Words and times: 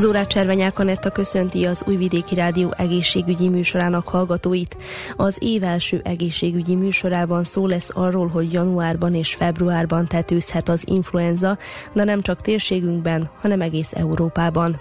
Zórát 0.00 0.26
Cservenyák 0.26 0.78
Anetta 0.78 1.10
köszönti 1.10 1.64
az 1.64 1.82
Újvidéki 1.86 2.34
Rádió 2.34 2.74
egészségügyi 2.76 3.48
műsorának 3.48 4.08
hallgatóit. 4.08 4.76
Az 5.16 5.36
év 5.38 5.62
első 5.62 6.00
egészségügyi 6.04 6.74
műsorában 6.74 7.44
szó 7.44 7.66
lesz 7.66 7.90
arról, 7.94 8.28
hogy 8.28 8.52
januárban 8.52 9.14
és 9.14 9.34
februárban 9.34 10.06
tetőzhet 10.06 10.68
az 10.68 10.82
influenza, 10.86 11.58
de 11.92 12.04
nem 12.04 12.20
csak 12.20 12.40
térségünkben, 12.40 13.30
hanem 13.40 13.60
egész 13.60 13.92
Európában. 13.92 14.80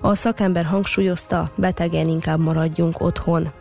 A 0.00 0.14
szakember 0.14 0.64
hangsúlyozta, 0.64 1.50
betegen 1.56 2.08
inkább 2.08 2.40
maradjunk 2.40 3.00
otthon. 3.00 3.52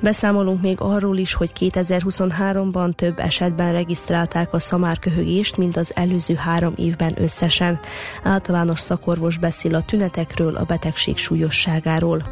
Beszámolunk 0.00 0.62
még 0.62 0.80
arról 0.80 1.16
is, 1.16 1.34
hogy 1.34 1.52
2023-ban 1.58 2.92
több 2.92 3.18
esetben 3.18 3.72
regisztrálták 3.72 4.52
a 4.52 4.58
szamárköhögést, 4.58 5.56
mint 5.56 5.76
az 5.76 5.92
előző 5.94 6.34
három 6.34 6.72
évben 6.76 7.12
összesen. 7.16 7.80
Általános 8.22 8.80
szakorvos 8.80 9.38
beszél 9.38 9.74
a 9.74 9.82
tünetekről, 9.82 10.56
a 10.56 10.64
betegség 10.64 11.16
súlyosságáról. 11.16 12.22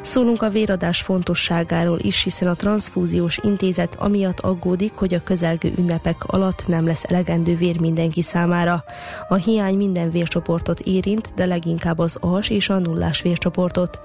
Szólunk 0.00 0.42
a 0.42 0.50
véradás 0.50 1.02
fontosságáról 1.02 1.98
is, 1.98 2.22
hiszen 2.22 2.48
a 2.48 2.54
transfúziós 2.54 3.38
intézet 3.42 3.94
amiatt 3.98 4.40
aggódik, 4.40 4.92
hogy 4.94 5.14
a 5.14 5.22
közelgő 5.22 5.72
ünnepek 5.78 6.24
alatt 6.24 6.66
nem 6.66 6.86
lesz 6.86 7.04
elegendő 7.04 7.56
vér 7.56 7.80
mindenki 7.80 8.22
számára. 8.22 8.84
A 9.28 9.34
hiány 9.34 9.76
minden 9.76 10.10
vércsoportot 10.10 10.80
érint, 10.80 11.32
de 11.34 11.46
leginkább 11.46 11.98
az 11.98 12.16
as 12.20 12.50
és 12.50 12.68
a 12.68 12.78
nullás 12.78 13.22
vércsoportot. 13.22 14.00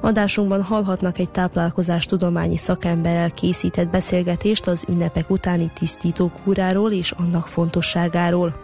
Adásunkban 0.00 0.62
hallhatnak 0.62 1.18
egy 1.18 1.30
táplálkozás 1.30 2.06
tudományi 2.06 2.56
szakemberrel 2.56 3.30
készített 3.30 3.88
beszélgetést 3.88 4.66
az 4.66 4.84
ünnepek 4.88 5.30
utáni 5.30 5.70
tisztítókúráról 5.78 6.92
és 6.92 7.10
annak 7.10 7.48
fontosságáról. 7.48 8.54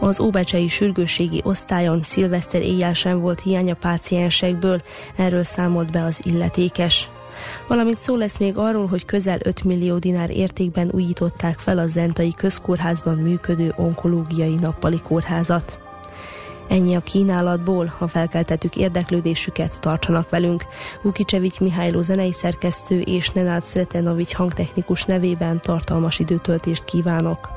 Az 0.00 0.20
Óbecsei 0.20 0.68
sürgősségi 0.68 1.40
osztályon 1.44 2.02
szilveszter 2.02 2.62
éjjel 2.62 2.92
sem 2.92 3.20
volt 3.20 3.40
hiány 3.40 3.70
a 3.70 3.74
páciensekből, 3.74 4.82
erről 5.16 5.44
számolt 5.44 5.90
be 5.90 6.02
az 6.04 6.20
illetékes. 6.22 7.08
Valamint 7.68 7.98
szó 7.98 8.16
lesz 8.16 8.38
még 8.38 8.56
arról, 8.56 8.86
hogy 8.86 9.04
közel 9.04 9.38
5 9.42 9.64
millió 9.64 9.98
dinár 9.98 10.30
értékben 10.30 10.90
újították 10.92 11.58
fel 11.58 11.78
a 11.78 11.88
Zentai 11.88 12.34
Közkórházban 12.36 13.18
működő 13.18 13.74
onkológiai 13.76 14.54
nappali 14.54 15.00
kórházat. 15.00 15.85
Ennyi 16.68 16.94
a 16.94 17.00
kínálatból, 17.00 17.92
ha 17.98 18.06
felkeltettük 18.06 18.76
érdeklődésüket, 18.76 19.80
tartsanak 19.80 20.30
velünk. 20.30 20.64
Ukicsevics 21.02 21.60
Mihályló 21.60 22.02
zenei 22.02 22.32
szerkesztő 22.32 23.00
és 23.00 23.30
Nenát 23.30 23.66
Sretenovics 23.66 24.34
hangtechnikus 24.34 25.04
nevében 25.04 25.60
tartalmas 25.60 26.18
időtöltést 26.18 26.84
kívánok. 26.84 27.55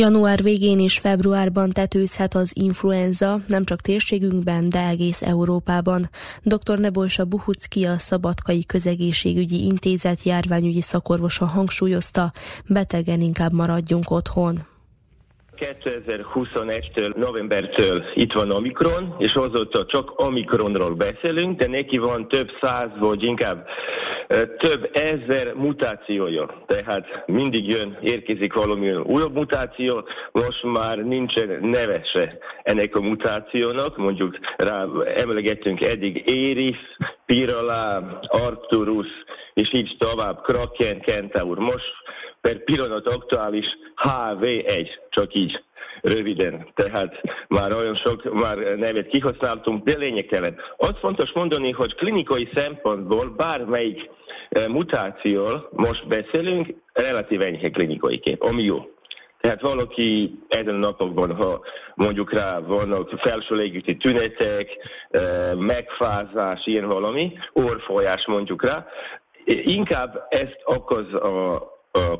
Január 0.00 0.42
végén 0.42 0.80
és 0.80 0.98
februárban 0.98 1.70
tetőzhet 1.70 2.34
az 2.34 2.50
influenza, 2.54 3.40
nem 3.46 3.64
csak 3.64 3.80
térségünkben, 3.80 4.68
de 4.68 4.86
egész 4.86 5.22
Európában. 5.22 6.10
Dr. 6.42 6.78
Nebolsa 6.78 7.24
Buhucki 7.24 7.84
a 7.84 7.98
Szabadkai 7.98 8.66
Közegészségügyi 8.66 9.64
Intézet 9.64 10.22
járványügyi 10.22 10.80
szakorvosa 10.80 11.46
hangsúlyozta, 11.46 12.32
betegen 12.66 13.20
inkább 13.20 13.52
maradjunk 13.52 14.10
otthon. 14.10 14.69
2021-től, 15.60 17.14
novembertől 17.16 18.04
itt 18.14 18.32
van 18.32 18.50
Omikron, 18.50 19.14
és 19.18 19.34
azóta 19.34 19.86
csak 19.86 20.20
Omikronról 20.20 20.94
beszélünk, 20.94 21.58
de 21.58 21.66
neki 21.66 21.98
van 21.98 22.28
több 22.28 22.50
száz, 22.60 22.88
vagy 22.98 23.22
inkább 23.22 23.66
több 24.58 24.90
ezer 24.92 25.54
mutációja. 25.54 26.62
Tehát 26.66 27.22
mindig 27.26 27.68
jön, 27.68 27.98
érkezik 28.00 28.52
valami 28.52 28.92
újabb 28.94 29.34
mutáció, 29.34 30.04
most 30.32 30.62
már 30.62 30.98
nincsen 30.98 31.58
nevese 31.62 32.38
ennek 32.62 32.96
a 32.96 33.00
mutációnak, 33.00 33.96
mondjuk 33.96 34.38
rá 34.56 34.86
emlegettünk 35.16 35.80
eddig 35.80 36.22
Éris, 36.26 36.78
Pirala, 37.26 38.18
Arcturus, 38.26 39.08
és 39.54 39.72
így 39.72 39.96
tovább, 39.98 40.42
Kraken, 40.42 41.00
Kentaur. 41.00 41.58
Most 41.58 41.92
per 42.40 42.64
pillanat 42.64 43.06
aktuális 43.06 43.66
HV1, 43.96 44.88
csak 45.10 45.34
így 45.34 45.62
röviden. 46.02 46.66
Tehát 46.74 47.20
már 47.48 47.72
olyan 47.72 47.96
sok 47.96 48.32
már 48.32 48.56
nevet 48.56 49.08
kihasználtunk, 49.08 49.84
de 49.84 49.98
lényegtelen. 49.98 50.56
Azt 50.76 50.98
fontos 50.98 51.32
mondani, 51.32 51.70
hogy 51.70 51.94
klinikai 51.94 52.48
szempontból 52.54 53.34
bármelyik 53.36 54.10
eh, 54.48 54.66
mutációról 54.66 55.68
most 55.72 56.06
beszélünk, 56.06 56.74
relatív 56.92 57.42
enyhe 57.42 57.70
klinikai 57.70 58.18
kép, 58.18 58.42
ami 58.42 58.62
jó. 58.62 58.90
Tehát 59.40 59.60
valaki 59.60 60.38
ezen 60.48 60.74
a 60.74 60.78
napokban, 60.78 61.34
ha 61.34 61.60
mondjuk 61.94 62.32
rá 62.32 62.58
vannak 62.58 63.08
felső 63.08 63.54
légüti 63.54 63.96
tünetek, 63.96 64.68
eh, 65.10 65.54
megfázás, 65.54 66.66
ilyen 66.66 66.88
valami, 66.88 67.38
orfolyás 67.52 68.26
mondjuk 68.26 68.64
rá, 68.64 68.86
inkább 69.64 70.26
ezt 70.28 70.60
okoz 70.64 71.14
a 71.14 71.62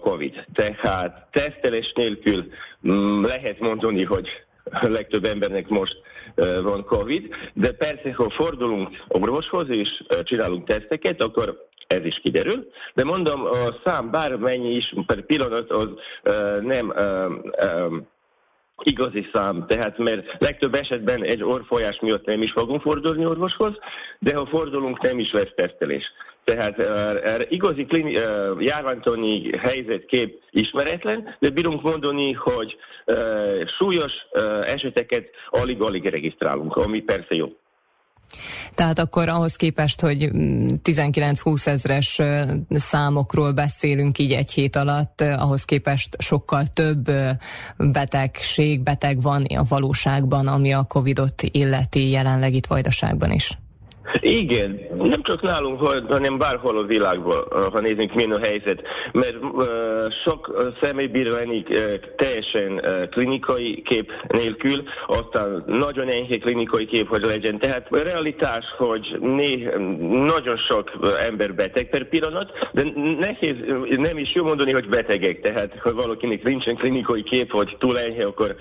COVID. 0.00 0.44
Tehát 0.54 1.26
tesztelés 1.30 1.92
nélkül 1.94 2.44
mm, 2.88 3.24
lehet 3.24 3.58
mondani, 3.60 4.04
hogy 4.04 4.28
legtöbb 4.80 5.24
embernek 5.24 5.68
most 5.68 5.96
van 6.62 6.84
COVID, 6.84 7.34
de 7.52 7.72
persze, 7.72 8.12
ha 8.14 8.30
fordulunk 8.30 8.88
orvoshoz 9.08 9.68
és 9.68 9.88
csinálunk 10.22 10.66
teszteket, 10.66 11.20
akkor 11.20 11.68
ez 11.86 12.04
is 12.04 12.20
kiderül. 12.22 12.70
De 12.94 13.04
mondom, 13.04 13.44
a 13.44 13.74
szám 13.84 14.10
bármennyi 14.10 14.74
is 14.74 14.94
per 15.06 15.20
pillanat 15.20 15.70
az 15.70 15.88
nem 16.60 16.92
igazi 18.82 19.26
szám, 19.32 19.64
tehát 19.66 19.98
mert 19.98 20.26
legtöbb 20.38 20.74
esetben 20.74 21.24
egy 21.24 21.42
orfolyás 21.42 21.98
miatt 22.00 22.26
nem 22.26 22.42
is 22.42 22.52
fogunk 22.52 22.82
fordulni 22.82 23.26
orvoshoz, 23.26 23.72
de 24.18 24.34
ha 24.34 24.46
fordulunk, 24.46 25.02
nem 25.02 25.18
is 25.18 25.32
lesz 25.32 25.52
tesztelés. 25.54 26.04
Tehát 26.44 26.78
uh, 26.78 27.46
igazi 27.48 27.84
klini, 27.84 28.12
járványtani 28.58 29.58
helyzetkép 29.58 30.42
ismeretlen, 30.50 31.36
de 31.38 31.50
bírunk 31.50 31.82
mondani, 31.82 32.32
hogy 32.32 32.76
súlyos 33.78 34.12
eseteket 34.64 35.28
alig-alig 35.50 36.04
regisztrálunk, 36.04 36.76
ami 36.76 37.00
persze 37.00 37.34
jó. 37.34 37.48
Tehát 38.74 38.98
akkor 38.98 39.28
ahhoz 39.28 39.56
képest, 39.56 40.00
hogy 40.00 40.28
19-20 40.82 41.66
ezres 41.66 42.18
számokról 42.70 43.52
beszélünk 43.52 44.18
így 44.18 44.32
egy 44.32 44.52
hét 44.52 44.76
alatt, 44.76 45.20
ahhoz 45.20 45.64
képest 45.64 46.16
sokkal 46.18 46.66
több 46.66 47.10
betegség, 47.76 48.82
beteg 48.82 49.22
van 49.22 49.44
a 49.44 49.64
valóságban, 49.68 50.46
ami 50.46 50.72
a 50.72 50.84
Covid-ot 50.84 51.42
illeti 51.42 52.10
jelenleg 52.10 52.54
itt 52.54 52.66
Vajdaságban 52.66 53.30
is. 53.30 53.58
Igen, 54.20 54.80
nem 54.98 55.22
csak 55.22 55.42
nálunk, 55.42 55.80
hanem 56.08 56.38
bárhol 56.38 56.78
a 56.78 56.82
világban, 56.82 57.44
ha 57.72 57.80
nézzük, 57.80 58.14
milyen 58.14 58.32
a 58.32 58.38
helyzet. 58.38 58.82
Mert 59.12 59.36
uh, 59.42 59.66
sok 60.24 60.72
személy 60.82 61.06
bír 61.06 61.26
lenni 61.26 61.64
uh, 61.68 61.94
teljesen 62.16 62.72
uh, 62.72 63.08
klinikai 63.08 63.82
kép 63.82 64.12
nélkül, 64.28 64.82
aztán 65.06 65.64
nagyon 65.66 66.08
enyhe 66.08 66.38
klinikai 66.38 66.86
kép, 66.86 67.08
hogy 67.08 67.22
legyen. 67.22 67.58
Tehát 67.58 67.86
a 67.90 68.02
realitás, 68.02 68.64
hogy 68.76 69.16
né, 69.20 69.68
nagyon 70.08 70.56
sok 70.56 70.90
ember 71.26 71.54
beteg 71.54 71.88
per 71.88 72.08
pillanat, 72.08 72.52
de 72.72 72.82
nehéz, 73.18 73.56
nem 73.96 74.18
is 74.18 74.34
jó 74.34 74.44
mondani, 74.44 74.72
hogy 74.72 74.88
betegek. 74.88 75.40
Tehát, 75.40 75.78
ha 75.78 75.94
valakinek 75.94 76.42
nincsen 76.42 76.76
klinikai 76.76 77.22
kép, 77.22 77.50
hogy 77.50 77.76
túl 77.78 77.98
enyhe, 77.98 78.24
akkor 78.24 78.56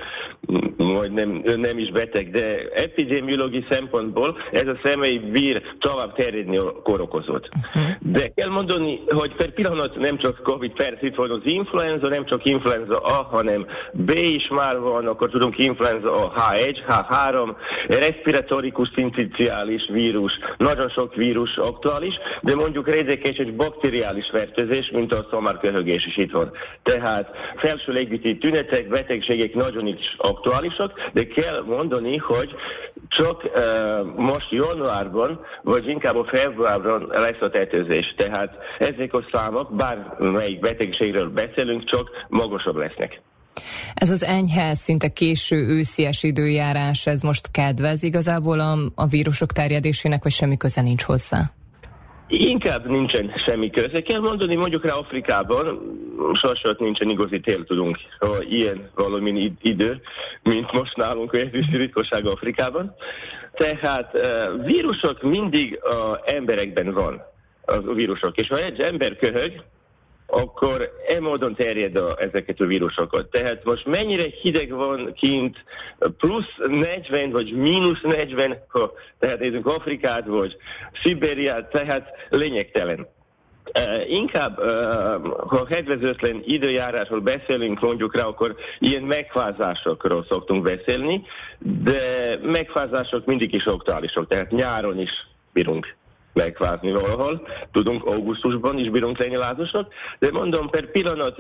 majd 0.77 1.13
nem, 1.13 1.41
nem 1.55 1.77
is 1.77 1.91
beteg. 1.91 2.29
De 2.29 2.69
epidemiológiai 2.73 3.65
szempontból 3.69 4.37
ez 4.51 4.67
a 4.67 4.79
személy 4.83 5.19
bír 5.39 5.62
tovább 5.79 6.13
terjedni 6.15 6.58
a 6.58 6.81
korokozót. 6.84 7.50
Uh-huh. 7.55 7.91
De 8.00 8.27
kell 8.36 8.50
mondani, 8.50 9.00
hogy 9.08 9.36
per 9.36 9.51
pillanat 9.53 9.96
nem 9.96 10.17
csak 10.17 10.43
Covid, 10.43 10.72
persze 10.72 11.05
itt 11.05 11.15
van 11.15 11.31
az 11.31 11.41
influenza, 11.43 12.08
nem 12.08 12.25
csak 12.25 12.46
influenza 12.46 12.98
A, 12.98 13.27
hanem 13.31 13.65
B 13.91 14.10
is 14.10 14.48
már 14.50 14.79
van, 14.79 15.08
akkor 15.08 15.29
tudunk 15.29 15.58
influenza 15.58 16.12
A, 16.15 16.34
H1, 16.36 16.77
H3, 16.88 17.55
respiratorikus 17.88 18.89
szinciciális 18.96 19.89
vírus, 19.91 20.31
nagyon 20.58 20.89
sok 20.89 21.15
vírus 21.15 21.58
aktuális, 21.58 22.13
de 22.41 22.55
mondjuk 22.55 22.88
rézekes 22.88 23.38
egy 23.38 23.55
bakteriális 23.55 24.29
fertőzés, 24.31 24.91
mint 24.93 25.13
a 25.13 25.27
szamárköhögés 25.31 26.05
is 26.05 26.17
itt 26.17 26.31
van. 26.31 26.51
Tehát 26.84 27.29
felső 27.58 27.91
légüti 27.91 28.38
tünetek, 28.38 28.88
betegségek 28.88 29.53
nagyon 29.53 29.88
is 29.88 30.15
aktuálisak, 30.17 31.10
de 31.13 31.27
kell 31.27 31.63
mondani, 31.65 32.17
hogy 32.17 32.55
csak 33.10 33.43
uh, 33.43 34.15
most 34.15 34.51
januárban, 34.51 35.28
vagy 35.63 35.88
inkább 35.88 36.15
a 36.15 36.24
februárban 36.24 37.07
lesz 37.09 37.41
a 37.41 37.50
tetőzés. 37.50 38.13
Tehát 38.17 38.57
ezek 38.79 39.13
a 39.13 39.25
számok, 39.31 39.75
bármelyik 39.75 40.59
betegségről 40.59 41.29
beszélünk, 41.29 41.89
csak 41.89 42.09
magasabb 42.27 42.75
lesznek. 42.75 43.21
Ez 43.93 44.12
az 44.12 44.24
enyhe, 44.24 44.74
szinte 44.74 45.07
késő 45.07 45.55
őszies 45.55 46.24
időjárás, 46.24 47.07
ez 47.07 47.21
most 47.21 47.51
kedvez 47.51 48.03
igazából 48.03 48.59
a, 48.59 48.77
a 48.95 49.07
vírusok 49.07 49.51
terjedésének, 49.51 50.24
vagy 50.24 50.31
semmi 50.31 50.57
köze 50.57 50.81
nincs 50.81 51.03
hozzá? 51.03 51.51
Inkább 52.31 52.86
nincsen 52.86 53.31
semmi 53.45 53.69
köze. 53.69 54.01
Kell 54.01 54.19
mondani, 54.19 54.55
mondjuk 54.55 54.86
rá 54.86 54.93
Afrikában, 54.93 55.79
sosat 56.33 56.79
nincsen 56.79 57.09
igazi 57.09 57.39
tél 57.39 57.63
tudunk, 57.63 57.98
ha 58.19 58.41
ilyen 58.50 58.89
valami 58.95 59.53
idő, 59.62 60.01
mint 60.43 60.71
most 60.71 60.95
nálunk, 60.95 61.33
ez 61.33 61.53
is 61.53 61.65
Afrikában. 62.24 62.95
Tehát 63.53 64.13
uh, 64.13 64.65
vírusok 64.65 65.21
mindig 65.21 65.79
a 65.83 66.21
emberekben 66.25 66.93
van, 66.93 67.21
az 67.65 67.88
a 67.88 67.93
vírusok. 67.93 68.38
És 68.38 68.48
ha 68.48 68.57
egy 68.57 68.79
ember 68.79 69.15
köhög, 69.15 69.63
akkor 70.29 70.91
e 71.07 71.19
módon 71.19 71.55
terjed 71.55 71.95
a, 71.95 72.15
ezeket 72.19 72.59
a 72.59 72.65
vírusokat. 72.65 73.29
Tehát 73.29 73.63
most 73.63 73.86
mennyire 73.86 74.25
hideg 74.41 74.69
van 74.69 75.13
kint, 75.13 75.57
plusz 76.17 76.55
40 76.67 77.31
vagy 77.31 77.51
mínusz 77.51 78.01
40, 78.01 78.57
ha 78.67 78.91
tehát 79.19 79.39
nézzünk 79.39 79.65
Afrikát 79.65 80.25
vagy 80.25 80.57
Szibériát, 81.03 81.69
tehát 81.69 82.09
lényegtelen. 82.29 83.07
Uh, 83.74 84.12
inkább, 84.12 84.59
uh, 84.59 84.67
ha 85.48 85.63
kedvezőtlen 85.63 86.41
időjárásról 86.43 87.19
beszélünk, 87.19 87.79
mondjuk 87.79 88.15
rá, 88.15 88.24
akkor 88.24 88.55
ilyen 88.79 89.03
megfázásokról 89.03 90.25
szoktunk 90.29 90.63
beszélni, 90.63 91.25
de 91.59 92.39
megfázások 92.41 93.25
mindig 93.25 93.53
is 93.53 93.65
aktuálisok, 93.65 94.27
tehát 94.27 94.51
nyáron 94.51 95.00
is 95.00 95.12
bírunk 95.53 95.98
megváltni 96.43 96.91
valahol. 96.91 97.48
Tudunk, 97.72 98.05
augusztusban 98.05 98.77
is 98.77 98.89
bírunk 98.89 99.17
lenni 99.17 99.36
lázosok, 99.36 99.88
de 100.19 100.31
mondom, 100.31 100.69
per 100.69 100.91
pillanat, 100.91 101.38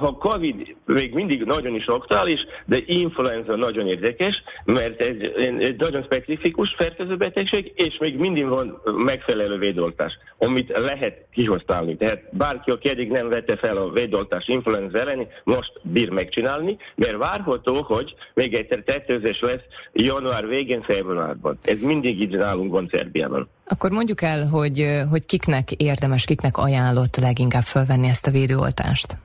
ha 0.00 0.12
Covid 0.12 0.76
még 0.84 1.14
mindig 1.14 1.44
nagyon 1.44 1.74
is 1.74 1.86
aktuális, 1.86 2.40
de 2.66 2.82
influenza 2.86 3.56
nagyon 3.56 3.86
érdekes, 3.86 4.42
mert 4.64 5.00
ez 5.00 5.16
egy 5.36 5.76
nagyon 5.76 6.02
specifikus 6.02 6.74
fertőző 6.76 7.16
betegség, 7.16 7.72
és 7.74 7.96
még 8.00 8.18
mindig 8.18 8.46
van 8.48 8.82
megfelelő 8.84 9.58
védoltás, 9.58 10.12
amit 10.38 10.78
lehet 10.78 11.26
kihasználni. 11.32 11.96
Tehát 11.96 12.22
bárki, 12.32 12.70
aki 12.70 12.88
eddig 12.88 13.10
nem 13.10 13.28
vette 13.28 13.56
fel 13.56 13.76
a 13.76 13.90
védoltás 13.90 14.48
influenza 14.48 14.98
elleni, 14.98 15.26
most 15.44 15.72
bír 15.82 16.10
megcsinálni, 16.10 16.76
mert 16.94 17.16
várható, 17.16 17.82
hogy 17.82 18.14
még 18.34 18.54
egyszer 18.54 18.82
tetőzés 18.82 19.40
lesz 19.40 19.64
január 19.92 20.46
végén, 20.46 20.82
februárban. 20.82 21.58
Ez 21.62 21.80
mindig 21.80 22.20
így 22.20 22.36
nálunk 22.36 22.72
van 22.72 22.88
Szerbiában. 22.90 23.48
Akkor 23.70 23.90
mondjuk 23.90 24.22
el, 24.22 24.27
hogy, 24.50 25.02
hogy 25.10 25.26
kiknek 25.26 25.72
érdemes, 25.72 26.24
kiknek 26.24 26.56
ajánlott 26.56 27.16
leginkább 27.16 27.62
felvenni 27.62 28.08
ezt 28.08 28.26
a 28.26 28.30
védőoltást? 28.30 29.18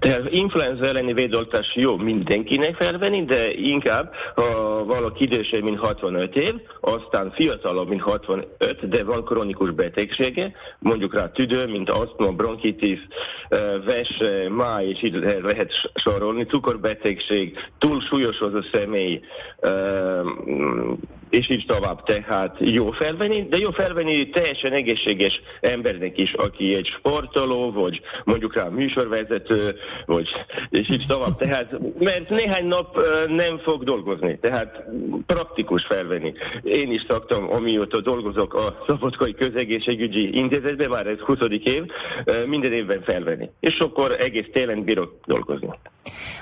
Tehát 0.00 0.30
influenza 0.30 0.86
elleni 0.86 1.12
védoltás 1.12 1.72
jó 1.74 1.96
mindenkinek 1.96 2.76
felvenni, 2.76 3.24
de 3.24 3.52
inkább, 3.52 4.12
ha 4.34 4.84
valaki 4.84 5.24
idősebb, 5.24 5.62
mint 5.62 5.78
65 5.78 6.36
év, 6.36 6.54
aztán 6.80 7.30
fiatalabb, 7.30 7.88
mint 7.88 8.00
65, 8.00 8.88
de 8.88 9.04
van 9.04 9.24
kronikus 9.24 9.70
betegsége, 9.70 10.52
mondjuk 10.78 11.14
rá 11.14 11.30
tüdő, 11.30 11.66
mint 11.66 11.90
asztma, 11.90 12.32
bronkitis, 12.32 12.98
vese, 13.84 14.48
máj, 14.48 14.88
és 14.88 15.02
így 15.02 15.14
lehet 15.42 15.70
sorolni, 15.94 16.44
cukorbetegség, 16.44 17.58
túl 17.78 18.00
súlyos 18.00 18.38
az 18.38 18.54
a 18.54 18.64
személy, 18.72 19.20
és 21.30 21.50
így 21.50 21.64
tovább. 21.66 22.02
Tehát 22.02 22.56
jó 22.58 22.90
felvenni, 22.90 23.46
de 23.48 23.56
jó 23.56 23.70
felvenni 23.70 24.28
teljesen 24.28 24.72
egészséges 24.72 25.40
embernek 25.60 26.18
is, 26.18 26.32
aki 26.32 26.74
egy 26.74 26.86
sportoló, 26.98 27.72
vagy 27.72 28.00
mondjuk 28.24 28.54
rá 28.54 28.68
műsorvezető, 28.68 29.74
vagy 30.06 30.28
és 30.70 30.90
így 30.90 31.04
tovább. 31.06 31.36
Tehát, 31.36 31.78
mert 31.98 32.30
néhány 32.30 32.66
nap 32.66 32.98
nem 33.28 33.58
fog 33.58 33.84
dolgozni, 33.84 34.38
tehát 34.40 34.84
praktikus 35.26 35.86
felvenni. 35.88 36.32
Én 36.62 36.92
is 36.92 37.04
szoktam, 37.08 37.52
amióta 37.52 38.00
dolgozok 38.00 38.54
a 38.54 38.84
Szabadkai 38.86 39.34
Közegészségügyi 39.34 40.36
Intézetben, 40.36 40.88
már 40.88 41.06
ez 41.06 41.18
20. 41.18 41.38
év, 41.64 41.82
minden 42.46 42.72
évben 42.72 43.02
felvenni. 43.02 43.50
És 43.60 43.78
akkor 43.78 44.16
egész 44.20 44.46
télen 44.52 44.84
bírok 44.84 45.20
dolgozni. 45.26 45.68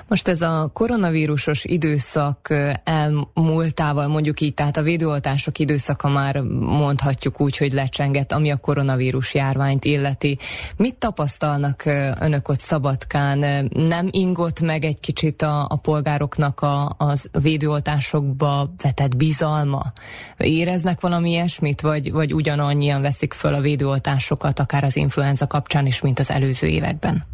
Most 0.07 0.27
ez 0.27 0.41
a 0.41 0.69
koronavírusos 0.73 1.65
időszak 1.65 2.53
elmúltával 2.83 4.07
mondjuk 4.07 4.41
így, 4.41 4.53
tehát 4.53 4.77
a 4.79 4.83
védőoltások 4.83 5.59
időszaka 5.59 6.07
már 6.07 6.41
mondhatjuk 6.59 7.41
úgy, 7.41 7.57
hogy 7.57 7.73
lecsengett, 7.73 8.31
ami 8.31 8.51
a 8.51 8.57
koronavírus 8.57 9.33
járványt 9.33 9.85
illeti. 9.85 10.37
Mit 10.77 10.95
tapasztalnak 10.95 11.85
önök 12.19 12.49
ott 12.49 12.59
Szabadkán? 12.59 13.69
Nem 13.73 14.07
ingott 14.11 14.59
meg 14.59 14.85
egy 14.85 14.99
kicsit 14.99 15.41
a, 15.41 15.65
a 15.69 15.75
polgároknak 15.75 16.61
a, 16.61 16.95
az 16.97 17.29
védőoltásokba 17.41 18.73
vetett 18.83 19.17
bizalma? 19.17 19.81
Éreznek 20.37 21.01
valami 21.01 21.29
ilyesmit, 21.29 21.81
vagy, 21.81 22.11
vagy 22.11 22.33
ugyanannyian 22.33 23.01
veszik 23.01 23.33
föl 23.33 23.53
a 23.53 23.61
védőoltásokat, 23.61 24.59
akár 24.59 24.83
az 24.83 24.95
influenza 24.95 25.47
kapcsán 25.47 25.85
is, 25.85 26.01
mint 26.01 26.19
az 26.19 26.29
előző 26.29 26.67
években? 26.67 27.25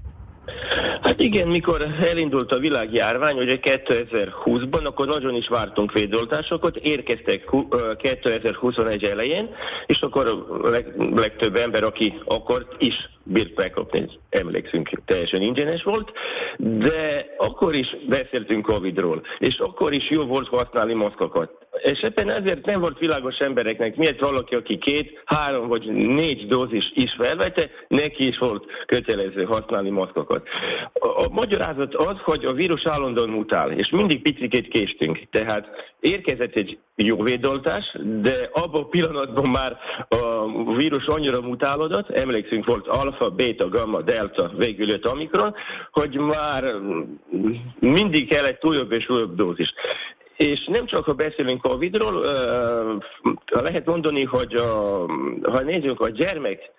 Hát 1.05 1.19
igen, 1.19 1.47
mikor 1.47 1.81
elindult 2.03 2.51
a 2.51 2.59
világjárvány, 2.59 3.37
ugye 3.37 3.59
2020-ban, 3.61 4.83
akkor 4.83 5.07
nagyon 5.07 5.35
is 5.35 5.47
vártunk 5.47 5.91
védoltásokat, 5.91 6.75
érkeztek 6.75 7.49
2021 7.97 9.03
elején, 9.03 9.49
és 9.85 9.99
akkor 10.01 10.45
leg, 10.63 10.85
legtöbb 11.15 11.55
ember, 11.55 11.83
aki 11.83 12.13
akart, 12.25 12.75
is 12.77 13.09
bírt 13.23 13.55
megkapni, 13.55 14.09
emlékszünk, 14.29 14.89
teljesen 15.05 15.41
ingyenes 15.41 15.83
volt, 15.83 16.11
de 16.57 17.25
akkor 17.37 17.75
is 17.75 17.97
beszéltünk 18.07 18.65
Covid-ról, 18.65 19.21
és 19.39 19.57
akkor 19.57 19.93
is 19.93 20.09
jó 20.09 20.23
volt 20.23 20.47
használni 20.47 20.93
maszkokat. 20.93 21.64
És 21.83 21.99
ebben 21.99 22.29
ezért 22.29 22.65
nem 22.65 22.79
volt 22.79 22.99
világos 22.99 23.37
embereknek, 23.37 23.95
miért 23.95 24.19
valaki, 24.19 24.55
aki 24.55 24.77
két, 24.77 25.21
három 25.25 25.67
vagy 25.67 25.85
négy 25.93 26.47
dózis 26.47 26.91
is 26.93 27.15
felvette, 27.17 27.69
neki 27.87 28.27
is 28.27 28.37
volt 28.37 28.65
kötelező 28.85 29.43
használni 29.43 29.89
maszkokat. 29.89 30.47
A, 30.93 31.07
a 31.07 31.27
magyarázat 31.31 31.95
az, 31.95 32.17
hogy 32.23 32.45
a 32.45 32.53
vírus 32.53 32.85
állandóan 32.85 33.29
mutál, 33.29 33.71
és 33.71 33.89
mindig 33.89 34.21
picikét 34.21 34.67
késtünk. 34.67 35.19
Tehát 35.31 35.67
érkezett 35.99 36.55
egy 36.55 36.77
jó 36.95 37.21
védoltás, 37.21 37.97
de 38.21 38.49
abban 38.53 38.81
a 38.81 38.87
pillanatban 38.87 39.49
már 39.49 39.77
a 40.07 40.45
vírus 40.75 41.05
annyira 41.05 41.41
mutálódott, 41.41 42.09
emlékszünk 42.09 42.65
volt 42.65 42.87
alfa, 42.87 43.29
beta, 43.29 43.69
gamma, 43.69 44.01
delta, 44.01 44.51
végül 44.57 44.89
jött 44.89 45.07
omikron, 45.07 45.55
hogy 45.91 46.17
már 46.17 46.63
mindig 47.79 48.29
kell 48.29 48.45
egy 48.45 48.57
újabb 48.61 48.91
és 48.91 49.09
újabb 49.09 49.35
dózis. 49.35 49.73
És 50.37 50.65
nem 50.65 50.85
csak, 50.85 51.03
ha 51.03 51.13
beszélünk 51.13 51.61
Covid-ról, 51.61 52.21
lehet 53.45 53.85
mondani, 53.85 54.23
hogy 54.23 54.55
a, 54.55 55.05
ha 55.43 55.59
nézzük 55.61 55.99
a 55.99 56.09
gyermek 56.09 56.71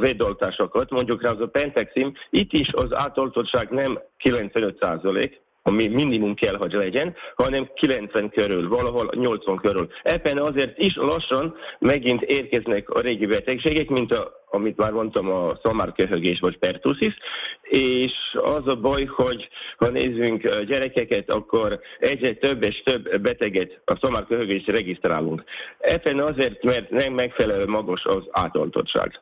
védoltásokat, 0.00 0.90
mondjuk 0.90 1.22
az 1.22 1.40
a 1.40 1.46
Pentexim, 1.46 2.12
itt 2.30 2.52
is 2.52 2.68
az 2.72 2.94
átoltottság 2.94 3.70
nem 3.70 3.98
95 4.18 4.76
százalék, 4.80 5.40
ami 5.62 5.86
minimum 5.86 6.34
kell, 6.34 6.56
hogy 6.56 6.72
legyen, 6.72 7.14
hanem 7.36 7.70
90 7.74 8.30
körül, 8.30 8.68
valahol 8.68 9.10
80 9.14 9.56
körül. 9.56 9.88
Ebben 10.02 10.38
azért 10.38 10.78
is 10.78 10.96
lassan 10.96 11.54
megint 11.78 12.22
érkeznek 12.22 12.90
a 12.90 13.00
régi 13.00 13.26
betegségek, 13.26 13.88
mint 13.88 14.12
a, 14.12 14.32
amit 14.56 14.76
már 14.76 14.90
mondtam, 14.90 15.30
a 15.30 15.58
szamárköhögés 15.62 16.38
vagy 16.40 16.58
pertussis, 16.58 17.14
és 17.62 18.12
az 18.32 18.66
a 18.66 18.76
baj, 18.76 19.04
hogy 19.04 19.48
ha 19.76 19.88
nézzünk 19.88 20.42
gyerekeket, 20.66 21.30
akkor 21.30 21.80
egyre 21.98 22.34
több 22.34 22.62
és 22.62 22.82
több 22.84 23.20
beteget 23.20 23.80
a 23.84 23.98
szamárköhögés 24.00 24.66
regisztrálunk. 24.66 25.44
Ebben 25.78 26.20
azért, 26.20 26.62
mert 26.62 26.90
nem 26.90 27.12
megfelelő 27.12 27.66
magas 27.66 28.04
az 28.04 28.22
átoltottság. 28.30 29.20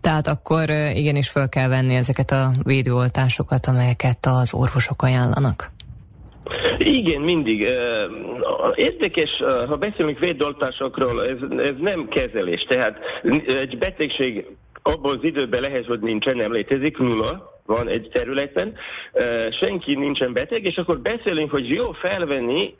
Tehát 0.00 0.26
akkor 0.26 0.70
igenis 0.94 1.28
fel 1.28 1.48
kell 1.48 1.68
venni 1.68 1.94
ezeket 1.94 2.30
a 2.30 2.50
védőoltásokat, 2.62 3.66
amelyeket 3.66 4.26
az 4.26 4.54
orvosok 4.54 5.02
ajánlanak. 5.02 5.70
Igen, 6.78 7.20
mindig. 7.20 7.60
Érdekes, 8.74 9.30
ha 9.66 9.76
beszélünk 9.76 10.18
védoltásokról, 10.18 11.24
ez, 11.24 11.36
ez 11.58 11.74
nem 11.78 12.08
kezelés. 12.08 12.62
Tehát 12.62 12.98
egy 13.46 13.78
betegség 13.78 14.46
abban 14.82 15.16
az 15.16 15.24
időben 15.24 15.60
lehet, 15.60 15.86
hogy 15.86 16.00
nincsen, 16.00 16.36
nem 16.36 16.52
létezik, 16.52 16.98
nulla 16.98 17.52
van 17.66 17.88
egy 17.88 18.08
területen, 18.12 18.74
senki 19.60 19.94
nincsen 19.94 20.32
beteg, 20.32 20.64
és 20.64 20.76
akkor 20.76 20.98
beszélünk, 21.00 21.50
hogy 21.50 21.68
jó 21.68 21.92
felvenni 21.92 22.74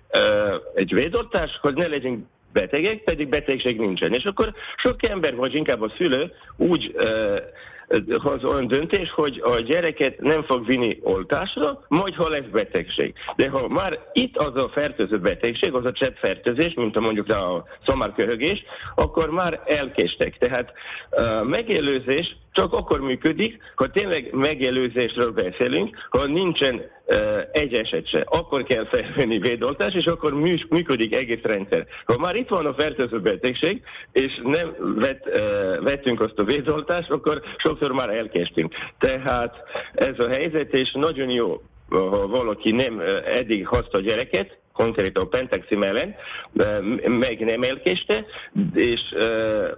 egy 0.74 0.94
védoltást, 0.94 1.56
hogy 1.56 1.74
ne 1.74 1.86
legyünk 1.86 2.24
betegek, 2.52 3.02
pedig 3.04 3.28
betegség 3.28 3.78
nincsen. 3.78 4.14
És 4.14 4.24
akkor 4.24 4.52
sok 4.76 5.08
ember, 5.08 5.34
vagy 5.34 5.54
inkább 5.54 5.82
a 5.82 5.92
szülő 5.96 6.32
úgy 6.56 6.94
hoz 8.18 8.44
olyan 8.44 8.66
döntés, 8.66 9.10
hogy 9.10 9.40
a 9.44 9.60
gyereket 9.60 10.20
nem 10.20 10.42
fog 10.42 10.66
vinni 10.66 10.98
oltásra, 11.02 11.84
majd 11.88 12.14
ha 12.14 12.28
lesz 12.28 12.50
betegség. 12.52 13.14
De 13.36 13.50
ha 13.50 13.68
már 13.68 13.98
itt 14.12 14.36
az 14.36 14.56
a 14.56 14.68
fertőző 14.68 15.18
betegség, 15.18 15.74
az 15.74 15.84
a 15.84 15.92
cseppfertőzés, 15.92 16.74
mint 16.74 16.96
a 16.96 17.00
mondjuk 17.00 17.28
a 17.28 17.64
szamárköhögés, 17.86 18.64
akkor 18.94 19.30
már 19.30 19.62
elkéstek. 19.66 20.38
Tehát 20.38 20.72
uh, 21.10 21.44
megelőzés 21.44 22.36
csak 22.54 22.72
akkor 22.72 23.00
működik, 23.00 23.62
ha 23.74 23.86
tényleg 23.86 24.28
megelőzésről 24.32 25.30
beszélünk, 25.30 26.06
ha 26.10 26.26
nincsen 26.26 26.82
egy 27.52 27.74
eset 27.74 28.08
se. 28.08 28.24
Akkor 28.28 28.62
kell 28.62 28.86
felvenni 28.86 29.38
védoltás, 29.38 29.94
és 29.94 30.04
akkor 30.04 30.34
működik 30.68 31.14
egész 31.14 31.42
rendszer. 31.42 31.86
Ha 32.04 32.18
már 32.18 32.36
itt 32.36 32.48
van 32.48 32.66
a 32.66 32.74
fertőző 32.74 33.20
betegség, 33.20 33.82
és 34.12 34.40
nem 34.42 34.74
vet, 34.98 35.26
uh, 35.26 35.84
vettünk 35.84 36.20
azt 36.20 36.38
a 36.38 36.44
védoltást, 36.44 37.10
akkor 37.10 37.42
sokszor 37.56 37.92
már 37.92 38.10
elkéstünk. 38.10 38.74
Tehát 38.98 39.56
ez 39.94 40.18
a 40.18 40.28
helyzet, 40.28 40.74
és 40.74 40.92
nagyon 40.92 41.28
jó, 41.28 41.62
ha 41.88 42.26
valaki 42.26 42.70
nem 42.70 43.02
eddig 43.24 43.66
hozta 43.66 43.98
a 43.98 44.00
gyereket, 44.00 44.58
konkrétan 44.74 45.22
a 45.22 45.26
Pentexim 45.26 45.82
ellen, 45.82 46.14
meg 47.04 47.44
nem 47.44 47.62
elkéste, 47.62 48.24
és 48.74 49.00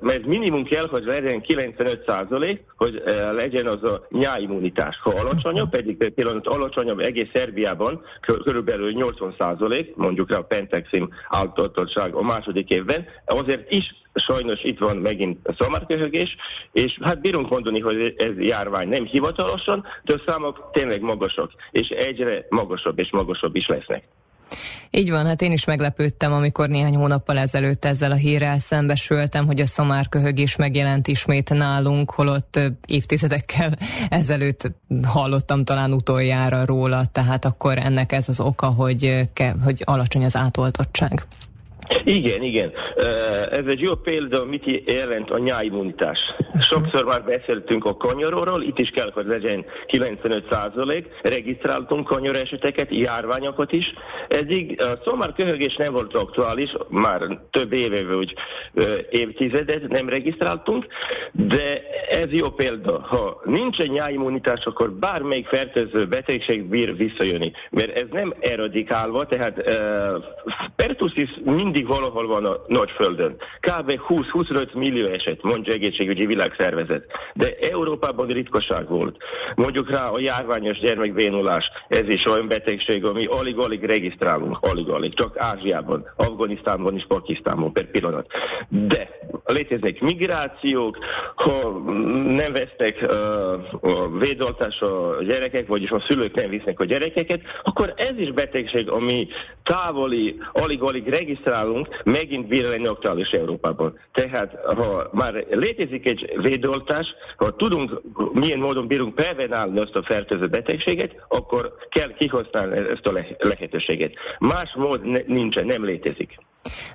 mert 0.00 0.26
minimum 0.26 0.64
kell, 0.64 0.88
hogy 0.88 1.04
legyen 1.04 1.40
95 1.40 2.04
százalék, 2.06 2.62
hogy 2.76 3.02
legyen 3.32 3.66
az 3.66 3.82
a 3.84 4.06
nyáimmunitás. 4.10 4.98
Ha 5.02 5.10
alacsonyabb, 5.10 5.70
pedig 5.70 6.12
például 6.14 6.40
alacsonyabb 6.44 6.98
egész 6.98 7.28
Szerbiában, 7.32 8.02
körülbelül 8.20 8.92
80 8.92 9.34
százalék, 9.38 9.96
mondjuk 9.96 10.30
a 10.30 10.42
Pentexim 10.42 11.08
általatottság 11.28 12.14
a 12.14 12.22
második 12.22 12.70
évben, 12.70 13.06
azért 13.24 13.70
is 13.70 13.84
sajnos 14.14 14.62
itt 14.62 14.78
van 14.78 14.96
megint 14.96 15.48
a 15.48 15.54
szamárköhögés, 15.58 16.36
és 16.72 16.98
hát 17.02 17.20
bírunk 17.20 17.48
mondani, 17.48 17.80
hogy 17.80 18.14
ez 18.16 18.38
járvány 18.38 18.88
nem 18.88 19.04
hivatalosan, 19.04 19.84
de 20.04 20.14
a 20.14 20.22
számok 20.26 20.70
tényleg 20.72 21.00
magasak, 21.00 21.50
és 21.70 21.88
egyre 21.88 22.46
magasabb 22.48 22.98
és 22.98 23.10
magasabb 23.10 23.56
is 23.56 23.66
lesznek. 23.66 24.04
Így 24.90 25.10
van, 25.10 25.26
hát 25.26 25.42
én 25.42 25.52
is 25.52 25.64
meglepődtem, 25.64 26.32
amikor 26.32 26.68
néhány 26.68 26.96
hónappal 26.96 27.38
ezelőtt 27.38 27.84
ezzel 27.84 28.10
a 28.12 28.14
hírrel 28.14 28.58
szembesültem, 28.58 29.46
hogy 29.46 29.60
a 29.60 29.66
szamárköhögés 29.66 30.56
megjelent 30.56 31.08
ismét 31.08 31.50
nálunk, 31.50 32.10
holott 32.10 32.60
évtizedekkel 32.86 33.78
ezelőtt 34.08 34.72
hallottam 35.02 35.64
talán 35.64 35.92
utoljára 35.92 36.64
róla, 36.64 37.04
tehát 37.04 37.44
akkor 37.44 37.78
ennek 37.78 38.12
ez 38.12 38.28
az 38.28 38.40
oka, 38.40 38.66
hogy, 38.66 39.28
hogy 39.64 39.82
alacsony 39.84 40.24
az 40.24 40.36
átoltottság. 40.36 41.26
Igen, 42.04 42.42
igen. 42.42 42.72
Ez 43.50 43.66
egy 43.66 43.80
jó 43.80 43.94
példa, 43.94 44.44
mit 44.44 44.64
jelent 44.84 45.30
a 45.30 45.38
nyáimmunitás. 45.38 46.18
Sokszor 46.70 47.04
már 47.04 47.24
beszéltünk 47.24 47.84
a 47.84 47.96
kanyaróról, 47.96 48.62
itt 48.62 48.78
is 48.78 48.90
kell, 48.90 49.10
hogy 49.14 49.26
legyen 49.26 49.64
95 49.86 50.46
százalék. 50.50 51.06
Regisztráltunk 51.22 52.06
kanyar 52.06 52.34
eseteket, 52.34 52.88
járványokat 52.90 53.72
is. 53.72 53.84
Eddig 54.28 54.80
a 54.80 55.00
szomár 55.04 55.32
köhögés 55.32 55.74
nem 55.76 55.92
volt 55.92 56.14
aktuális, 56.14 56.72
már 56.88 57.38
több 57.50 57.72
éve 57.72 58.14
vagy 58.14 58.34
évtizedet 59.10 59.88
nem 59.88 60.08
regisztráltunk, 60.08 60.86
de 61.32 61.82
ez 62.08 62.32
jó 62.32 62.50
példa. 62.50 63.00
Ha 63.00 63.40
nincsen 63.44 63.86
nyáimmunitás, 63.86 64.64
akkor 64.64 64.92
bármelyik 64.92 65.46
fertőző 65.46 66.06
betegség 66.06 66.64
bír 66.64 66.96
visszajönni. 66.96 67.52
Mert 67.70 67.96
ez 67.96 68.06
nem 68.10 68.34
eradikálva, 68.40 69.26
tehát 69.26 69.56
uh, 69.58 70.24
pertussis 70.76 71.30
mindig 71.44 71.75
valahol 71.84 72.26
van 72.26 72.44
a 72.44 72.56
nagyföldön. 72.66 73.36
Kb. 73.60 74.00
20-25 74.08 74.74
millió 74.74 75.06
eset, 75.06 75.42
mondja 75.42 75.72
egészségügyi 75.72 76.26
világszervezet. 76.26 77.06
De 77.34 77.48
Európában 77.60 78.26
ritkaság 78.26 78.88
volt. 78.88 79.16
Mondjuk 79.54 79.90
rá 79.90 80.08
a 80.08 80.20
járványos 80.20 80.78
gyermekbénulás, 80.78 81.64
ez 81.88 82.08
is 82.08 82.24
olyan 82.26 82.48
betegség, 82.48 83.04
ami 83.04 83.26
alig-alig 83.26 83.84
regisztrálunk, 83.84 84.58
alig-alig, 84.60 85.14
csak 85.14 85.38
Ázsiában, 85.38 86.12
Afganisztánban 86.16 86.96
és 86.96 87.04
Pakisztánban 87.08 87.72
per 87.72 87.90
pillanat. 87.90 88.26
De 88.68 89.08
léteznek 89.44 90.00
migrációk, 90.00 90.98
ha 91.34 91.82
nem 92.24 92.52
vesznek 92.52 92.98
uh, 93.02 93.10
a 93.80 95.16
a 95.18 95.22
gyerekek, 95.22 95.66
vagyis 95.66 95.90
a 95.90 96.04
szülők 96.08 96.34
nem 96.34 96.50
visznek 96.50 96.80
a 96.80 96.84
gyerekeket, 96.84 97.40
akkor 97.62 97.92
ez 97.96 98.18
is 98.18 98.32
betegség, 98.32 98.88
ami 98.90 99.28
távoli, 99.62 100.40
alig-alig 100.52 101.08
regisztrálunk, 101.08 101.65
megint 102.04 102.46
bír 102.46 102.64
lenni 102.64 102.86
aktuális 102.86 103.30
Európában. 103.30 103.98
Tehát, 104.12 104.54
ha 104.64 105.08
már 105.12 105.44
létezik 105.50 106.06
egy 106.06 106.32
védoltás, 106.36 107.06
ha 107.36 107.56
tudunk, 107.56 108.00
milyen 108.32 108.58
módon 108.58 108.86
bírunk 108.86 109.14
prevenálni 109.14 109.80
azt 109.80 109.96
a 109.96 110.02
fertőző 110.02 110.46
betegséget, 110.48 111.24
akkor 111.28 111.74
kell 111.88 112.12
kihasználni 112.12 112.76
ezt 112.76 113.06
a 113.06 113.22
lehetőséget. 113.38 114.12
Más 114.38 114.74
mód 114.74 115.26
nincsen, 115.26 115.66
nem 115.66 115.84
létezik. 115.84 116.36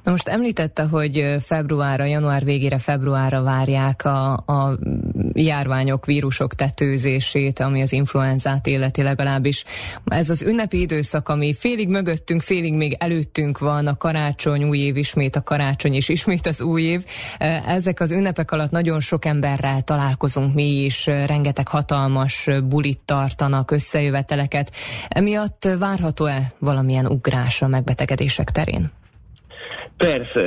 Na 0.04 0.12
most 0.12 0.28
említette, 0.28 0.84
hogy 0.84 1.36
februárra, 1.46 2.06
január 2.06 2.44
végére, 2.44 2.78
februárra 2.78 3.42
várják 3.42 4.06
a, 4.06 4.32
a 4.34 4.80
járványok, 5.34 6.06
vírusok 6.06 6.54
tetőzését, 6.54 7.60
ami 7.60 7.82
az 7.82 7.92
influenzát 7.92 8.68
illeti 8.68 9.02
legalábbis. 9.02 9.64
Ez 10.06 10.30
az 10.30 10.42
ünnepi 10.42 10.80
időszak, 10.80 11.30
ami 11.30 11.54
félig 11.54 11.90
mögöttünk, 11.90 12.42
félig 12.42 12.74
még 12.74 12.96
előttünk 13.00 13.60
van, 13.60 13.88
a 13.88 13.98
karácsony, 13.98 14.64
új 14.64 14.78
év 14.78 14.98
ismét 14.98 15.36
a 15.36 15.44
karácsony, 15.44 15.94
és 15.94 16.10
ismét 16.10 16.48
az 16.48 16.62
új 16.62 16.82
év. 16.82 17.06
Ezek 17.66 18.00
az 18.00 18.12
ünnepek 18.12 18.52
alatt 18.52 18.72
nagyon 18.72 19.00
sok 19.00 19.26
emberrel 19.26 19.82
találkozunk 19.82 20.54
mi 20.54 20.84
is, 20.84 21.06
rengeteg 21.06 21.68
hatalmas 21.68 22.50
bulit 22.64 23.00
tartanak, 23.06 23.72
összejöveteleket. 23.72 24.72
Emiatt 25.08 25.68
várható-e 25.80 26.54
valamilyen 26.60 27.06
ugrás 27.06 27.62
a 27.62 27.68
megbetegedések 27.68 28.52
terén? 28.52 28.92
Persze, 30.02 30.44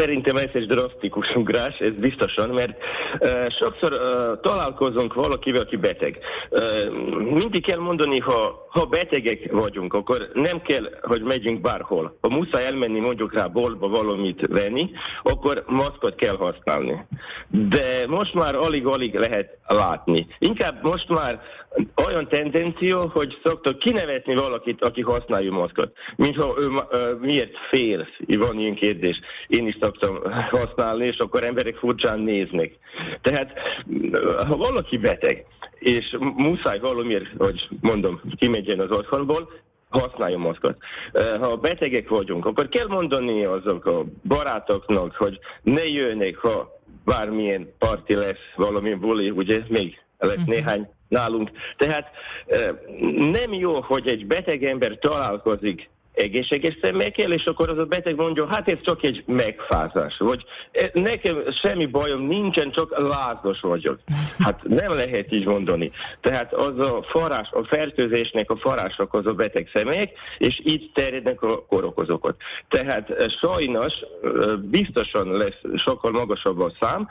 szerintem 0.00 0.36
ez 0.36 0.50
egy 0.52 0.66
drasztikus 0.66 1.34
ugrás, 1.34 1.78
ez 1.78 1.94
biztosan, 1.94 2.48
mert 2.48 2.78
uh, 3.18 3.46
sokszor 3.58 3.92
uh, 3.92 4.40
találkozunk 4.40 5.14
valakivel, 5.14 5.60
aki 5.60 5.76
beteg. 5.76 6.18
Uh, 6.50 6.60
mindig 7.20 7.64
kell 7.66 7.78
mondani, 7.78 8.18
ha, 8.18 8.66
ha 8.68 8.84
betegek 8.84 9.52
vagyunk, 9.52 9.94
akkor 9.94 10.28
nem 10.34 10.62
kell, 10.62 10.90
hogy 11.02 11.22
megyünk 11.22 11.60
bárhol. 11.60 12.16
Ha 12.20 12.28
muszáj 12.28 12.64
elmenni 12.66 13.00
mondjuk 13.00 13.34
rá 13.34 13.46
boltba 13.46 13.88
valamit 13.88 14.46
venni, 14.46 14.90
akkor 15.22 15.64
maszkot 15.66 16.14
kell 16.14 16.36
használni. 16.36 17.06
De 17.48 18.06
most 18.06 18.34
már 18.34 18.54
alig-alig 18.54 19.14
lehet 19.14 19.58
látni. 19.66 20.26
Inkább 20.38 20.82
most 20.82 21.08
már 21.08 21.40
olyan 22.06 22.28
tendenció, 22.28 23.06
hogy 23.12 23.38
szoktak 23.44 23.78
kinevetni 23.78 24.34
valakit, 24.34 24.82
aki 24.84 25.00
használja 25.00 25.52
maszkot. 25.52 25.92
Mintha 26.16 26.54
ő 26.58 26.66
uh, 26.66 27.20
miért 27.20 27.56
fél, 27.70 28.08
van 28.26 28.58
ilyen 28.58 28.74
kérdés. 28.74 29.20
Én 29.46 29.66
is 29.66 29.76
szoktam 29.98 30.32
használni, 30.50 31.06
és 31.06 31.16
akkor 31.16 31.44
emberek 31.44 31.76
furcsán 31.76 32.20
néznek. 32.20 32.78
Tehát, 33.22 33.52
ha 34.46 34.56
valaki 34.56 34.98
beteg, 34.98 35.46
és 35.78 36.16
muszáj 36.36 36.78
valamiért, 36.78 37.26
hogy 37.38 37.68
mondom, 37.80 38.20
kimegyen 38.36 38.80
az 38.80 38.90
otthonból, 38.90 39.50
használja 39.88 40.38
maszkot. 40.38 40.76
Ha 41.40 41.56
betegek 41.56 42.08
vagyunk, 42.08 42.46
akkor 42.46 42.68
kell 42.68 42.86
mondani 42.86 43.44
azok 43.44 43.86
a 43.86 44.04
barátoknak, 44.24 45.14
hogy 45.14 45.38
ne 45.62 45.86
jönnek, 45.86 46.36
ha 46.36 46.78
bármilyen 47.04 47.68
parti 47.78 48.14
lesz, 48.14 48.52
valamilyen 48.56 49.00
buli, 49.00 49.30
ugye 49.30 49.62
még 49.68 50.00
lesz 50.18 50.36
uh-huh. 50.36 50.54
néhány 50.54 50.88
nálunk. 51.08 51.50
Tehát 51.74 52.10
nem 53.16 53.52
jó, 53.52 53.80
hogy 53.80 54.08
egy 54.08 54.26
beteg 54.26 54.64
ember 54.64 54.98
találkozik 54.98 55.90
egészséges 56.14 56.78
személyekkel, 56.80 57.32
és 57.32 57.44
akkor 57.44 57.68
az 57.68 57.78
a 57.78 57.84
beteg 57.84 58.16
mondja, 58.16 58.46
hát 58.46 58.68
ez 58.68 58.78
csak 58.82 59.02
egy 59.02 59.22
megfázás, 59.26 60.16
vagy 60.18 60.44
e, 60.72 60.90
nekem 60.92 61.42
semmi 61.62 61.86
bajom 61.86 62.26
nincsen, 62.26 62.70
csak 62.70 62.98
lázos 62.98 63.60
vagyok. 63.60 63.98
Hát 64.38 64.62
nem 64.62 64.92
lehet 64.92 65.32
így 65.32 65.46
mondani. 65.46 65.90
Tehát 66.20 66.52
az 66.52 66.78
a 66.78 67.02
forrás, 67.02 67.48
a 67.50 67.64
fertőzésnek 67.64 68.50
a 68.50 68.56
források 68.56 69.14
az 69.14 69.26
a 69.26 69.32
beteg 69.32 69.70
személyek, 69.72 70.12
és 70.38 70.60
így 70.64 70.90
terjednek 70.94 71.42
a 71.42 71.64
korokozókat. 71.66 72.36
Tehát 72.68 73.10
e, 73.10 73.28
sajnos 73.28 73.92
e, 73.92 74.28
biztosan 74.56 75.36
lesz 75.36 75.60
sokkal 75.84 76.10
magasabb 76.10 76.60
a 76.60 76.72
szám, 76.80 77.08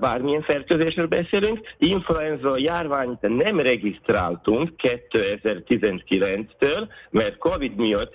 bármilyen 0.00 0.42
fertőzésről 0.42 1.06
beszélünk. 1.06 1.60
Influenza 1.78 2.58
járványt 2.58 3.20
nem 3.20 3.60
regisztráltunk 3.60 4.70
2019-től, 4.82 6.88
mert 7.10 7.38
Covid 7.38 7.76
miatt 7.76 8.11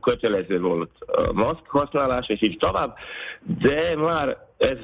kötelező 0.00 0.60
volt 0.60 0.90
maszk 1.32 1.66
használás, 1.66 2.28
és 2.28 2.42
így 2.42 2.56
tovább, 2.58 2.94
de 3.42 3.96
már 3.96 4.44
ez 4.56 4.78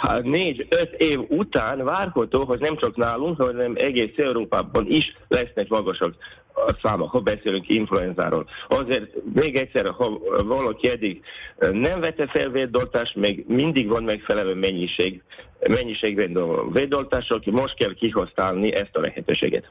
hát 0.00 0.22
négy-öt 0.22 0.94
év 0.96 1.18
után 1.28 1.84
várható, 1.84 2.44
hogy 2.44 2.60
nem 2.60 2.76
csak 2.76 2.96
nálunk, 2.96 3.40
hanem 3.40 3.72
egész 3.76 4.16
Európában 4.16 4.86
is 4.86 5.16
lesznek 5.28 5.68
magasak 5.68 6.14
a 6.54 6.72
számok, 6.82 7.10
ha 7.10 7.20
beszélünk 7.20 7.68
influenzáról. 7.68 8.46
Azért 8.68 9.10
még 9.34 9.56
egyszer, 9.56 9.86
ha 9.86 10.20
valaki 10.44 10.88
eddig 10.88 11.22
nem 11.72 12.00
vette 12.00 12.26
fel 12.26 12.48
védoltást, 12.48 13.14
még 13.14 13.44
mindig 13.48 13.88
van 13.88 14.02
megfelelő 14.02 14.54
mennyiség, 14.54 15.22
mennyiségben 15.68 16.36
a 16.36 16.70
védoltások, 16.70 17.44
most 17.44 17.74
kell 17.74 17.94
kihasználni 17.94 18.74
ezt 18.74 18.96
a 18.96 19.00
lehetőséget. 19.00 19.70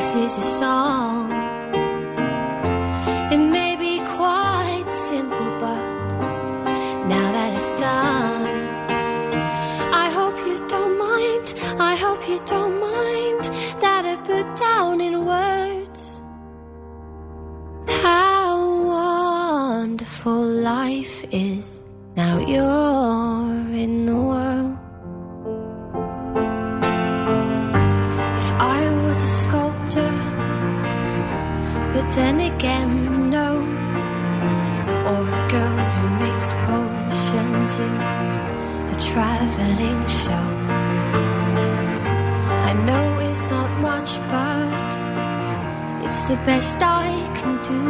This 0.00 0.14
is 0.14 0.36
your 0.38 0.50
song. 0.60 1.30
It 3.34 3.42
may 3.58 3.76
be 3.76 3.98
quite 4.16 4.88
simple, 4.88 5.50
but 5.64 5.84
now 7.14 7.26
that 7.36 7.52
it's 7.54 7.70
done, 7.78 8.48
I 10.04 10.08
hope 10.08 10.38
you 10.48 10.56
don't 10.68 10.96
mind. 10.96 11.54
I 11.78 11.96
hope 11.96 12.26
you 12.26 12.38
don't 12.46 12.80
mind 12.80 13.44
that 13.82 14.06
I 14.06 14.16
put 14.30 14.46
down 14.56 15.02
in 15.02 15.26
words 15.26 16.22
how 18.02 18.56
wonderful 18.96 20.42
life 20.72 21.26
is. 21.30 21.84
Now 22.16 22.38
you're 22.38 23.76
in 23.84 24.06
the 24.06 24.29
the 46.30 46.36
best 46.46 46.78
I 46.80 47.10
can 47.34 47.60
do. 47.62 47.80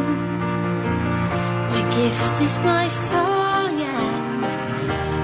My 1.72 1.82
gift 1.94 2.40
is 2.40 2.56
my 2.60 2.88
song, 2.88 3.78
and 3.78 4.44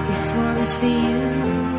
this 0.07 0.29
one's 0.31 0.75
for 0.75 0.85
you. 0.85 1.76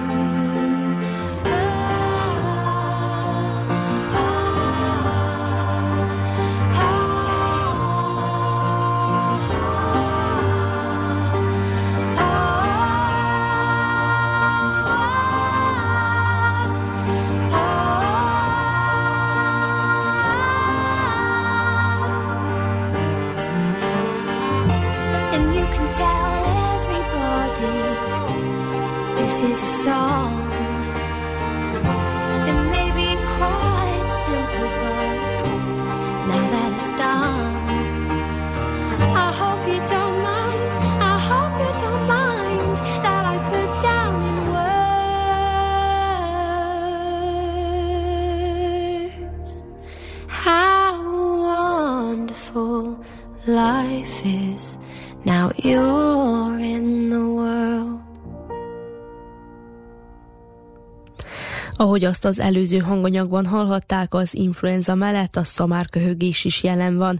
Ahogy 61.99 62.11
azt 62.11 62.25
az 62.25 62.41
előző 62.41 62.79
hanganyagban 62.79 63.47
hallhatták, 63.47 64.09
az 64.11 64.35
influenza 64.35 64.95
mellett 64.95 65.35
a 65.37 65.45
szamárköhögés 65.45 66.45
is 66.45 66.63
jelen 66.65 66.97
van. 66.97 67.17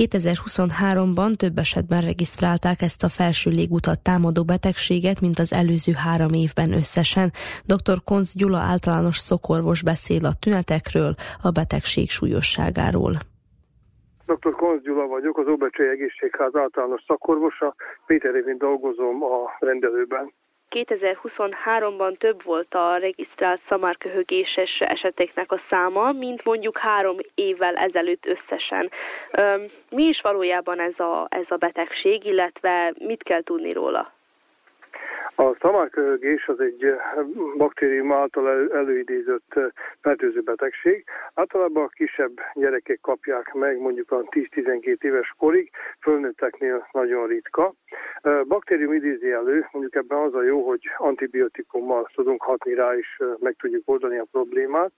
2023-ban 0.00 1.34
több 1.36 1.58
esetben 1.58 2.00
regisztrálták 2.00 2.82
ezt 2.82 3.02
a 3.02 3.08
felső 3.08 3.50
légutat 3.50 4.02
támadó 4.02 4.44
betegséget, 4.44 5.20
mint 5.20 5.38
az 5.38 5.52
előző 5.52 5.92
három 6.04 6.32
évben 6.44 6.72
összesen. 6.72 7.30
Dr. 7.72 7.96
Konc 8.04 8.28
Gyula 8.34 8.58
általános 8.58 9.18
szokorvos 9.18 9.82
beszél 9.82 10.24
a 10.26 10.38
tünetekről, 10.42 11.14
a 11.42 11.50
betegség 11.50 12.10
súlyosságáról. 12.10 13.14
Dr. 14.26 14.52
Konz 14.62 14.82
Gyula 14.82 15.06
vagyok, 15.06 15.38
az 15.38 15.46
Óbecsei 15.46 15.88
Egészségház 15.88 16.54
általános 16.54 17.02
szakorvosa. 17.06 17.74
Péter 18.06 18.34
évén 18.34 18.58
dolgozom 18.58 19.22
a 19.22 19.56
rendelőben. 19.58 20.32
2023-ban 20.74 22.16
több 22.18 22.42
volt 22.42 22.74
a 22.74 22.96
regisztrált 22.96 23.60
szamárköhögéses 23.68 24.80
eseteknek 24.80 25.52
a 25.52 25.60
száma, 25.68 26.12
mint 26.12 26.44
mondjuk 26.44 26.78
három 26.78 27.16
évvel 27.34 27.76
ezelőtt 27.76 28.26
összesen. 28.26 28.90
Mi 29.90 30.02
is 30.02 30.20
valójában 30.20 30.80
ez 30.80 30.98
a, 30.98 31.26
ez 31.30 31.46
a 31.48 31.56
betegség, 31.56 32.24
illetve 32.24 32.94
mit 32.98 33.22
kell 33.22 33.42
tudni 33.42 33.72
róla? 33.72 34.13
A 35.36 35.56
szamárköhögés 35.60 36.48
az 36.48 36.60
egy 36.60 36.94
baktérium 37.56 38.12
által 38.12 38.48
elő- 38.48 38.72
előidézett 38.72 39.60
fertőző 40.00 40.40
betegség. 40.40 41.04
Általában 41.34 41.84
a 41.84 41.88
kisebb 41.88 42.32
gyerekek 42.54 42.98
kapják 43.02 43.52
meg 43.52 43.78
mondjuk 43.78 44.10
a 44.10 44.22
10-12 44.22 45.04
éves 45.04 45.34
korig, 45.38 45.70
fölnőtteknél 46.00 46.88
nagyon 46.92 47.26
ritka. 47.26 47.74
Baktérium 48.48 48.92
idézi 48.92 49.30
elő, 49.30 49.66
mondjuk 49.72 49.94
ebben 49.94 50.18
az 50.18 50.34
a 50.34 50.42
jó, 50.42 50.66
hogy 50.66 50.80
antibiotikummal 50.96 52.10
tudunk 52.14 52.42
hatni 52.42 52.74
rá, 52.74 52.96
és 52.96 53.22
meg 53.38 53.54
tudjuk 53.58 53.82
oldani 53.84 54.18
a 54.18 54.26
problémát. 54.30 54.92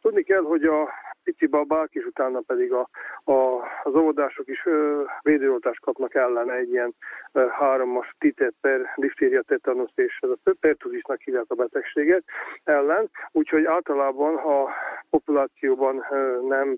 Tudni 0.00 0.22
kell, 0.22 0.42
hogy 0.42 0.64
a 0.64 0.88
pici 1.36 1.50
babák, 1.50 1.88
és 1.92 2.04
utána 2.04 2.40
pedig 2.40 2.72
a, 2.72 2.88
a, 3.24 3.62
az 3.82 3.94
óvodások 3.94 4.48
is 4.48 4.62
ö, 4.64 5.02
védőoltást 5.22 5.80
kapnak 5.80 6.14
ellene 6.14 6.54
egy 6.54 6.70
ilyen 6.70 6.94
ö, 7.32 7.46
háromos 7.50 8.08
titet 8.18 8.54
per 8.60 8.80
diftéria, 8.96 9.42
tetanusz 9.42 9.92
és 9.94 10.18
ez 10.20 10.30
a 10.30 10.50
pertuzisnak 10.60 11.20
hívják 11.20 11.44
a 11.48 11.54
betegséget 11.54 12.24
ellen, 12.64 13.10
úgyhogy 13.32 13.64
általában 13.64 14.36
a 14.36 14.68
populációban 15.10 16.06
ö, 16.10 16.40
nem 16.48 16.76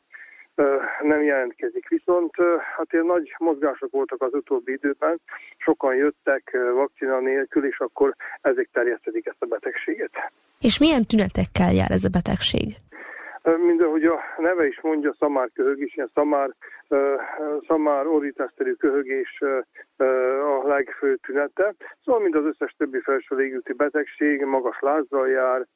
nem 1.03 1.23
jelentkezik. 1.23 1.89
Viszont 1.89 2.35
hát 2.77 2.93
ilyen 2.93 3.07
nagy 3.07 3.35
mozgások 3.39 3.91
voltak 3.91 4.23
az 4.23 4.33
utóbbi 4.33 4.73
időben, 4.73 5.21
sokan 5.57 5.95
jöttek 5.95 6.57
vakcina 6.75 7.21
nélkül, 7.21 7.67
és 7.67 7.79
akkor 7.79 8.15
ezek 8.41 8.69
terjesztedik 8.73 9.27
ezt 9.27 9.43
a 9.43 9.47
betegséget. 9.47 10.11
És 10.61 10.79
milyen 10.79 11.05
tünetekkel 11.05 11.73
jár 11.73 11.91
ez 11.91 12.05
a 12.05 12.09
betegség? 12.09 12.77
Mind 13.57 13.81
ahogy 13.81 14.05
a 14.05 14.21
neve 14.37 14.67
is 14.67 14.81
mondja, 14.81 15.15
szamárköhögés, 15.19 15.95
ilyen 15.95 16.11
szamár, 16.15 16.51
szamár 17.67 18.07
orritásszerű 18.07 18.73
köhögés 18.73 19.43
a 20.43 20.67
legfőbb 20.67 21.21
tünete. 21.21 21.75
Szóval, 22.05 22.23
mint 22.23 22.37
az 22.37 22.45
összes 22.45 22.75
többi 22.79 23.01
felső 23.01 23.37
légúti 23.37 23.73
betegség, 23.73 24.45
magas 24.45 24.79
lázzal 24.81 25.29
jár, 25.29 25.67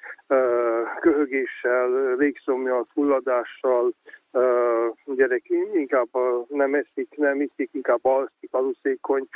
köhögéssel, 1.01 2.15
légszomjal, 2.15 2.87
fulladással, 2.93 3.93
gyerek 5.05 5.49
inkább 5.73 6.09
nem 6.49 6.75
eszik, 6.75 7.09
nem 7.17 7.41
iszik, 7.41 7.71
inkább 7.73 8.05
alszik, 8.05 8.49
aluszékony. 8.51 9.27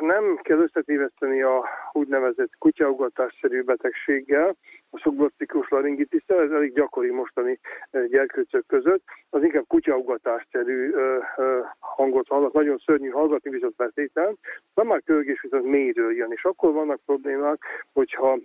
Nem 0.00 0.38
kell 0.42 0.58
összetéveszteni 0.58 1.42
a 1.42 1.68
úgynevezett 1.92 2.50
kutyaugatásszerű 2.58 3.62
betegséggel, 3.62 4.56
a 4.94 4.98
szubglottikus 4.98 5.68
laringitisszel, 5.68 6.40
ez 6.40 6.50
elég 6.50 6.72
gyakori 6.72 7.10
mostani 7.10 7.58
ö, 7.90 8.06
gyerkőcök 8.06 8.66
között, 8.66 9.02
az 9.30 9.42
inkább 9.42 9.64
kutyaugatásszerű 9.66 10.90
ö, 10.90 11.18
ö, 11.36 11.60
hangot 11.78 12.28
hallat, 12.28 12.52
nagyon 12.52 12.78
szörnyű 12.84 13.08
hallgatni, 13.08 13.50
viszont 13.50 13.76
veszélytelen. 13.76 14.38
De 14.74 14.82
már 14.82 15.02
kölgés 15.04 15.40
viszont 15.40 15.64
mélyről 15.64 16.16
jön, 16.16 16.32
és 16.32 16.44
akkor 16.44 16.72
vannak 16.72 17.00
problémák, 17.06 17.62
hogyha 17.92 18.38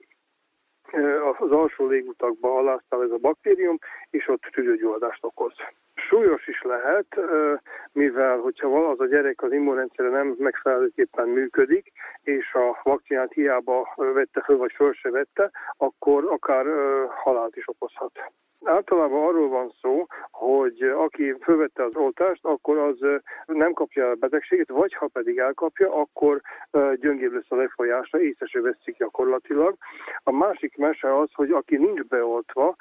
az 1.40 1.52
alsó 1.52 1.88
légutakba 1.88 2.58
alásztál 2.58 3.04
ez 3.04 3.12
a 3.12 3.18
baktérium, 3.18 3.78
és 4.10 4.28
ott 4.28 4.42
tüdőgyulladást 4.42 5.24
okoz. 5.24 5.54
Súlyos 5.96 6.48
is 6.48 6.62
lehet, 6.62 7.20
mivel 7.92 8.38
hogyha 8.38 8.70
vala 8.70 8.90
az 8.90 9.00
a 9.00 9.06
gyerek 9.06 9.42
az 9.42 9.52
immunrendszere 9.52 10.10
nem 10.10 10.36
megfelelőképpen 10.38 11.28
működik, 11.28 11.92
és 12.24 12.54
a 12.54 12.80
vakcinát 12.84 13.34
hiába 13.34 13.94
vette 13.96 14.42
föl, 14.42 14.58
vagy 14.58 14.74
föl 14.76 14.94
se 14.94 15.10
vette, 15.10 15.52
akkor 15.78 16.26
akár 16.30 16.66
halált 17.10 17.56
is 17.56 17.68
okozhat. 17.68 18.12
Általában 18.68 19.28
arról 19.28 19.50
van 19.50 19.74
szó, 19.82 20.06
hogy 20.32 20.82
aki 20.82 21.36
fölvette 21.42 21.84
az 21.84 21.96
oltást, 21.96 22.46
akkor 22.46 22.78
az 22.78 22.98
nem 23.46 23.74
kapja 23.74 24.10
a 24.10 24.16
betegséget, 24.16 24.70
vagy 24.70 24.94
ha 24.94 25.08
pedig 25.08 25.38
elkapja, 25.38 25.94
akkor 25.94 26.42
gyöngébb 26.96 27.34
lesz 27.34 27.52
a 27.52 27.56
lefolyása, 27.56 28.20
észre 28.20 28.62
veszik 28.62 28.98
gyakorlatilag. 28.98 29.76
A 30.24 30.32
másik 30.32 30.78
mese 30.78 31.18
az, 31.18 31.30
hogy 31.34 31.52
aki 31.52 31.78
nincs 31.78 32.02
beoltva, 32.02 32.76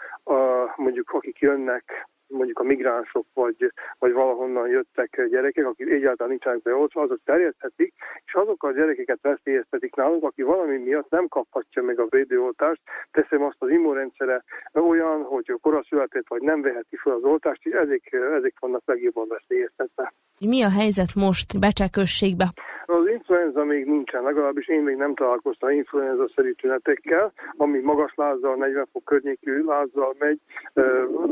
mondjuk 0.76 1.10
akik 1.10 1.38
jönnek 1.38 2.08
mondjuk 2.28 2.58
a 2.58 2.62
migránsok, 2.62 3.26
vagy, 3.34 3.72
vagy 3.98 4.12
valahonnan 4.12 4.68
jöttek 4.68 5.26
gyerekek, 5.30 5.66
akik 5.66 5.90
egyáltalán 5.90 6.30
nincsenek 6.30 6.62
beoltva, 6.62 7.02
azok 7.02 7.20
terjedhetik, 7.24 7.94
és 8.24 8.34
azok 8.34 8.62
a 8.62 8.72
gyerekeket 8.72 9.18
veszélyeztetik 9.22 9.94
nálunk, 9.94 10.24
aki 10.24 10.42
valami 10.42 10.76
miatt 10.76 11.10
nem 11.10 11.28
kaphatja 11.28 11.82
meg 11.82 12.00
a 12.00 12.06
védőoltást, 12.08 12.80
teszem 13.10 13.42
azt 13.42 13.56
az 13.58 13.70
immunrendszere 13.70 14.44
olyan, 14.72 15.22
hogy 15.22 15.58
koraszületett 15.60 16.28
vagy 16.28 16.42
nem 16.42 16.60
veheti 16.62 16.96
fel 16.96 17.12
az 17.12 17.22
oltást, 17.22 17.66
és 17.66 17.72
ezek, 17.72 18.12
ezek 18.36 18.54
vannak 18.60 18.82
legjobban 18.84 19.28
veszélyeztetve. 19.28 20.12
Mi 20.40 20.62
a 20.62 20.70
helyzet 20.70 21.14
most 21.14 21.58
Becsekösségbe? 21.58 22.44
Az 22.86 23.06
influenza 23.06 23.64
még 23.64 23.86
nincsen, 23.86 24.22
legalábbis 24.22 24.68
én 24.68 24.82
még 24.82 24.96
nem 24.96 25.14
találkoztam 25.14 25.70
influenza-szerű 25.70 26.52
tünetekkel, 26.52 27.32
ami 27.56 27.78
magas 27.78 28.12
lázzal, 28.14 28.56
40 28.56 28.88
fok 28.92 29.04
környékű 29.04 29.64
lázzal 29.64 30.14
megy, 30.18 30.40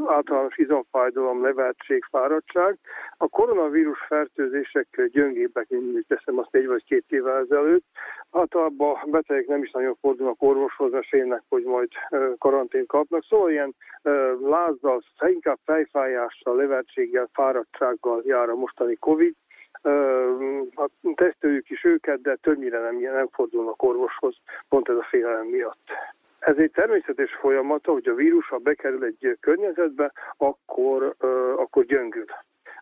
általános 0.07 0.59
izomfájdalom, 0.85 1.42
levertség, 1.42 2.05
fáradtság. 2.11 2.79
A 3.16 3.29
koronavírus 3.29 3.99
fertőzések 4.09 5.09
gyöngébbek, 5.12 5.68
mint 5.68 6.07
teszem 6.07 6.38
azt 6.38 6.55
egy 6.55 6.66
vagy 6.66 6.85
két 6.85 7.05
évvel 7.09 7.38
ezelőtt. 7.38 7.85
Általában 8.31 8.97
a 9.03 9.07
betegek 9.07 9.47
nem 9.47 9.62
is 9.62 9.70
nagyon 9.70 9.97
fordulnak 10.01 10.42
orvoshoz, 10.42 10.92
mert 11.11 11.44
hogy 11.49 11.64
majd 11.64 11.88
karantén 12.38 12.87
kapnak. 12.87 13.25
Szóval 13.29 13.51
ilyen 13.51 13.75
lázzal, 14.40 15.03
inkább 15.27 15.59
fejfájással, 15.64 16.57
levertséggel, 16.57 17.29
fáradtsággal 17.33 18.23
jár 18.25 18.49
a 18.49 18.55
mostani 18.55 18.94
Covid 18.94 19.35
teszteljük 21.14 21.70
is 21.70 21.85
őket, 21.85 22.20
de 22.20 22.35
többnyire 22.35 22.79
nem, 22.79 22.97
nem 22.97 23.29
fordulnak 23.33 23.83
orvoshoz, 23.83 24.37
pont 24.68 24.88
ez 24.88 24.97
a 24.97 25.07
félelem 25.11 25.47
miatt. 25.47 25.90
Ez 26.45 26.57
egy 26.57 26.71
természetes 26.71 27.35
folyamata, 27.35 27.93
hogy 27.93 28.09
a 28.09 28.15
vírus, 28.15 28.49
ha 28.49 28.59
bekerül 28.59 29.05
egy 29.05 29.37
környezetbe, 29.41 30.13
akkor, 30.37 31.15
akkor 31.57 31.85
gyöngül 31.85 32.25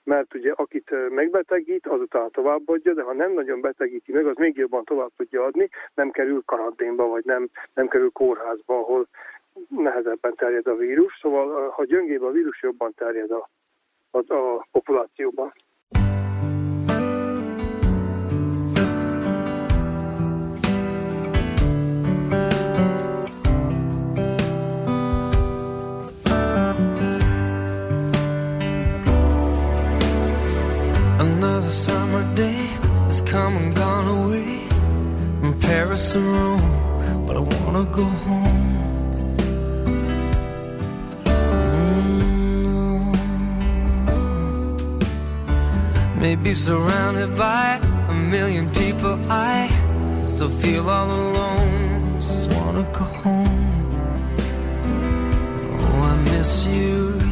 mert 0.05 0.35
ugye 0.35 0.53
akit 0.53 1.11
megbetegít, 1.11 1.87
azután 1.87 2.31
továbbadja, 2.31 2.95
de 2.95 3.03
ha 3.03 3.13
nem 3.13 3.33
nagyon 3.33 3.61
betegíti 3.61 4.13
meg, 4.13 4.27
az 4.27 4.37
még 4.37 4.57
jobban 4.57 4.85
tovább 4.85 5.11
tudja 5.17 5.45
adni, 5.45 5.69
nem 5.95 6.11
kerül 6.11 6.43
karanténba, 6.45 7.07
vagy 7.07 7.25
nem, 7.25 7.49
nem 7.75 7.89
kerül 7.89 8.11
kórházba, 8.11 8.79
ahol 8.79 9.07
nehezebben 9.69 10.35
terjed 10.35 10.67
a 10.67 10.77
vírus. 10.77 11.19
Szóval 11.21 11.69
ha 11.69 11.85
gyöngébb 11.85 12.23
a 12.23 12.31
vírus, 12.31 12.63
jobban 12.63 12.93
terjed 12.95 13.31
a, 13.31 13.49
a, 14.11 14.35
a 14.35 14.67
populációban. 14.73 15.53
Summer 31.73 32.23
day 32.35 32.67
has 33.07 33.23
come 33.23 33.57
and 33.57 33.75
gone 33.75 34.07
away 34.07 34.69
from 35.41 35.59
Paris 35.59 36.15
or 36.15 36.21
Rome, 36.21 37.27
but 37.27 37.37
I 37.37 37.41
wanna 37.41 37.85
go 37.85 38.05
home. 38.05 38.69
Mm. 42.85 43.17
Maybe 46.21 46.53
surrounded 46.53 47.37
by 47.39 47.81
a 48.11 48.15
million 48.15 48.69
people, 48.75 49.19
I 49.31 49.69
still 50.27 50.51
feel 50.61 50.91
all 50.91 51.11
alone. 51.11 52.21
Just 52.21 52.53
wanna 52.53 52.85
go 52.93 53.05
home. 53.25 53.69
Oh, 55.81 56.03
I 56.11 56.17
miss 56.31 56.67
you 56.67 57.32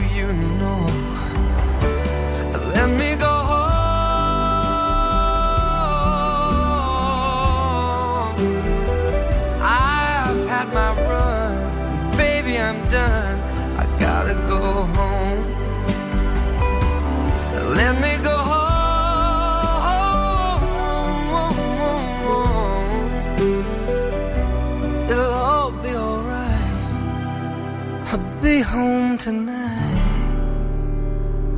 be 28.51 28.61
home 28.63 29.17
tonight. 29.17 30.01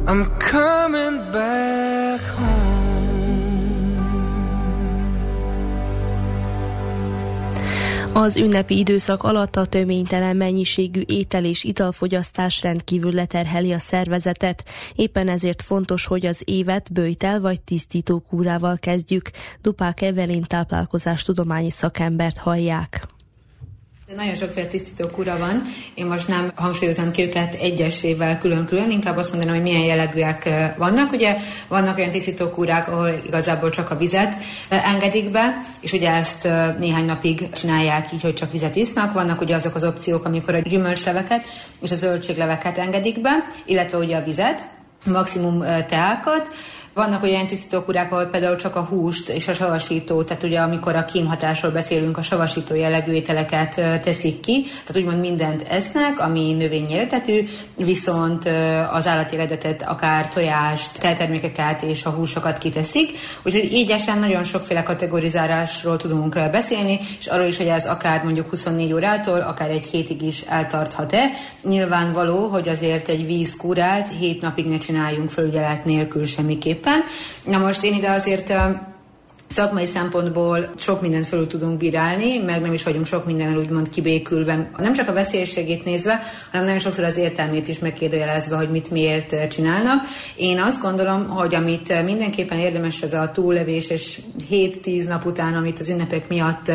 I'm 0.09 0.23
coming 0.51 1.17
back 1.31 2.21
home. 2.37 2.71
Az 8.13 8.37
ünnepi 8.37 8.77
időszak 8.77 9.23
alatt 9.23 9.55
a 9.55 9.65
töménytelen 9.65 10.35
mennyiségű 10.35 11.01
étel 11.05 11.45
és 11.45 11.63
italfogyasztás 11.63 12.61
rendkívül 12.61 13.11
leterheli 13.11 13.71
a 13.71 13.79
szervezetet. 13.79 14.63
Éppen 14.95 15.27
ezért 15.27 15.61
fontos, 15.61 16.05
hogy 16.05 16.25
az 16.25 16.41
évet 16.45 16.93
bőjtel 16.93 17.41
vagy 17.41 17.61
tisztítókúrával 17.61 18.77
kezdjük. 18.77 19.29
Dupák 19.61 20.01
Evelin 20.01 20.43
táplálkozás 20.43 21.23
tudományi 21.23 21.71
szakembert 21.71 22.37
hallják. 22.37 23.07
Nagyon 24.15 24.35
sokféle 24.35 24.67
tisztító 24.67 25.07
kura 25.07 25.37
van. 25.37 25.61
Én 25.93 26.05
most 26.05 26.27
nem 26.27 26.51
hangsúlyoznám 26.55 27.11
ki 27.11 27.21
őket 27.21 27.53
egyesével 27.53 28.39
külön-külön, 28.39 28.91
inkább 28.91 29.17
azt 29.17 29.29
mondanám, 29.29 29.55
hogy 29.55 29.63
milyen 29.63 29.83
jellegűek 29.83 30.49
vannak. 30.77 31.11
Ugye 31.11 31.37
vannak 31.67 31.97
olyan 31.97 32.11
tisztító 32.11 32.49
kúrák, 32.49 32.87
ahol 32.87 33.09
igazából 33.25 33.69
csak 33.69 33.91
a 33.91 33.97
vizet 33.97 34.35
engedik 34.69 35.29
be, 35.29 35.65
és 35.79 35.93
ugye 35.93 36.09
ezt 36.09 36.47
néhány 36.79 37.05
napig 37.05 37.49
csinálják 37.49 38.13
így, 38.13 38.21
hogy 38.21 38.33
csak 38.33 38.51
vizet 38.51 38.75
isznak. 38.75 39.13
Vannak 39.13 39.41
ugye 39.41 39.55
azok 39.55 39.75
az 39.75 39.83
opciók, 39.83 40.25
amikor 40.25 40.55
a 40.55 40.59
gyümölcsleveket 40.59 41.45
és 41.81 41.91
a 41.91 41.95
zöldségleveket 41.95 42.77
engedik 42.77 43.21
be, 43.21 43.45
illetve 43.65 43.97
ugye 43.97 44.17
a 44.17 44.23
vizet, 44.23 44.63
maximum 45.05 45.59
teákat, 45.87 46.49
vannak 46.93 47.23
olyan 47.23 47.47
tisztítókurák, 47.47 48.11
ahol 48.11 48.25
például 48.25 48.55
csak 48.55 48.75
a 48.75 48.81
húst 48.81 49.29
és 49.29 49.47
a 49.47 49.53
savasító, 49.53 50.23
tehát 50.23 50.43
ugye 50.43 50.59
amikor 50.59 50.95
a 50.95 51.05
kémhatásról 51.05 51.71
beszélünk, 51.71 52.17
a 52.17 52.21
savasító 52.21 52.75
jellegű 52.75 53.11
ételeket 53.11 54.01
teszik 54.03 54.39
ki, 54.39 54.63
tehát 54.63 54.97
úgymond 54.97 55.19
mindent 55.19 55.61
esznek, 55.61 56.19
ami 56.19 56.53
növényi 56.53 56.93
eredetű, 56.93 57.47
viszont 57.77 58.49
az 58.91 59.07
állati 59.07 59.35
eredetet, 59.35 59.81
akár 59.81 60.29
tojást, 60.29 60.99
teltermékeket 60.99 61.81
és 61.81 62.05
a 62.05 62.09
húsokat 62.09 62.57
kiteszik. 62.57 63.17
Úgyhogy 63.43 63.73
így 63.73 63.91
esen 63.91 64.19
nagyon 64.19 64.43
sokféle 64.43 64.83
kategorizálásról 64.83 65.97
tudunk 65.97 66.49
beszélni, 66.51 66.99
és 67.19 67.25
arról 67.25 67.45
is, 67.45 67.57
hogy 67.57 67.67
ez 67.67 67.85
akár 67.85 68.23
mondjuk 68.23 68.49
24 68.49 68.93
órától, 68.93 69.39
akár 69.39 69.69
egy 69.69 69.85
hétig 69.85 70.21
is 70.21 70.41
eltarthat-e. 70.41 71.23
Nyilvánvaló, 71.63 72.47
hogy 72.47 72.69
azért 72.69 73.09
egy 73.09 73.25
vízkúrát 73.25 74.13
hét 74.19 74.41
napig 74.41 74.65
ne 74.65 74.77
csináljunk 74.77 75.29
felügyelet 75.29 75.85
nélkül 75.85 76.25
semmiképp 76.25 76.82
éppen. 76.83 77.03
Na 77.43 77.57
most 77.57 77.83
én 77.83 77.93
ide 77.93 78.09
azért 78.09 78.53
szakmai 79.53 79.85
szempontból 79.85 80.73
sok 80.77 81.01
mindent 81.01 81.27
felül 81.27 81.47
tudunk 81.47 81.77
bírálni, 81.77 82.37
meg 82.37 82.61
nem 82.61 82.73
is 82.73 82.83
vagyunk 82.83 83.05
sok 83.05 83.25
mindennel 83.25 83.57
úgymond 83.57 83.89
kibékülve. 83.89 84.69
Nem 84.77 84.93
csak 84.93 85.09
a 85.09 85.13
veszélységét 85.13 85.85
nézve, 85.85 86.21
hanem 86.51 86.65
nagyon 86.65 86.81
sokszor 86.81 87.03
az 87.03 87.17
értelmét 87.17 87.67
is 87.67 87.79
megkérdőjelezve, 87.79 88.55
hogy 88.55 88.69
mit 88.69 88.91
miért 88.91 89.47
csinálnak. 89.47 90.01
Én 90.35 90.59
azt 90.59 90.81
gondolom, 90.81 91.27
hogy 91.27 91.55
amit 91.55 92.03
mindenképpen 92.03 92.57
érdemes 92.57 93.01
ez 93.01 93.13
a 93.13 93.31
túllevés 93.33 93.89
és 93.89 94.19
7-10 94.51 95.07
nap 95.07 95.25
után, 95.25 95.53
amit 95.53 95.79
az 95.79 95.89
ünnepek 95.89 96.27
miatt 96.27 96.71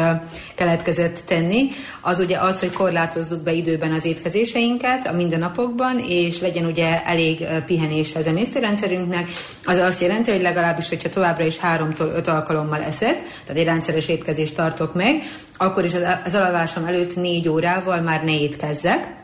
keletkezett 0.54 1.22
tenni, 1.26 1.68
az 2.00 2.18
ugye 2.18 2.36
az, 2.38 2.60
hogy 2.60 2.72
korlátozzuk 2.72 3.42
be 3.42 3.52
időben 3.52 3.92
az 3.92 4.04
étkezéseinket 4.04 5.06
a 5.06 5.12
mindennapokban, 5.12 5.98
és 6.08 6.40
legyen 6.40 6.64
ugye 6.64 7.04
elég 7.04 7.46
pihenés 7.66 8.14
az 8.14 8.26
emésztőrendszerünknek. 8.26 9.28
Az 9.64 9.76
azt 9.76 10.00
jelenti, 10.00 10.30
hogy 10.30 10.42
legalábbis, 10.42 10.88
hogyha 10.88 11.08
továbbra 11.08 11.44
is 11.44 11.56
3-tól 11.62 12.14
5 12.14 12.26
alkalom 12.26 12.66
alkalommal 12.68 12.82
eszek, 12.82 13.16
tehát 13.44 13.60
egy 13.60 13.64
rendszeres 13.64 14.08
étkezést 14.08 14.54
tartok 14.54 14.94
meg, 14.94 15.22
akkor 15.56 15.84
is 15.84 15.94
az, 15.94 16.02
az 16.24 16.34
előtt 16.86 17.16
négy 17.16 17.48
órával 17.48 18.00
már 18.00 18.24
ne 18.24 18.40
étkezzek, 18.40 19.16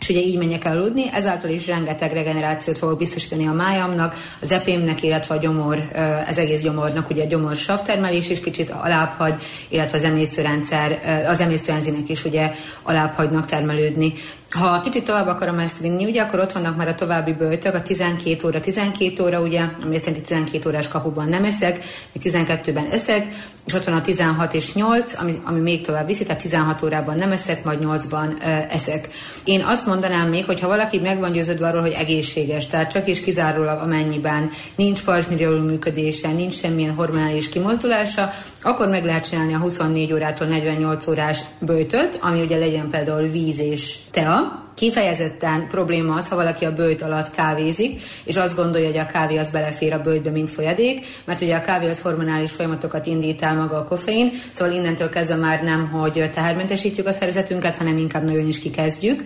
és 0.00 0.08
ugye 0.08 0.20
így 0.20 0.38
menjek 0.38 0.64
el 0.64 0.76
aludni, 0.76 1.04
ezáltal 1.12 1.50
is 1.50 1.66
rengeteg 1.66 2.12
regenerációt 2.12 2.78
fogok 2.78 2.98
biztosítani 2.98 3.46
a 3.46 3.52
májamnak, 3.52 4.14
az 4.40 4.52
epémnek, 4.52 5.02
illetve 5.02 5.34
a 5.34 5.38
gyomor, 5.38 5.88
az 6.28 6.38
egész 6.38 6.62
gyomornak, 6.62 7.10
ugye 7.10 7.22
a 7.22 7.26
gyomor 7.26 7.56
savtermelés 7.56 8.28
is 8.28 8.40
kicsit 8.40 8.70
alább 8.70 9.14
hagy, 9.18 9.34
illetve 9.68 9.98
az 9.98 10.04
emésztőrendszer, 10.04 10.98
az 11.28 11.40
emésztőenzimek 11.40 12.08
is 12.08 12.24
ugye 12.24 12.54
alább 12.82 13.14
hagynak 13.14 13.46
termelődni. 13.46 14.14
Ha 14.50 14.80
kicsit 14.80 15.04
tovább 15.04 15.26
akarom 15.26 15.58
ezt 15.58 15.78
vinni, 15.78 16.04
ugye 16.04 16.22
akkor 16.22 16.40
ott 16.40 16.52
vannak 16.52 16.76
már 16.76 16.88
a 16.88 16.94
további 16.94 17.32
bőtök, 17.32 17.74
a 17.74 17.82
12 17.82 18.46
óra, 18.46 18.60
12 18.60 19.22
óra, 19.22 19.40
ugye, 19.40 19.60
ami 19.84 19.94
azt 19.94 20.06
jelenti 20.06 20.26
12 20.26 20.68
órás 20.68 20.88
kapuban 20.88 21.28
nem 21.28 21.44
eszek, 21.44 21.84
mi 22.12 22.20
12-ben 22.24 22.86
eszek, 22.90 23.26
és 23.66 23.74
ott 23.74 23.84
van 23.84 23.94
a 23.94 24.00
16 24.00 24.54
és 24.54 24.74
8, 24.74 25.20
ami, 25.20 25.40
ami 25.44 25.60
még 25.60 25.80
tovább 25.80 26.06
viszi, 26.06 26.24
tehát 26.24 26.42
16 26.42 26.82
órában 26.82 27.16
nem 27.16 27.32
eszek, 27.32 27.64
majd 27.64 27.78
8-ban 27.82 28.28
ö, 28.40 28.74
eszek. 28.74 29.08
Én 29.44 29.64
azt 29.64 29.86
mondanám 29.86 30.28
még, 30.28 30.44
hogy 30.44 30.60
ha 30.60 30.68
valaki 30.68 30.98
meg 30.98 31.18
van 31.18 31.32
győződve 31.32 31.66
arról, 31.66 31.80
hogy 31.80 31.92
egészséges, 31.98 32.66
tehát 32.66 32.92
csak 32.92 33.08
és 33.08 33.20
kizárólag 33.20 33.80
amennyiben 33.80 34.50
nincs 34.74 35.02
pajzsmirioló 35.02 35.62
működése, 35.62 36.32
nincs 36.32 36.54
semmilyen 36.54 36.94
hormonális 36.94 37.48
kimozdulása, 37.48 38.32
akkor 38.62 38.88
meg 38.88 39.04
lehet 39.04 39.28
csinálni 39.28 39.54
a 39.54 39.58
24 39.58 40.12
órától 40.12 40.46
48 40.46 41.06
órás 41.06 41.40
bőtöt, 41.58 42.18
ami 42.20 42.40
ugye 42.40 42.58
legyen 42.58 42.88
például 42.90 43.28
víz 43.28 43.58
és 43.58 43.96
tea, 44.10 44.37
Kifejezetten 44.74 45.66
probléma 45.68 46.14
az, 46.14 46.28
ha 46.28 46.36
valaki 46.36 46.64
a 46.64 46.74
bőjt 46.74 47.02
alatt 47.02 47.30
kávézik, 47.30 48.00
és 48.24 48.36
azt 48.36 48.56
gondolja, 48.56 48.86
hogy 48.86 48.98
a 48.98 49.06
kávé 49.06 49.36
az 49.36 49.50
belefér 49.50 49.92
a 49.92 50.00
bőjtbe, 50.00 50.30
mint 50.30 50.50
folyadék, 50.50 51.06
mert 51.24 51.40
ugye 51.40 51.56
a 51.56 51.60
kávé 51.60 51.88
az 51.88 52.00
hormonális 52.00 52.50
folyamatokat 52.50 53.06
indít 53.06 53.42
el 53.42 53.54
maga 53.54 53.76
a 53.76 53.84
koffein, 53.84 54.32
szóval 54.50 54.74
innentől 54.74 55.08
kezdve 55.08 55.34
már 55.34 55.62
nem, 55.62 55.88
hogy 55.88 56.30
tehermentesítjük 56.34 57.06
a 57.06 57.12
szervezetünket, 57.12 57.76
hanem 57.76 57.98
inkább 57.98 58.24
nagyon 58.24 58.46
is 58.46 58.58
kikezdjük. 58.58 59.22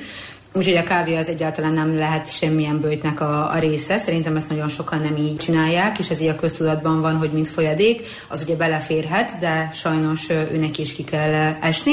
Úgyhogy 0.54 0.76
a 0.76 0.82
kávé 0.82 1.16
az 1.16 1.28
egyáltalán 1.28 1.72
nem 1.72 1.96
lehet 1.96 2.34
semmilyen 2.36 2.80
bőjtnek 2.80 3.20
a, 3.20 3.50
a 3.50 3.58
része. 3.58 3.98
Szerintem 3.98 4.36
ezt 4.36 4.48
nagyon 4.48 4.68
sokan 4.68 5.00
nem 5.00 5.16
így 5.16 5.36
csinálják, 5.36 5.98
és 5.98 6.10
ez 6.10 6.20
így 6.20 6.28
a 6.28 6.34
köztudatban 6.34 7.00
van, 7.00 7.16
hogy 7.16 7.30
mint 7.32 7.48
folyadék, 7.48 8.06
az 8.28 8.42
ugye 8.42 8.56
beleférhet, 8.56 9.38
de 9.38 9.70
sajnos 9.74 10.28
őnek 10.28 10.78
is 10.78 10.94
ki 10.94 11.04
kell 11.04 11.56
esni. 11.60 11.92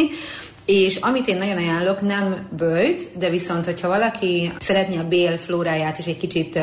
És 0.71 0.95
amit 0.95 1.27
én 1.27 1.37
nagyon 1.37 1.57
ajánlok, 1.57 2.01
nem 2.01 2.47
bőjt, 2.57 3.17
de 3.17 3.29
viszont, 3.29 3.65
hogyha 3.65 3.87
valaki 3.87 4.51
szeretné 4.59 4.97
a 4.97 5.07
bél 5.07 5.37
flóráját 5.37 5.97
is 5.97 6.05
egy 6.05 6.17
kicsit 6.17 6.59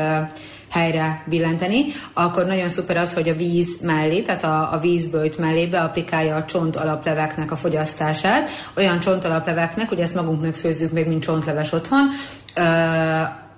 helyre 0.71 1.25
billenteni, 1.27 1.85
akkor 2.13 2.47
nagyon 2.47 2.69
szuper 2.69 2.97
az, 2.97 3.15
hogy 3.15 3.29
a 3.29 3.35
víz 3.35 3.77
mellé, 3.83 4.21
tehát 4.21 4.45
a, 4.45 4.73
a 4.73 4.79
vízbőjt 4.79 5.39
mellé 5.39 5.67
beaplikálja 5.67 6.37
a 6.37 6.45
csont 6.45 6.77
alapleveknek 6.77 7.51
a 7.51 7.57
fogyasztását. 7.57 8.51
Olyan 8.77 9.01
csont 9.01 9.25
alapleveknek, 9.25 9.89
hogy 9.89 10.01
ezt 10.01 10.15
magunknak 10.15 10.55
főzzük 10.55 10.93
meg, 10.93 11.09
mint 11.09 11.23
csontleves 11.23 11.73
otthon, 11.73 12.09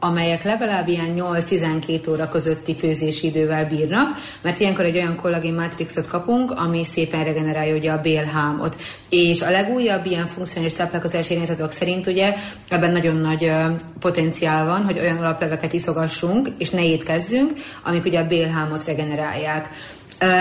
amelyek 0.01 0.45
legalább 0.45 0.89
ilyen 0.89 1.15
8-12 1.17 2.11
óra 2.11 2.29
közötti 2.29 2.75
főzési 2.75 3.27
idővel 3.27 3.67
bírnak, 3.67 4.17
mert 4.43 4.61
ilyenkor 4.61 4.85
egy 4.85 4.97
olyan 4.97 5.17
kollagén 5.17 5.55
matrixot 5.55 6.07
kapunk, 6.07 6.51
ami 6.51 6.85
szépen 6.85 7.25
regenerálja 7.25 7.77
ugye 7.77 7.91
a 7.91 8.01
bélhámot. 8.01 8.77
És 9.09 9.41
a 9.41 9.51
legújabb 9.51 10.07
ilyen 10.07 10.27
funkcionális 10.27 10.75
táplálkozási 10.75 11.35
irányzatok 11.35 11.73
szerint 11.73 12.07
ugye 12.07 12.35
ebben 12.69 12.93
nagyon 12.93 13.17
nagy 13.17 13.53
potenciál 14.01 14.67
van, 14.67 14.85
hogy 14.85 14.99
olyan 14.99 15.17
alapleveket 15.17 15.73
iszogassunk, 15.73 16.49
és 16.59 16.71
ne 16.71 16.85
étkezzünk, 16.85 17.53
amik 17.85 18.05
ugye 18.05 18.19
a 18.19 18.27
bélhámot 18.27 18.85
regenerálják. 18.85 19.69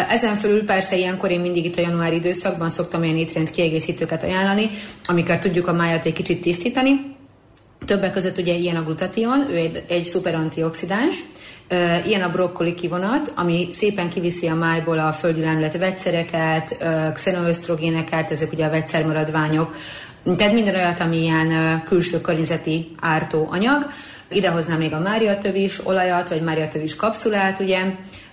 Ezen 0.09 0.35
fölül 0.35 0.63
persze 0.63 0.97
ilyenkor 0.97 1.31
én 1.31 1.39
mindig 1.39 1.65
itt 1.65 1.77
a 1.77 1.81
januári 1.81 2.15
időszakban 2.15 2.69
szoktam 2.69 3.01
olyan 3.01 3.17
étrend 3.17 3.49
kiegészítőket 3.49 4.23
ajánlani, 4.23 4.69
amikkel 5.05 5.39
tudjuk 5.39 5.67
a 5.67 5.73
májat 5.73 6.05
egy 6.05 6.13
kicsit 6.13 6.41
tisztítani, 6.41 7.15
Többek 7.87 8.13
között 8.13 8.37
ugye 8.37 8.53
ilyen 8.53 8.75
a 8.75 8.83
glutation, 8.83 9.49
ő 9.49 9.55
egy, 9.55 9.83
egy 9.87 10.05
szuper 10.05 10.35
antioxidáns, 10.35 11.15
Ilyen 12.05 12.21
a 12.21 12.29
brokkoli 12.29 12.73
kivonat, 12.73 13.31
ami 13.35 13.67
szépen 13.71 14.09
kiviszi 14.09 14.47
a 14.47 14.55
májból 14.55 14.99
a 14.99 15.11
földgyűlömlet 15.11 15.77
vegyszereket, 15.77 16.77
xenoösztrogéneket, 17.13 18.31
ezek 18.31 18.51
ugye 18.51 18.65
a 18.65 18.69
vegyszermaradványok, 18.69 19.75
tehát 20.37 20.53
minden 20.53 20.75
olyat, 20.75 20.99
ami 20.99 21.21
ilyen 21.21 21.83
külső 21.87 22.21
környezeti 22.21 22.91
ártó 22.99 23.47
anyag. 23.51 23.91
Idehoznám 24.29 24.77
még 24.77 24.93
a 24.93 24.99
máriatövis 24.99 25.85
olajat, 25.85 26.29
vagy 26.29 26.41
máriatövis 26.41 26.95
kapszulát, 26.95 27.59
ugye, 27.59 27.79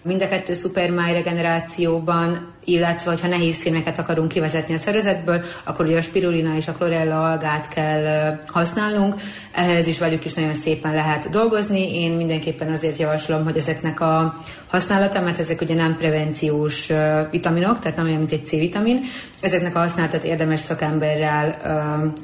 mind 0.05 0.22
a 0.22 0.28
kettő 0.28 0.55
szupermáj 0.55 1.12
regenerációban, 1.12 2.52
illetve 2.64 3.16
ha 3.22 3.28
nehéz 3.28 3.62
fémeket 3.62 3.98
akarunk 3.98 4.28
kivezetni 4.28 4.74
a 4.74 4.78
szervezetből, 4.78 5.44
akkor 5.64 5.86
ugye 5.86 5.96
a 5.96 6.02
spirulina 6.02 6.57
és 6.57 6.68
a 6.68 6.72
chlorella 6.72 7.30
algát 7.30 7.68
kell 7.68 8.34
használnunk, 8.46 9.14
ehhez 9.52 9.86
is 9.86 9.98
velük 9.98 10.24
is 10.24 10.34
nagyon 10.34 10.55
szépen 10.55 10.94
lehet 10.94 11.30
dolgozni. 11.30 12.02
Én 12.02 12.11
mindenképpen 12.11 12.72
azért 12.72 12.98
javaslom, 12.98 13.44
hogy 13.44 13.57
ezeknek 13.57 14.00
a 14.00 14.32
használata, 14.66 15.20
mert 15.20 15.38
ezek 15.38 15.61
ugye 15.61 15.74
nem 15.74 15.96
prevenciós 15.96 16.92
vitaminok, 17.30 17.78
tehát 17.78 17.96
nem 17.96 18.07
olyan, 18.07 18.18
mint 18.18 18.32
egy 18.32 18.46
C-vitamin, 18.46 19.00
ezeknek 19.40 19.76
a 19.76 19.78
használatát 19.78 20.24
érdemes 20.24 20.61
szakemberrel 20.61 21.57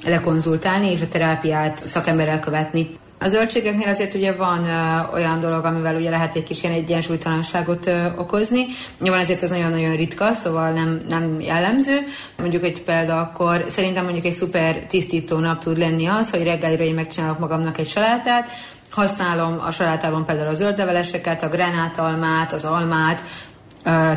lekonzultálni, 0.05 0.91
és 0.91 1.01
a 1.01 1.09
terápiát 1.09 1.87
szakemberrel 1.87 2.41
követni. 2.41 2.89
A 3.23 3.29
zöldségeknél 3.29 3.89
azért 3.89 4.15
ugye 4.15 4.33
van 4.33 4.59
uh, 4.59 5.13
olyan 5.13 5.41
dolog, 5.41 5.65
amivel 5.65 5.97
ugye 5.97 6.11
lehet 6.11 6.37
egy 6.37 6.43
kis 6.43 6.63
ilyen 6.63 6.75
egyensúlytalanságot 6.75 7.87
uh, 7.87 8.07
okozni. 8.17 8.67
Nyilván 9.01 9.21
ezért 9.21 9.43
ez 9.43 9.49
nagyon-nagyon 9.49 9.97
ritka, 9.97 10.33
szóval 10.33 10.71
nem, 10.71 11.01
nem 11.09 11.41
jellemző. 11.41 11.99
Mondjuk 12.39 12.65
egy 12.65 12.83
példa 12.83 13.21
akkor 13.21 13.65
szerintem 13.69 14.05
mondjuk 14.05 14.25
egy 14.25 14.33
szuper 14.33 14.75
tisztító 14.75 15.39
nap 15.39 15.61
tud 15.61 15.79
lenni 15.79 16.07
az, 16.07 16.31
hogy 16.31 16.43
reggelire 16.43 16.85
én 16.85 16.95
megcsinálok 16.95 17.39
magamnak 17.39 17.79
egy 17.79 17.89
salátát, 17.89 18.49
használom 18.91 19.61
a 19.67 19.71
salátában 19.71 20.25
például 20.25 20.49
a 20.49 20.55
zöldleveleseket, 20.55 21.43
a 21.43 21.49
grenátalmát, 21.49 22.53
az 22.53 22.65
almát, 22.65 23.23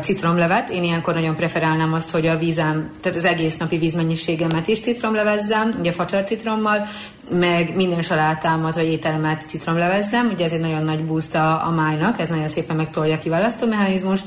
citromlevet. 0.01 0.69
Én 0.69 0.83
ilyenkor 0.83 1.13
nagyon 1.13 1.35
preferálnám 1.35 1.93
azt, 1.93 2.09
hogy 2.09 2.27
a 2.27 2.37
vízem, 2.37 2.91
tehát 3.01 3.17
az 3.17 3.25
egész 3.25 3.57
napi 3.57 3.77
vízmennyiségemet 3.77 4.67
is 4.67 4.79
citromlevezzem, 4.79 5.71
ugye 5.79 5.91
facsar 5.91 6.23
citrommal, 6.23 6.87
meg 7.29 7.75
minden 7.75 8.01
salátámat 8.01 8.75
vagy 8.75 8.87
ételemet 8.87 9.43
citromlevezzem. 9.47 10.29
Ugye 10.33 10.45
ez 10.45 10.51
egy 10.51 10.59
nagyon 10.59 10.83
nagy 10.83 11.05
boost 11.05 11.35
a, 11.35 11.67
a 11.67 11.71
májnak, 11.71 12.19
ez 12.19 12.27
nagyon 12.27 12.47
szépen 12.47 12.75
megtolja 12.75 13.15
a 13.15 13.19
kiválasztó 13.19 13.67
mechanizmust. 13.67 14.25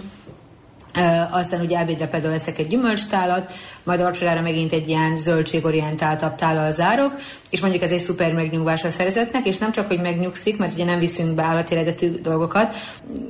Aztán 1.31 1.61
ugye 1.61 1.79
ebédre 1.79 2.07
például 2.07 2.33
veszek 2.33 2.59
egy 2.59 2.67
gyümölcstálat, 2.67 3.53
majd 3.83 4.03
vacsorára 4.03 4.41
megint 4.41 4.73
egy 4.73 4.89
ilyen 4.89 5.17
zöldségorientáltabb 5.17 6.35
tállal 6.35 6.71
zárok, 6.71 7.13
és 7.51 7.61
mondjuk 7.61 7.83
ez 7.83 7.91
egy 7.91 7.99
szuper 7.99 8.35
megnyugvás 8.35 8.85
a 8.85 8.91
szervezetnek, 8.91 9.47
és 9.47 9.59
nem 9.59 9.73
csak, 9.73 9.87
hogy 9.87 10.01
megnyugszik, 10.01 10.57
mert 10.57 10.73
ugye 10.73 10.85
nem 10.85 10.99
viszünk 10.99 11.35
be 11.35 11.43
állati 11.43 11.75
eredetű 11.75 12.15
dolgokat, 12.23 12.75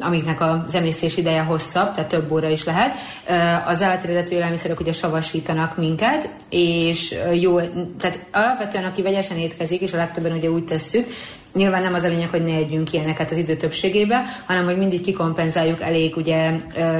amiknek 0.00 0.40
az 0.40 0.74
emésztés 0.74 1.16
ideje 1.16 1.40
hosszabb, 1.40 1.94
tehát 1.94 2.08
több 2.08 2.32
óra 2.32 2.48
is 2.48 2.64
lehet. 2.64 2.96
Az 3.66 3.82
állati 3.82 4.06
eredetű 4.06 4.34
élelmiszerek 4.34 4.80
ugye 4.80 4.92
savasítanak 4.92 5.76
minket, 5.76 6.28
és 6.50 7.14
jó, 7.32 7.60
tehát 7.98 8.18
alapvetően 8.32 8.84
aki 8.84 9.02
vegyesen 9.02 9.38
étkezik, 9.38 9.80
és 9.80 9.92
a 9.92 9.96
legtöbben 9.96 10.32
ugye 10.32 10.50
úgy 10.50 10.64
tesszük, 10.64 11.06
Nyilván 11.56 11.82
nem 11.82 11.94
az 11.94 12.02
a 12.02 12.08
lényeg, 12.08 12.30
hogy 12.30 12.44
ne 12.44 12.54
együnk 12.54 12.92
ilyeneket 12.92 13.30
az 13.30 13.36
idő 13.36 13.56
többségébe, 13.56 14.22
hanem 14.46 14.64
hogy 14.64 14.76
mindig 14.76 15.00
kikompenzáljuk 15.00 15.80
elég 15.80 16.16
ugye 16.16 16.50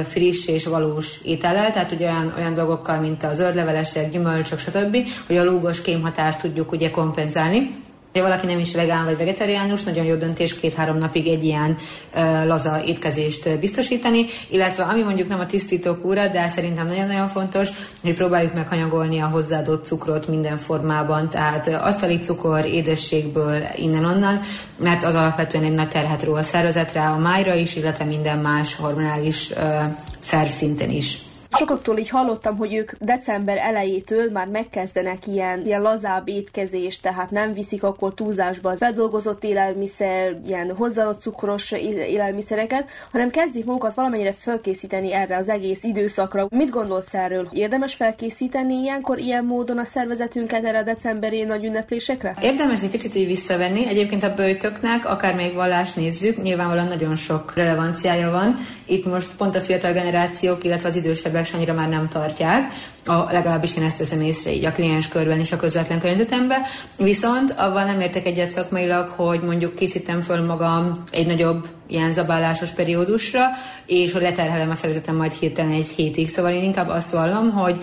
friss 0.03 0.47
és 0.47 0.65
valós 0.65 1.19
étellel, 1.23 1.71
tehát 1.71 1.91
ugye 1.91 2.09
olyan, 2.09 2.33
olyan 2.37 2.53
dolgokkal, 2.53 2.99
mint 2.99 3.23
a 3.23 3.33
zöldlevelesek, 3.33 4.11
gyümölcsök, 4.11 4.59
stb., 4.59 4.97
hogy 5.27 5.37
a 5.37 5.43
lúgos 5.43 5.81
kémhatást 5.81 6.39
tudjuk 6.39 6.71
ugye 6.71 6.91
kompenzálni. 6.91 7.71
Ha 8.13 8.23
valaki 8.23 8.45
nem 8.45 8.59
is 8.59 8.73
vegán 8.73 9.05
vagy 9.05 9.17
vegetariánus, 9.17 9.83
nagyon 9.83 10.05
jó 10.05 10.15
döntés 10.15 10.55
két-három 10.55 10.97
napig 10.97 11.27
egy 11.27 11.43
ilyen 11.43 11.77
uh, 12.15 12.45
laza 12.45 12.83
étkezést 12.85 13.59
biztosítani, 13.59 14.25
illetve 14.49 14.83
ami 14.83 15.01
mondjuk 15.01 15.27
nem 15.27 15.39
a 15.39 15.45
tisztító 15.45 15.95
kúra, 15.95 16.27
de 16.27 16.47
szerintem 16.47 16.87
nagyon-nagyon 16.87 17.27
fontos, 17.27 17.69
hogy 18.01 18.13
próbáljuk 18.13 18.53
meghanyagolni 18.53 19.19
a 19.19 19.27
hozzáadott 19.27 19.85
cukrot 19.85 20.27
minden 20.27 20.57
formában, 20.57 21.29
tehát 21.29 21.67
asztali 21.67 22.19
cukor, 22.19 22.65
édességből, 22.65 23.63
innen-onnan, 23.75 24.39
mert 24.79 25.03
az 25.03 25.15
alapvetően 25.15 25.63
egy 25.63 25.73
nagy 25.73 25.89
terhet 25.89 26.23
ró 26.23 26.33
a 26.33 26.43
szervezetre, 26.43 27.07
a 27.07 27.17
májra 27.17 27.53
is, 27.53 27.75
illetve 27.75 28.05
minden 28.05 28.37
más 28.37 28.75
hormonális 28.75 29.49
uh, 29.49 29.83
szerv 30.19 30.49
szinten 30.49 30.89
is. 30.89 31.26
Sokaktól 31.51 31.97
így 31.97 32.09
hallottam, 32.09 32.57
hogy 32.57 32.73
ők 32.73 32.91
december 32.99 33.57
elejétől 33.57 34.31
már 34.31 34.47
megkezdenek 34.47 35.27
ilyen, 35.27 35.65
ilyen 35.65 35.81
lazább 35.81 36.27
étkezést, 36.27 37.01
tehát 37.01 37.31
nem 37.31 37.53
viszik 37.53 37.83
akkor 37.83 38.13
túlzásba 38.13 38.69
az 38.69 38.79
bedolgozott 38.79 39.43
élelmiszer, 39.43 40.39
ilyen 40.47 40.75
hozzáadott 40.75 41.21
cukros 41.21 41.71
élelmiszereket, 41.71 42.89
hanem 43.11 43.29
kezdik 43.29 43.65
magukat 43.65 43.93
valamennyire 43.93 44.33
felkészíteni 44.37 45.13
erre 45.13 45.37
az 45.37 45.49
egész 45.49 45.83
időszakra. 45.83 46.47
Mit 46.49 46.69
gondolsz 46.69 47.13
erről? 47.13 47.47
Érdemes 47.51 47.93
felkészíteni 47.93 48.73
ilyenkor 48.73 49.19
ilyen 49.19 49.45
módon 49.45 49.77
a 49.77 49.85
szervezetünket 49.85 50.65
erre 50.65 50.77
a 50.77 50.83
decemberi 50.83 51.43
nagy 51.43 51.65
ünneplésekre? 51.65 52.35
Érdemes 52.41 52.83
egy 52.83 52.89
kicsit 52.89 53.15
így 53.15 53.25
visszavenni. 53.25 53.87
Egyébként 53.87 54.23
a 54.23 54.33
bőtöknek, 54.33 55.05
akár 55.05 55.35
még 55.35 55.53
vallást 55.53 55.95
nézzük, 55.95 56.41
nyilvánvalóan 56.41 56.87
nagyon 56.87 57.15
sok 57.15 57.53
relevanciája 57.55 58.31
van. 58.31 58.55
Itt 58.85 59.05
most 59.05 59.29
pont 59.37 59.55
a 59.55 59.59
fiatal 59.59 59.91
generációk, 59.93 60.63
illetve 60.63 60.87
az 60.87 60.95
idősebb 60.95 61.35
annyira 61.53 61.73
már 61.73 61.89
nem 61.89 62.07
tartják, 62.07 62.73
a, 63.05 63.31
legalábbis 63.31 63.77
én 63.77 63.83
ezt 63.83 63.97
veszem 63.97 64.21
észre 64.21 64.51
így 64.51 64.65
a 64.65 64.71
kliens 64.71 65.07
körben 65.07 65.39
és 65.39 65.51
a 65.51 65.57
közvetlen 65.57 65.99
környezetemben. 65.99 66.61
Viszont 66.97 67.51
avval 67.57 67.83
nem 67.83 67.99
értek 67.99 68.25
egyet 68.25 68.49
szakmailag, 68.49 69.07
hogy 69.07 69.39
mondjuk 69.41 69.75
készítem 69.75 70.21
föl 70.21 70.45
magam 70.45 71.03
egy 71.11 71.27
nagyobb 71.27 71.67
ilyen 71.87 72.11
zabálásos 72.11 72.69
periódusra, 72.69 73.45
és 73.85 74.13
hogy 74.13 74.21
leterhelem 74.21 74.69
a 74.69 74.75
szervezetem 74.75 75.15
majd 75.15 75.31
hirtelen 75.31 75.71
egy 75.71 75.87
hétig. 75.87 76.29
Szóval 76.29 76.51
én 76.51 76.63
inkább 76.63 76.89
azt 76.89 77.11
vallom, 77.11 77.51
hogy 77.51 77.79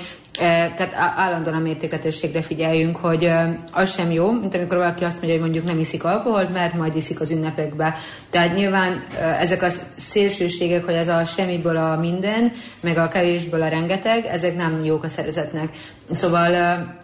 tehát 0.77 0.95
állandóan 1.17 1.57
a 1.57 1.61
mértékletességre 1.61 2.43
figyeljünk, 2.43 2.97
hogy 2.97 3.31
az 3.73 3.95
sem 3.95 4.11
jó, 4.11 4.33
mint 4.33 4.55
amikor 4.55 4.77
valaki 4.77 5.05
azt 5.05 5.13
mondja, 5.15 5.33
hogy 5.33 5.41
mondjuk 5.41 5.65
nem 5.65 5.79
iszik 5.79 6.05
alkoholt, 6.05 6.53
mert 6.53 6.75
majd 6.75 6.97
iszik 6.97 7.21
az 7.21 7.31
ünnepekbe. 7.31 7.95
Tehát 8.31 8.55
nyilván 8.55 9.05
ezek 9.41 9.63
a 9.63 9.69
szélsőségek, 9.97 10.85
hogy 10.85 10.95
ez 10.95 11.09
a 11.09 11.25
semmiből 11.25 11.77
a 11.77 11.97
minden, 12.01 12.53
meg 12.81 12.99
a 12.99 13.09
kevésből 13.09 13.63
a 13.63 13.69
rengeteg, 13.69 14.27
ezek 14.27 14.57
nem 14.57 14.85
jók 14.85 15.05
a 15.05 15.09
szervezetnek. 15.09 15.69
Szóval 16.11 17.04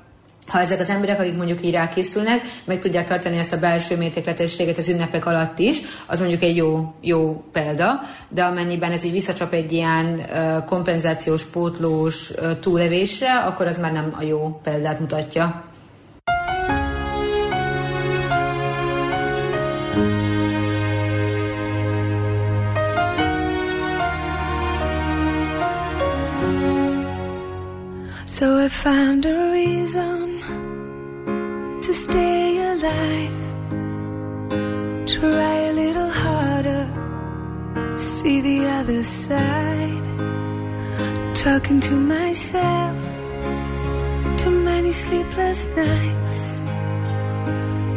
ha 0.50 0.60
ezek 0.60 0.80
az 0.80 0.88
emberek, 0.88 1.20
akik 1.20 1.36
mondjuk 1.36 1.64
így 1.64 1.72
rákészülnek, 1.72 2.40
meg 2.64 2.78
tudják 2.78 3.08
tartani 3.08 3.38
ezt 3.38 3.52
a 3.52 3.58
belső 3.58 3.96
mértékletességet 3.96 4.78
az 4.78 4.88
ünnepek 4.88 5.26
alatt 5.26 5.58
is, 5.58 5.80
az 6.06 6.18
mondjuk 6.18 6.42
egy 6.42 6.56
jó, 6.56 6.94
jó 7.00 7.44
példa, 7.52 8.00
de 8.28 8.42
amennyiben 8.42 8.92
ez 8.92 9.04
így 9.04 9.12
visszacsap 9.12 9.52
egy 9.52 9.72
ilyen 9.72 10.20
kompenzációs, 10.66 11.44
pótlós 11.44 12.32
túlevésre, 12.60 13.38
akkor 13.38 13.66
az 13.66 13.76
már 13.76 13.92
nem 13.92 14.14
a 14.18 14.22
jó 14.22 14.60
példát 14.62 15.00
mutatja. 15.00 15.64
So 28.26 28.58
I 28.64 28.68
found 28.68 29.26
a 29.26 29.50
reason 29.50 30.29
to 31.90 31.96
stay 31.96 32.56
alive. 32.72 33.40
Try 35.14 35.54
a 35.70 35.72
little 35.72 36.12
harder, 36.24 36.84
see 37.98 38.40
the 38.40 38.58
other 38.78 39.02
side. 39.02 40.04
Talking 41.34 41.80
to 41.80 41.94
myself, 41.94 42.96
too 44.38 44.56
many 44.70 44.92
sleepless 44.92 45.66
nights. 45.82 46.38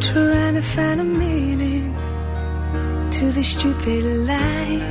Trying 0.07 0.55
to 0.55 0.63
find 0.75 0.99
a 0.99 1.03
meaning 1.03 1.93
to 3.11 3.25
this 3.31 3.49
stupid 3.55 4.03
life. 4.33 4.89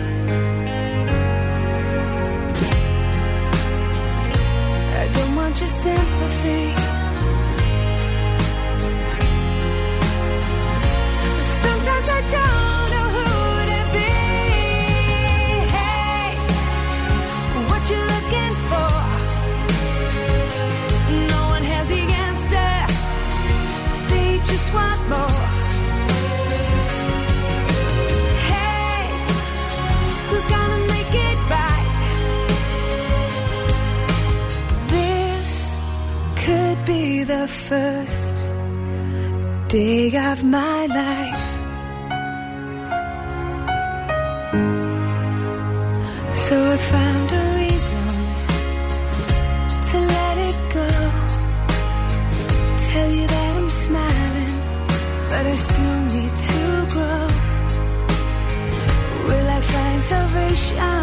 I 5.03 5.05
don't 5.15 5.35
want 5.35 5.59
your 5.61 5.73
sympathy. 5.83 6.92
The 37.43 37.49
first 37.49 38.37
day 39.69 40.15
of 40.17 40.45
my 40.45 40.87
life. 40.87 41.42
So 46.53 46.59
I 46.59 46.77
found 46.77 47.33
a 47.33 47.45
reason 47.61 48.09
to 49.91 49.99
let 50.17 50.37
it 50.49 50.59
go. 50.79 50.91
Tell 52.91 53.11
you 53.19 53.27
that 53.35 53.53
I'm 53.57 53.71
smiling, 53.85 54.55
but 55.31 55.45
I 55.53 55.57
still 55.67 56.01
need 56.15 56.35
to 56.51 56.63
grow. 56.93 57.25
Will 59.29 59.49
I 59.59 59.61
find 59.73 60.03
salvation 60.03 61.02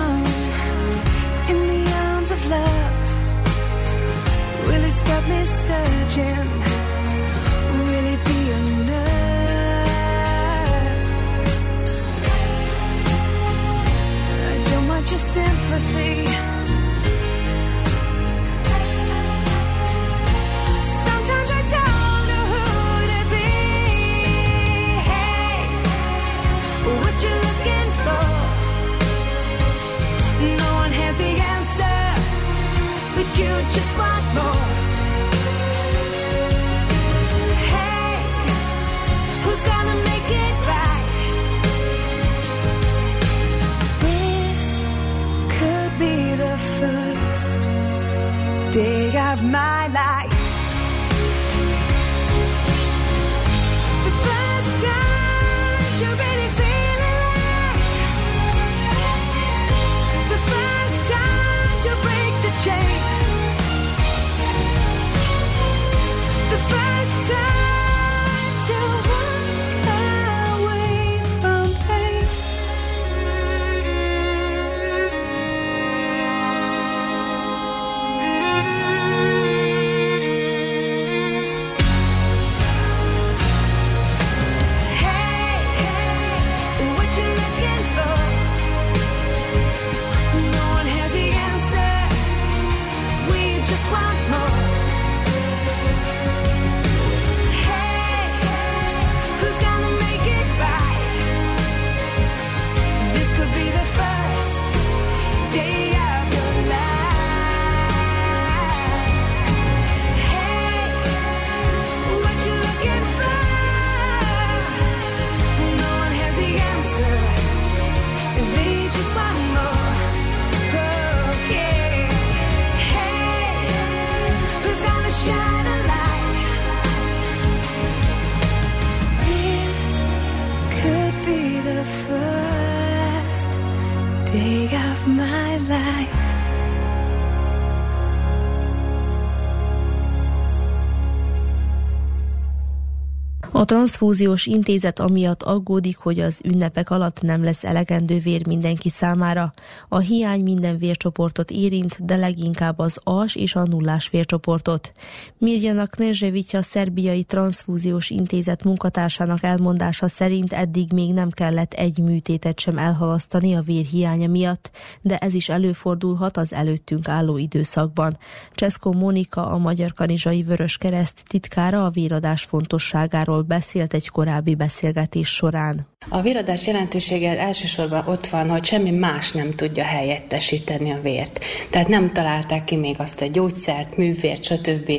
A 143.69 143.71
transzfúziós 143.71 144.45
intézet 144.45 144.99
amiatt 144.99 145.43
aggódik, 145.43 145.97
hogy 145.97 146.19
az 146.19 146.41
ünnepek 146.43 146.89
alatt 146.89 147.21
nem 147.21 147.43
lesz 147.43 147.63
elegendő 147.63 148.19
vér 148.19 148.47
mindenki 148.47 148.89
számára. 148.89 149.53
A 149.89 149.97
hiány 149.97 150.43
minden 150.43 150.77
vércsoportot 150.77 151.51
érint, 151.51 152.05
de 152.05 152.15
leginkább 152.15 152.79
az 152.79 152.99
as 153.03 153.35
és 153.35 153.55
a 153.55 153.63
nullás 153.63 154.09
vércsoportot. 154.09 154.91
Mirjana 155.37 155.85
Knezsevicsa 155.85 156.61
szerbiai 156.61 157.23
transzfúziós 157.23 158.09
intézet 158.09 158.63
munkatársának 158.63 159.43
elmondása 159.43 160.07
szerint 160.07 160.53
eddig 160.53 160.91
még 160.93 161.13
nem 161.13 161.29
kellett 161.29 161.73
egy 161.73 161.97
műtétet 161.97 162.59
sem 162.59 162.77
elhalasztani 162.77 163.55
a 163.55 163.61
vér 163.61 163.85
hiánya 163.85 164.27
miatt, 164.27 164.71
de 165.01 165.17
ez 165.17 165.33
is 165.33 165.49
előfordulhat 165.49 166.37
az 166.37 166.53
előttünk 166.53 167.07
álló 167.07 167.37
időszakban. 167.37 168.17
Cseszko 168.51 168.91
Monika, 168.91 169.47
a 169.47 169.57
Magyar 169.57 169.93
Kanizsai 169.93 170.43
Vörös 170.43 170.77
Kereszt 170.77 171.23
titkára 171.27 171.85
a 171.85 171.89
véradás 171.89 172.43
fontosságáról 172.43 173.41
beszélt 173.41 173.57
egy 173.93 174.09
korábbi 174.09 174.55
beszélgetés 174.55 175.27
során. 175.27 175.87
A 176.09 176.21
véradás 176.21 176.67
jelentősége 176.67 177.39
elsősorban 177.39 178.07
ott 178.07 178.27
van, 178.27 178.49
hogy 178.49 178.65
semmi 178.65 178.91
más 178.91 179.31
nem 179.31 179.55
tudja 179.55 179.83
helyettesíteni 179.83 180.91
a 180.91 181.01
vért. 181.01 181.43
Tehát 181.69 181.87
nem 181.87 182.13
találták 182.13 182.63
ki 182.63 182.75
még 182.75 182.95
azt 182.97 183.21
a 183.21 183.25
gyógyszert, 183.25 183.97
művért, 183.97 184.43
stb., 184.43 184.91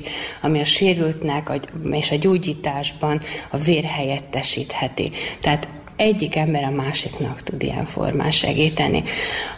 ami 0.43 0.61
a 0.61 0.65
sérültnek 0.65 1.69
és 1.91 2.11
a 2.11 2.17
gyógyításban 2.17 3.21
a 3.51 3.57
vér 3.57 3.85
helyettesítheti. 3.85 5.11
Tehát 5.41 5.69
egyik 6.01 6.37
ember 6.37 6.65
a 6.65 6.71
másiknak 6.71 7.43
tud 7.43 7.63
ilyen 7.63 7.85
formán 7.85 8.31
segíteni. 8.31 9.03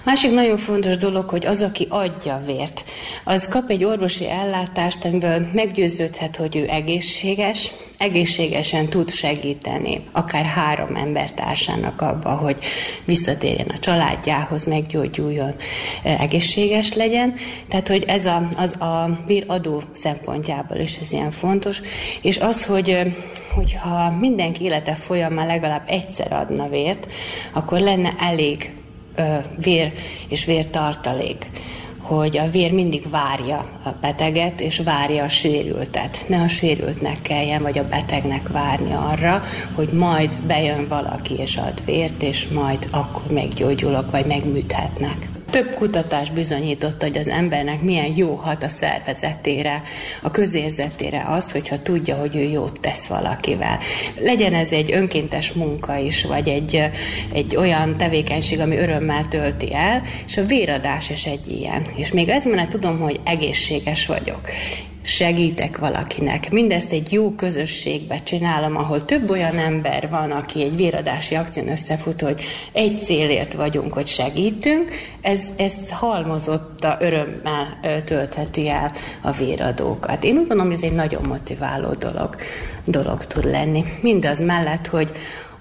Másik 0.04 0.32
nagyon 0.32 0.58
fontos 0.58 0.96
dolog, 0.96 1.28
hogy 1.28 1.46
az, 1.46 1.60
aki 1.60 1.86
adja 1.90 2.42
vért, 2.46 2.84
az 3.24 3.48
kap 3.48 3.70
egy 3.70 3.84
orvosi 3.84 4.28
ellátást, 4.28 5.04
amiből 5.04 5.46
meggyőződhet, 5.52 6.36
hogy 6.36 6.56
ő 6.56 6.68
egészséges, 6.68 7.72
egészségesen 7.98 8.86
tud 8.86 9.10
segíteni 9.10 10.00
akár 10.12 10.44
három 10.44 10.96
embertársának 10.96 12.00
abba, 12.00 12.30
hogy 12.30 12.56
visszatérjen 13.04 13.68
a 13.68 13.78
családjához, 13.78 14.64
meggyógyuljon, 14.64 15.54
egészséges 16.02 16.94
legyen. 16.94 17.34
Tehát, 17.68 17.88
hogy 17.88 18.04
ez 18.06 18.26
a, 18.26 18.48
az 18.56 18.80
a 18.80 19.18
véradó 19.26 19.82
szempontjából 20.02 20.76
is 20.76 20.96
ez 21.02 21.12
ilyen 21.12 21.30
fontos. 21.30 21.80
És 22.22 22.38
az, 22.38 22.64
hogy 22.64 23.14
hogyha 23.54 24.10
mindenki 24.10 24.64
élete 24.64 24.94
folyamán 24.94 25.46
legalább 25.46 25.82
egyszer 25.86 26.32
adna 26.32 26.68
vért, 26.68 27.06
akkor 27.52 27.80
lenne 27.80 28.14
elég 28.18 28.74
ö, 29.14 29.36
vér 29.56 29.92
és 30.28 30.44
vértartalék 30.44 31.46
hogy 32.02 32.38
a 32.38 32.50
vér 32.50 32.72
mindig 32.72 33.10
várja 33.10 33.56
a 33.84 33.88
beteget, 34.00 34.60
és 34.60 34.78
várja 34.84 35.24
a 35.24 35.28
sérültet. 35.28 36.24
Ne 36.28 36.40
a 36.40 36.48
sérültnek 36.48 37.22
kelljen, 37.22 37.62
vagy 37.62 37.78
a 37.78 37.88
betegnek 37.88 38.48
várni 38.48 38.92
arra, 38.92 39.42
hogy 39.74 39.88
majd 39.88 40.36
bejön 40.46 40.88
valaki 40.88 41.34
és 41.34 41.56
ad 41.56 41.84
vért, 41.84 42.22
és 42.22 42.48
majd 42.48 42.88
akkor 42.90 43.22
meggyógyulok, 43.30 44.10
vagy 44.10 44.26
megműthetnek. 44.26 45.31
Több 45.52 45.74
kutatás 45.74 46.30
bizonyította, 46.30 47.06
hogy 47.06 47.18
az 47.18 47.28
embernek 47.28 47.82
milyen 47.82 48.12
jó 48.16 48.34
hat 48.34 48.62
a 48.62 48.68
szervezetére, 48.68 49.82
a 50.22 50.30
közérzetére 50.30 51.24
az, 51.26 51.52
hogyha 51.52 51.82
tudja, 51.82 52.16
hogy 52.16 52.36
ő 52.36 52.42
jót 52.42 52.80
tesz 52.80 53.06
valakivel. 53.06 53.78
Legyen 54.20 54.54
ez 54.54 54.68
egy 54.68 54.92
önkéntes 54.92 55.52
munka 55.52 55.96
is, 55.96 56.24
vagy 56.24 56.48
egy, 56.48 56.90
egy 57.32 57.56
olyan 57.56 57.96
tevékenység, 57.96 58.60
ami 58.60 58.76
örömmel 58.76 59.28
tölti 59.28 59.74
el, 59.74 60.02
és 60.26 60.36
a 60.36 60.44
véradás 60.44 61.10
is 61.10 61.24
egy 61.24 61.48
ilyen. 61.48 61.86
És 61.94 62.10
még 62.10 62.28
ez 62.28 62.44
mert 62.44 62.70
tudom, 62.70 63.00
hogy 63.00 63.20
egészséges 63.24 64.06
vagyok 64.06 64.48
segítek 65.02 65.78
valakinek. 65.78 66.50
Mindezt 66.50 66.92
egy 66.92 67.12
jó 67.12 67.30
közösségbe 67.30 68.18
csinálom, 68.22 68.76
ahol 68.76 69.04
több 69.04 69.30
olyan 69.30 69.58
ember 69.58 70.08
van, 70.08 70.30
aki 70.30 70.62
egy 70.62 70.76
véradási 70.76 71.34
akción 71.34 71.68
összefut, 71.68 72.20
hogy 72.20 72.40
egy 72.72 73.02
célért 73.04 73.52
vagyunk, 73.52 73.92
hogy 73.92 74.06
segítünk, 74.06 74.90
ez, 75.20 75.40
ez 75.56 75.72
halmozott 75.90 76.84
a 76.84 76.96
örömmel 77.00 77.78
töltheti 78.04 78.68
el 78.68 78.92
a 79.20 79.30
véradókat. 79.30 80.24
Én 80.24 80.32
úgy 80.32 80.46
gondolom, 80.46 80.66
hogy 80.66 80.76
ez 80.82 80.90
egy 80.90 80.96
nagyon 80.96 81.22
motiváló 81.28 81.92
dolog, 81.92 82.36
dolog 82.84 83.24
tud 83.24 83.44
lenni. 83.44 83.84
Mindaz 84.00 84.44
mellett, 84.44 84.86
hogy 84.86 85.10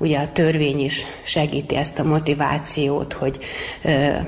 Ugye 0.02 0.20
a 0.20 0.32
törvény 0.32 0.80
is 0.80 1.06
segíti 1.24 1.76
ezt 1.76 1.99
a 1.99 2.04
motivációt, 2.04 3.14
hogy 3.14 3.38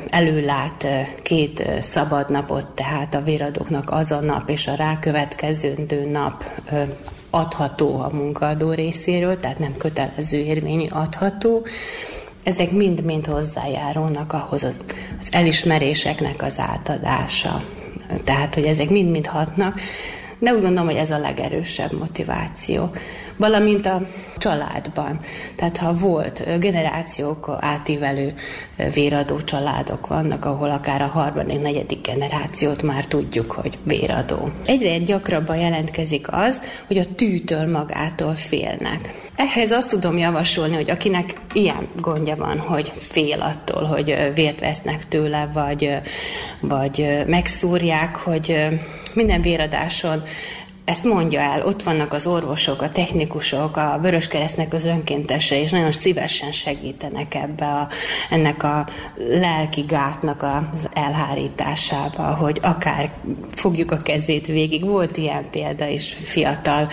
előlát 0.10 0.86
két 1.24 1.64
szabad 1.82 2.30
napot, 2.30 2.66
tehát 2.68 3.16
a 3.16 3.22
véradóknak 3.22 3.92
az 3.92 4.12
a 4.12 4.20
nap 4.20 4.50
és 4.50 4.68
a 4.68 4.76
rákövetkező 4.76 5.88
nap 6.12 6.44
adható 7.30 8.00
a 8.00 8.10
munkaadó 8.14 8.72
részéről, 8.72 9.38
tehát 9.38 9.60
nem 9.60 9.78
kötelező 9.78 10.38
érvényű 10.38 10.88
adható. 10.90 11.66
Ezek 12.44 12.72
mind-mind 12.72 13.26
hozzájárulnak 13.26 14.34
ahhoz 14.34 14.64
az, 14.64 14.78
az 15.20 15.28
elismeréseknek 15.32 16.42
az 16.42 16.54
átadása. 16.58 17.64
Tehát, 18.24 18.54
hogy 18.54 18.66
ezek 18.66 18.90
mind-mind 18.90 19.26
hatnak, 19.26 19.80
de 20.40 20.54
úgy 20.54 20.62
gondolom, 20.62 20.86
hogy 20.86 20.96
ez 20.96 21.12
a 21.12 21.18
legerősebb 21.18 21.92
motiváció 22.00 22.92
valamint 23.44 23.86
a 23.86 24.02
családban. 24.38 25.20
Tehát 25.56 25.78
ha 25.78 25.94
volt 25.94 26.60
generációk 26.60 27.58
átívelő 27.60 28.34
véradó 28.94 29.42
családok 29.42 30.08
vannak, 30.08 30.46
ahol 30.46 30.70
akár 30.70 31.02
a 31.02 31.08
harmadik, 31.08 31.62
negyedik 31.62 32.08
generációt 32.08 32.82
már 32.82 33.06
tudjuk, 33.06 33.52
hogy 33.52 33.78
véradó. 33.84 34.50
Egyre 34.66 34.98
gyakrabban 34.98 35.58
jelentkezik 35.58 36.28
az, 36.32 36.62
hogy 36.88 36.98
a 36.98 37.16
tűtől 37.16 37.72
magától 37.72 38.34
félnek. 38.34 39.32
Ehhez 39.36 39.72
azt 39.72 39.90
tudom 39.90 40.18
javasolni, 40.18 40.76
hogy 40.76 40.90
akinek 40.90 41.34
ilyen 41.54 41.88
gondja 42.02 42.36
van, 42.36 42.60
hogy 42.60 42.92
fél 43.12 43.42
attól, 43.42 43.84
hogy 43.84 44.32
vért 44.36 44.60
vesznek 44.60 45.08
tőle, 45.08 45.50
vagy, 45.54 45.98
vagy 46.60 47.24
megszúrják, 47.28 48.16
hogy 48.16 48.68
minden 49.14 49.42
véradáson 49.42 50.24
ezt 50.86 51.04
mondja 51.04 51.40
el, 51.40 51.66
ott 51.66 51.84
vannak 51.84 52.14
az 52.14 52.28
orvosok, 52.28 52.82
a 52.82 52.92
technikusok, 52.92 53.78
a 53.78 54.00
Vöröskeresztnek 54.02 54.74
az 54.74 54.86
önkéntese, 54.86 55.62
és 55.62 55.72
nagyon 55.72 55.92
szívesen 55.92 56.52
segítenek 56.52 57.36
ebbe 57.36 57.66
a, 57.66 57.88
ennek 58.30 58.64
a 58.64 58.88
lelki 59.18 59.82
gátnak 59.82 60.44
az 60.44 60.90
elhárításába, 60.94 62.24
hogy 62.24 62.60
akár 62.62 63.12
fogjuk 63.54 63.92
a 63.92 63.98
kezét 63.98 64.48
végig. 64.48 64.86
Volt 64.86 65.18
ilyen 65.18 65.50
példa 65.52 65.88
is 65.88 66.16
fiatal 66.24 66.90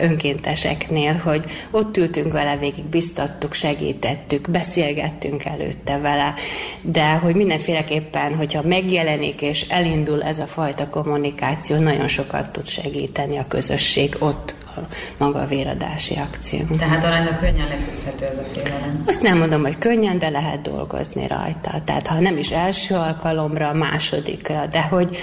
önkénteseknél, 0.00 1.14
hogy 1.14 1.44
ott 1.70 1.96
ültünk 1.96 2.32
vele 2.32 2.56
végig, 2.56 2.84
biztattuk, 2.84 3.54
segítettük, 3.54 4.50
beszélgettünk 4.50 5.44
előtte 5.44 5.98
vele, 5.98 6.34
de 6.82 7.12
hogy 7.12 7.34
mindenféleképpen, 7.34 8.36
hogyha 8.36 8.62
megjelenik 8.62 9.42
és 9.42 9.66
elindul 9.68 10.22
ez 10.22 10.38
a 10.38 10.46
fajta 10.46 10.88
kommunikáció, 10.88 11.76
nagyon 11.76 12.08
sokat 12.08 12.50
tud 12.50 12.66
segíteni 12.66 12.98
segíteni 13.00 13.36
a 13.36 13.44
közösség 13.48 14.16
ott 14.18 14.54
a 14.76 14.80
maga 15.18 15.40
a 15.40 15.46
véradási 15.46 16.14
akció. 16.14 16.58
Tehát 16.78 17.04
aránylag 17.04 17.38
könnyen 17.38 17.68
leküzdhető 17.68 18.24
ez 18.24 18.38
a 18.38 18.42
félelem? 18.52 19.04
Azt 19.06 19.22
nem 19.22 19.38
mondom, 19.38 19.62
hogy 19.62 19.78
könnyen, 19.78 20.18
de 20.18 20.28
lehet 20.28 20.62
dolgozni 20.62 21.26
rajta. 21.26 21.82
Tehát 21.84 22.06
ha 22.06 22.20
nem 22.20 22.36
is 22.36 22.50
első 22.50 22.94
alkalomra, 22.94 23.72
másodikra, 23.72 24.66
de 24.66 24.82
hogy 24.82 25.16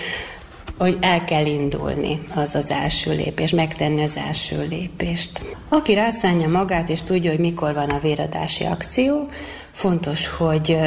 hogy 0.78 0.98
el 1.02 1.26
kell 1.26 1.46
indulni, 1.46 2.22
az 2.36 2.56
az 2.56 2.70
első 2.70 3.12
lépés, 3.12 3.52
megtenni 3.52 4.04
az 4.04 4.18
első 4.28 4.66
lépést. 4.70 5.42
Aki 5.70 5.94
rászánja 5.94 6.50
magát, 6.50 6.90
és 6.90 7.02
tudja, 7.02 7.32
hogy 7.32 7.40
mikor 7.40 7.74
van 7.74 7.90
a 7.90 8.00
véradási 8.00 8.64
akció, 8.64 9.30
fontos, 9.72 10.28
hogy 10.28 10.78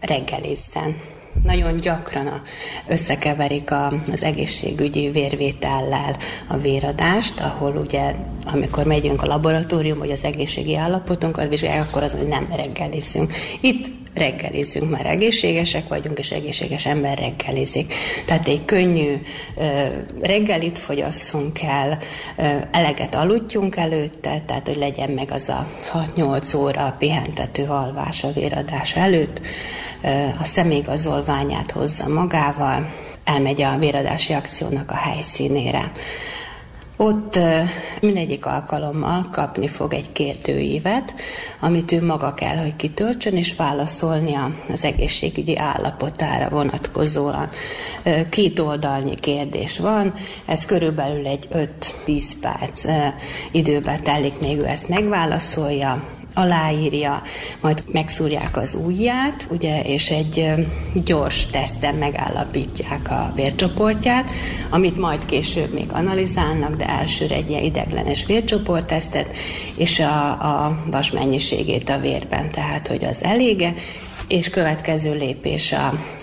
reggelizzen 0.00 0.96
nagyon 1.42 1.76
gyakran 1.76 2.42
összekeverik 2.88 3.70
a, 3.70 3.86
az 4.12 4.22
egészségügyi 4.22 5.10
vérvétellel 5.10 6.16
a 6.48 6.56
véradást, 6.56 7.40
ahol 7.40 7.76
ugye, 7.76 8.14
amikor 8.52 8.84
megyünk 8.84 9.22
a 9.22 9.26
laboratórium, 9.26 9.98
vagy 9.98 10.10
az 10.10 10.24
egészségi 10.24 10.76
állapotunkat 10.76 11.48
vizsgálják, 11.48 11.88
akkor 11.88 12.02
az, 12.02 12.12
hogy 12.12 12.28
nem 12.28 12.48
reggelizünk. 12.56 13.32
Itt 13.60 13.86
reggelizünk, 14.18 14.90
mert 14.90 15.06
egészségesek 15.06 15.88
vagyunk, 15.88 16.18
és 16.18 16.30
egészséges 16.30 16.86
ember 16.86 17.18
reggelizik. 17.18 17.94
Tehát 18.26 18.48
egy 18.48 18.64
könnyű 18.64 19.14
reggelit 20.20 20.78
fogyasszunk 20.78 21.62
el, 21.62 21.98
eleget 22.70 23.14
aludjunk 23.14 23.76
előtte, 23.76 24.40
tehát 24.46 24.66
hogy 24.66 24.76
legyen 24.76 25.10
meg 25.10 25.30
az 25.30 25.48
a 25.48 25.66
6-8 26.16 26.56
óra 26.56 26.94
pihentető 26.98 27.64
alvás 27.64 28.24
a 28.24 28.32
véradás 28.32 28.92
előtt, 28.94 29.40
a 30.40 30.44
személyigazolványát 30.44 31.70
hozza 31.70 32.08
magával, 32.08 32.94
elmegy 33.24 33.62
a 33.62 33.78
véradási 33.78 34.32
akciónak 34.32 34.90
a 34.90 34.96
helyszínére. 34.96 35.92
Ott 37.00 37.38
mindegyik 38.00 38.46
alkalommal 38.46 39.28
kapni 39.32 39.68
fog 39.68 39.94
egy 39.94 40.12
kérdőívet, 40.12 41.14
amit 41.60 41.92
ő 41.92 42.04
maga 42.04 42.34
kell, 42.34 42.56
hogy 42.56 42.76
kitöltsön, 42.76 43.32
és 43.32 43.54
válaszolnia 43.54 44.50
az 44.72 44.84
egészségügyi 44.84 45.58
állapotára 45.58 46.48
vonatkozóan. 46.48 47.48
Két 48.30 48.58
oldalnyi 48.58 49.14
kérdés 49.14 49.78
van, 49.78 50.14
ez 50.46 50.64
körülbelül 50.64 51.26
egy 51.26 51.48
5-10 52.06 52.22
perc 52.40 52.84
időbe 53.52 53.98
telik, 53.98 54.40
még 54.40 54.58
ő 54.58 54.66
ezt 54.66 54.88
megválaszolja, 54.88 56.17
aláírja, 56.38 57.22
majd 57.60 57.84
megszúrják 57.92 58.56
az 58.56 58.78
ujját, 58.84 59.46
ugye, 59.50 59.82
és 59.82 60.10
egy 60.10 60.52
gyors 60.94 61.46
teszten 61.46 61.94
megállapítják 61.94 63.10
a 63.10 63.32
vércsoportját, 63.34 64.30
amit 64.70 64.98
majd 64.98 65.24
később 65.24 65.72
még 65.72 65.86
analizálnak, 65.92 66.76
de 66.76 66.88
elsőre 66.88 67.34
egy 67.34 67.50
ilyen 67.50 67.62
ideglenes 67.62 68.26
vércsoporttesztet, 68.26 69.30
és 69.76 69.98
a, 70.00 70.30
a 70.30 70.84
vas 70.90 71.10
mennyiségét 71.10 71.88
a 71.88 71.98
vérben, 71.98 72.50
tehát 72.50 72.88
hogy 72.88 73.04
az 73.04 73.24
elége, 73.24 73.74
és 74.28 74.50
következő 74.50 75.14
lépés 75.14 75.74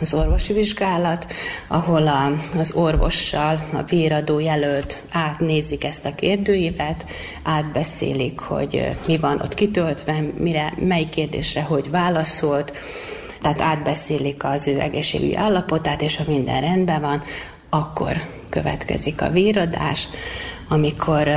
az 0.02 0.14
orvosi 0.14 0.54
vizsgálat, 0.54 1.26
ahol 1.68 2.08
a, 2.08 2.32
az 2.58 2.74
orvossal 2.74 3.70
a 3.74 3.84
véradó 3.84 4.40
jelölt 4.40 5.02
átnézik 5.12 5.84
ezt 5.84 6.06
a 6.06 6.16
kérdőívet, 6.16 7.06
átbeszélik, 7.44 8.40
hogy 8.40 8.90
mi 9.08 9.18
van 9.18 9.42
ott 9.42 9.54
kitöltve, 9.54 10.24
mire, 10.38 10.74
mely 10.80 11.10
kérdésre 11.10 11.62
hogy 11.62 11.90
válaszolt, 11.90 12.74
tehát 13.42 13.62
átbeszélik 13.62 14.44
az 14.44 14.68
ő 14.68 14.80
egészségügyi 14.80 15.36
állapotát, 15.36 16.02
és 16.02 16.16
ha 16.18 16.24
minden 16.28 16.62
rendben 16.62 17.02
van, 17.02 17.24
akkor 17.70 18.16
következik 18.50 19.22
a 19.22 19.30
véradás, 19.30 20.08
amikor 20.70 21.30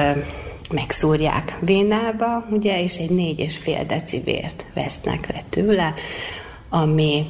megszúrják 0.70 1.58
vénába, 1.60 2.46
ugye, 2.50 2.82
és 2.82 2.96
egy 2.96 3.10
négy 3.10 3.38
és 3.38 3.56
fél 3.56 3.84
deci 3.84 4.20
vért 4.20 4.64
vesznek 4.74 5.32
le 5.32 5.42
tőle, 5.50 5.94
ami 6.68 7.26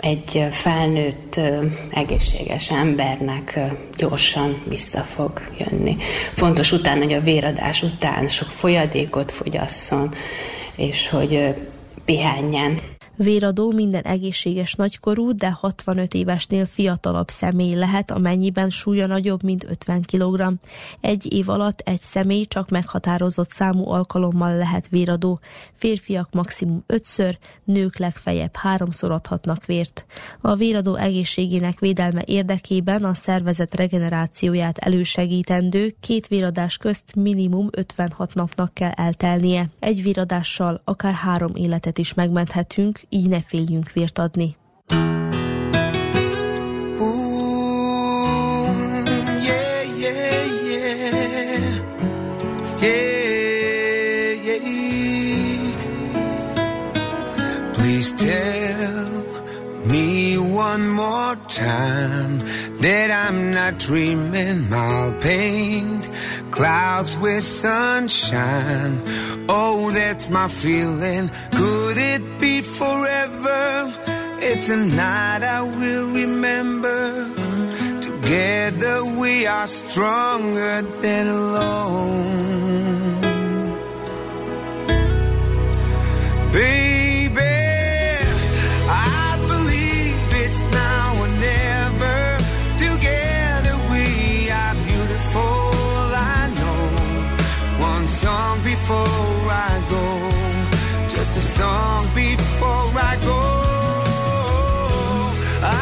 egy 0.00 0.46
felnőtt, 0.50 1.40
egészséges 1.90 2.70
embernek 2.70 3.60
gyorsan 3.96 4.62
vissza 4.68 5.00
fog 5.00 5.40
jönni. 5.58 5.96
Fontos 6.34 6.72
utána, 6.72 7.02
hogy 7.02 7.12
a 7.12 7.20
véradás 7.20 7.82
után 7.82 8.28
sok 8.28 8.48
folyadékot 8.48 9.32
fogyasszon, 9.32 10.14
és 10.76 11.08
hogy 11.08 11.54
pihenjen. 12.04 12.80
Véradó 13.18 13.72
minden 13.72 14.02
egészséges 14.02 14.74
nagykorú, 14.74 15.32
de 15.32 15.50
65 15.50 16.14
évesnél 16.14 16.64
fiatalabb 16.64 17.28
személy 17.28 17.74
lehet, 17.74 18.10
amennyiben 18.10 18.70
súlya 18.70 19.06
nagyobb, 19.06 19.42
mint 19.42 19.64
50 19.68 20.02
kg. 20.02 20.52
Egy 21.00 21.32
év 21.32 21.48
alatt 21.48 21.80
egy 21.80 22.00
személy 22.00 22.44
csak 22.44 22.68
meghatározott 22.68 23.50
számú 23.50 23.88
alkalommal 23.88 24.56
lehet 24.56 24.88
véradó. 24.88 25.40
Férfiak 25.74 26.28
maximum 26.32 26.84
5-ször, 26.88 27.36
nők 27.64 27.98
legfeljebb 27.98 28.54
3-szor 28.62 29.10
adhatnak 29.10 29.64
vért. 29.64 30.06
A 30.40 30.54
véradó 30.54 30.94
egészségének 30.94 31.78
védelme 31.78 32.22
érdekében 32.26 33.04
a 33.04 33.14
szervezet 33.14 33.74
regenerációját 33.74 34.78
elősegítendő 34.78 35.94
két 36.00 36.26
véradás 36.26 36.76
közt 36.76 37.14
minimum 37.14 37.68
56 37.70 38.34
napnak 38.34 38.74
kell 38.74 38.90
eltelnie. 38.90 39.68
Egy 39.78 40.02
véradással 40.02 40.80
akár 40.84 41.14
három 41.14 41.54
életet 41.54 41.98
is 41.98 42.14
megmenthetünk, 42.14 43.06
így 43.08 43.28
ne 43.28 43.40
féljünk 43.40 43.92
vért 43.92 44.18
adni. 44.18 44.56
One 60.68 60.90
more 60.90 61.34
time 61.48 62.38
that 62.82 63.10
I'm 63.10 63.52
not 63.52 63.78
dreaming. 63.78 64.72
I'll 64.72 65.12
paint 65.20 66.08
clouds 66.58 67.16
with 67.18 67.44
sunshine. 67.44 69.00
Oh, 69.48 69.92
that's 69.92 70.28
my 70.28 70.48
feeling. 70.48 71.30
Could 71.52 71.96
it 71.96 72.22
be 72.40 72.62
forever? 72.62 73.94
It's 74.40 74.68
a 74.68 74.76
night 74.76 75.42
I 75.44 75.62
will 75.62 76.08
remember. 76.22 77.00
Together 78.00 79.04
we 79.04 79.46
are 79.46 79.68
stronger 79.68 80.82
than 81.02 81.28
alone. 81.28 82.48
Baby, 86.52 86.87
song 101.58 102.04
before 102.14 102.90
I 103.10 103.14
go. 103.30 103.42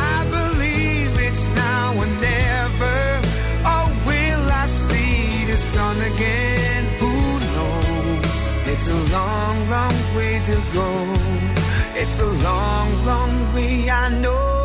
I 0.09 0.17
believe 0.37 1.13
it's 1.29 1.45
now 1.65 1.87
or 2.03 2.11
never. 2.31 2.99
Or 3.75 3.87
will 4.09 4.45
I 4.63 4.67
see 4.85 5.45
the 5.51 5.59
sun 5.73 5.97
again? 6.13 6.83
Who 7.01 7.15
knows? 7.55 8.45
It's 8.73 8.89
a 8.97 9.01
long, 9.17 9.57
long 9.75 9.97
way 10.17 10.35
to 10.51 10.57
go. 10.79 10.91
It's 12.03 12.19
a 12.29 12.31
long, 12.49 12.89
long 13.11 13.33
way 13.55 13.91
I 13.91 14.05
know. 14.23 14.56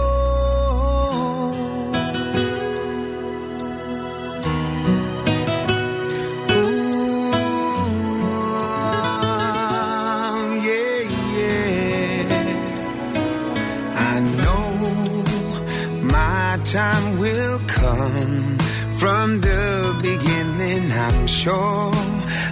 Time 16.72 17.20
will 17.20 17.60
come 17.68 18.58
from 18.98 19.42
the 19.42 20.00
beginning. 20.02 20.90
I'm 20.90 21.28
sure 21.28 21.92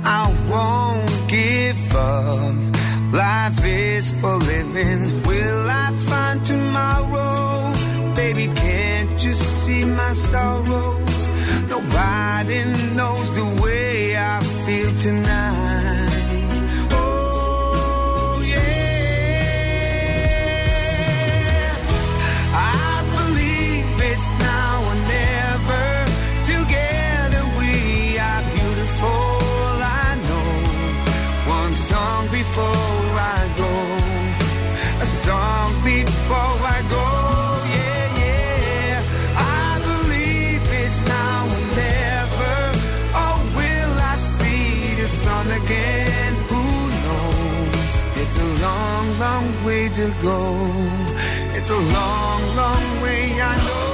I 0.03 0.24
won't 0.51 1.30
give 1.30 1.95
up. 1.95 2.55
Life 3.13 3.65
is 3.65 4.11
for 4.20 4.36
living. 4.36 5.24
Will 5.24 5.65
I 5.70 5.91
find 6.09 6.45
tomorrow? 6.45 7.72
Baby, 8.15 8.47
can't 8.47 9.24
you 9.24 9.32
see 9.32 9.86
my 9.86 10.11
sorrows? 10.11 11.22
Nobody 11.70 12.59
knows 12.97 13.28
the 13.36 13.47
way 13.63 14.17
I 14.17 14.41
feel 14.65 14.91
tonight. 14.97 15.59
To 50.00 50.12
go. 50.22 50.39
It's 51.58 51.70
a 51.70 51.82
long, 51.97 52.41
long 52.56 52.86
way, 53.04 53.24
I 53.52 53.54
know. 53.66 53.88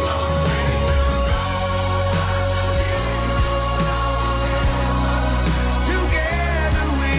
Together 5.94 6.88
we 7.02 7.16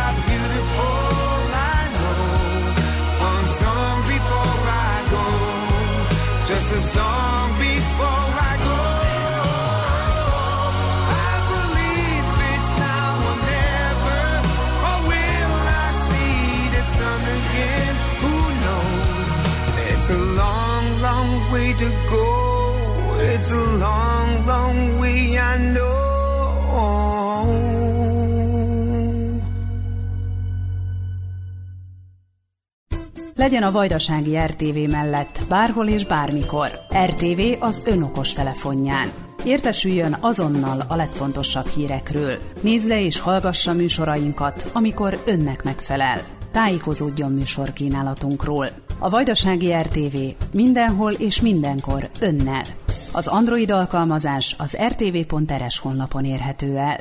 are 0.00 0.14
beautiful, 0.28 0.98
I 1.72 1.80
know. 1.94 2.20
One 3.30 3.46
song 3.62 3.96
before 4.14 4.58
I 4.68 4.96
go, 5.14 5.24
just 6.50 6.68
a 6.72 6.80
song 6.94 7.25
way 21.56 21.72
to 21.72 21.88
go. 22.10 22.26
It's 23.34 23.50
a 23.52 23.64
long, 23.86 24.30
long 24.46 25.00
way, 25.00 25.20
I 25.36 25.72
know. 25.72 26.04
Legyen 33.34 33.62
a 33.62 33.70
Vajdasági 33.70 34.36
RTV 34.36 34.90
mellett 34.90 35.40
bárhol 35.48 35.88
és 35.88 36.04
bármikor. 36.04 36.80
RTV 37.04 37.62
az 37.62 37.82
önokos 37.86 38.32
telefonján. 38.32 39.12
Értesüljön 39.44 40.16
azonnal 40.20 40.84
a 40.88 40.96
legfontosabb 40.96 41.66
hírekről. 41.66 42.38
Nézze 42.60 43.00
és 43.00 43.20
hallgassa 43.20 43.72
műsorainkat, 43.72 44.70
amikor 44.72 45.22
önnek 45.26 45.64
megfelel. 45.64 46.20
Tájékozódjon 46.50 47.32
műsorkínálatunkról. 47.32 48.85
A 48.98 49.08
Vajdasági 49.10 49.72
RTV 49.72 50.16
mindenhol 50.52 51.12
és 51.12 51.40
mindenkor 51.40 52.10
önnel. 52.20 52.64
Az 53.12 53.26
Android 53.26 53.70
alkalmazás 53.70 54.54
az 54.58 54.76
rtv.rs 54.88 55.78
honlapon 55.78 56.24
érhető 56.24 56.76
el. 56.76 57.00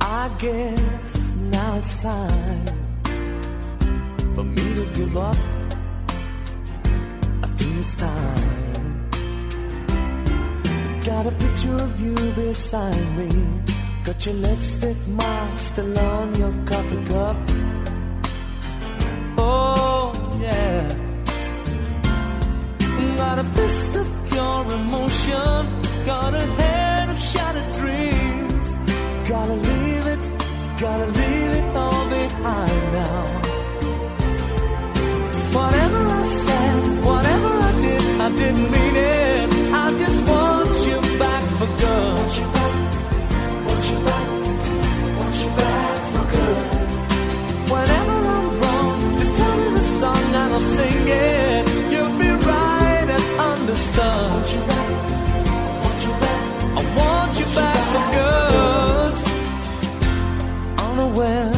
I 0.00 0.30
guess 0.40 1.34
now 1.50 1.78
it's 1.78 2.00
time 2.00 2.77
for 4.38 4.44
me 4.44 4.74
to 4.78 4.84
give 4.94 5.16
up. 5.16 5.36
I 7.42 7.48
think 7.58 7.76
it's 7.82 7.94
time. 7.96 9.00
Got 11.00 11.26
a 11.26 11.32
picture 11.42 11.78
of 11.86 12.00
you 12.00 12.14
beside 12.42 13.08
me. 13.18 13.30
Got 14.04 14.26
your 14.26 14.36
lipstick 14.36 14.98
mark 15.08 15.58
still 15.58 15.98
on 15.98 16.34
your 16.36 16.52
coffee 16.70 17.04
cup. 17.10 17.36
Oh, 19.38 20.12
yeah. 20.40 20.88
Got 23.16 23.40
a 23.40 23.44
fist 23.56 23.96
of 23.96 24.08
pure 24.30 24.64
emotion. 24.80 25.77
Didn't 38.38 38.70
mean 38.70 38.96
it. 38.96 39.48
I 39.72 39.90
just 39.98 40.20
want 40.28 40.70
you 40.86 40.98
back 41.18 41.42
for 41.58 41.68
good. 41.82 42.18
Whenever 47.74 48.16
I'm 48.36 48.48
wrong, 48.60 49.16
just 49.18 49.34
tell 49.36 49.56
me 49.56 49.68
the 49.70 49.86
song 50.00 50.24
and 50.40 50.52
I'll 50.54 50.62
sing 50.76 51.04
it. 51.06 51.64
You'll 51.92 52.16
be 52.18 52.30
right 52.52 53.08
and 53.16 53.26
understood. 53.52 54.30
I 56.78 56.82
want 56.98 57.32
you 57.40 57.48
back 57.58 57.80
for 57.92 58.06
good. 58.18 59.12
Unaware, 60.88 61.52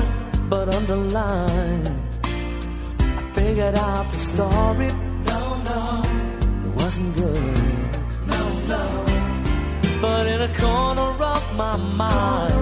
but 0.49 0.67
underlined. 0.75 1.89
I 2.23 3.23
figured 3.35 3.77
out 3.77 4.07
the 4.13 4.19
story. 4.19 4.91
No, 5.31 5.41
no, 5.69 5.83
wasn't 6.91 7.15
good. 7.15 7.55
No, 8.27 8.43
no. 8.73 8.85
But 10.03 10.27
in 10.27 10.41
a 10.43 10.53
corner 10.59 11.11
of 11.37 11.45
my 11.55 11.77
mind, 11.77 12.55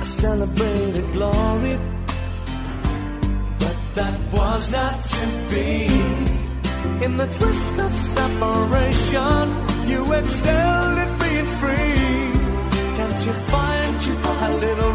I 0.00 0.04
celebrated 0.04 1.06
glory. 1.12 1.78
But 3.62 3.76
that 3.94 4.18
was 4.34 4.70
not 4.70 4.96
to 5.14 5.26
be. 5.50 5.72
In 7.06 7.16
the 7.16 7.28
twist 7.38 7.78
of 7.86 7.92
separation, 7.94 9.44
you 9.90 10.00
excelled 10.12 10.98
at 11.04 11.12
being 11.22 11.50
free. 11.60 12.32
Can't 12.96 13.20
you 13.26 13.34
find 13.52 13.96
a 14.48 14.56
little 14.66 14.85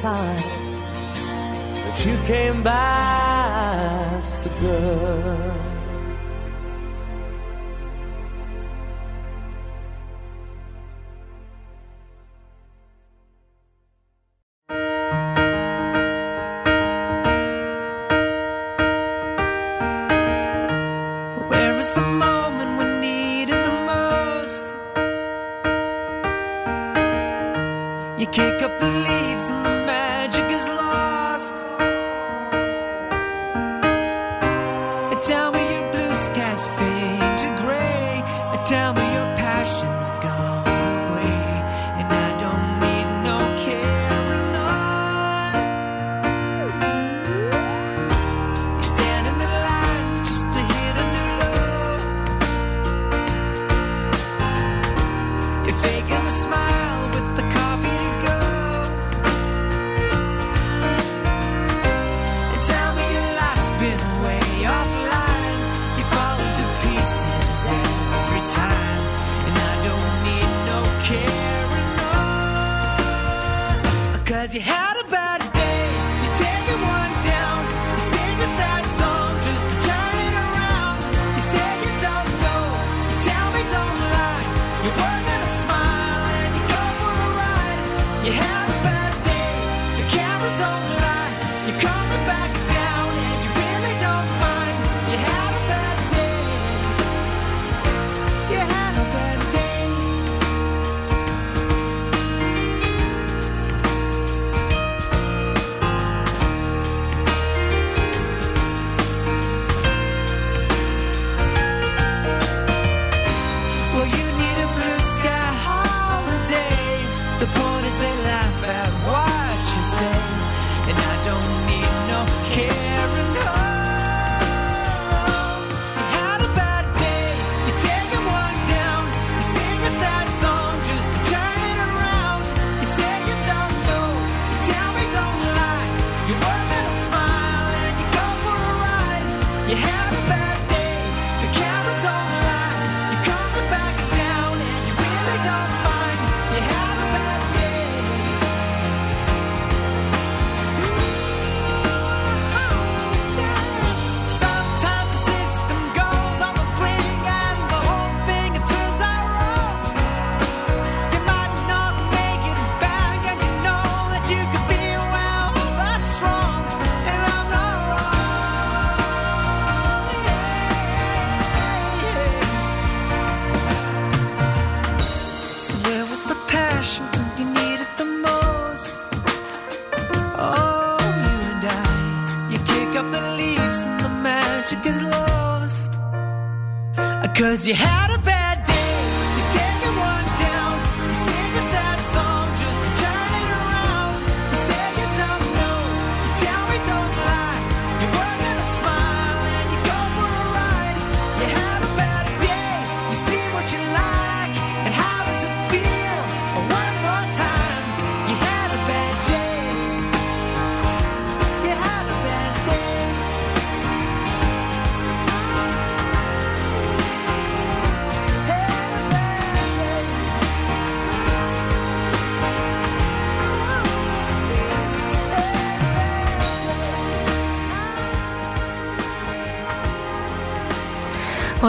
time 0.00 0.42
that 1.74 2.06
you 2.06 2.16
came 2.26 2.62
back 2.62 3.39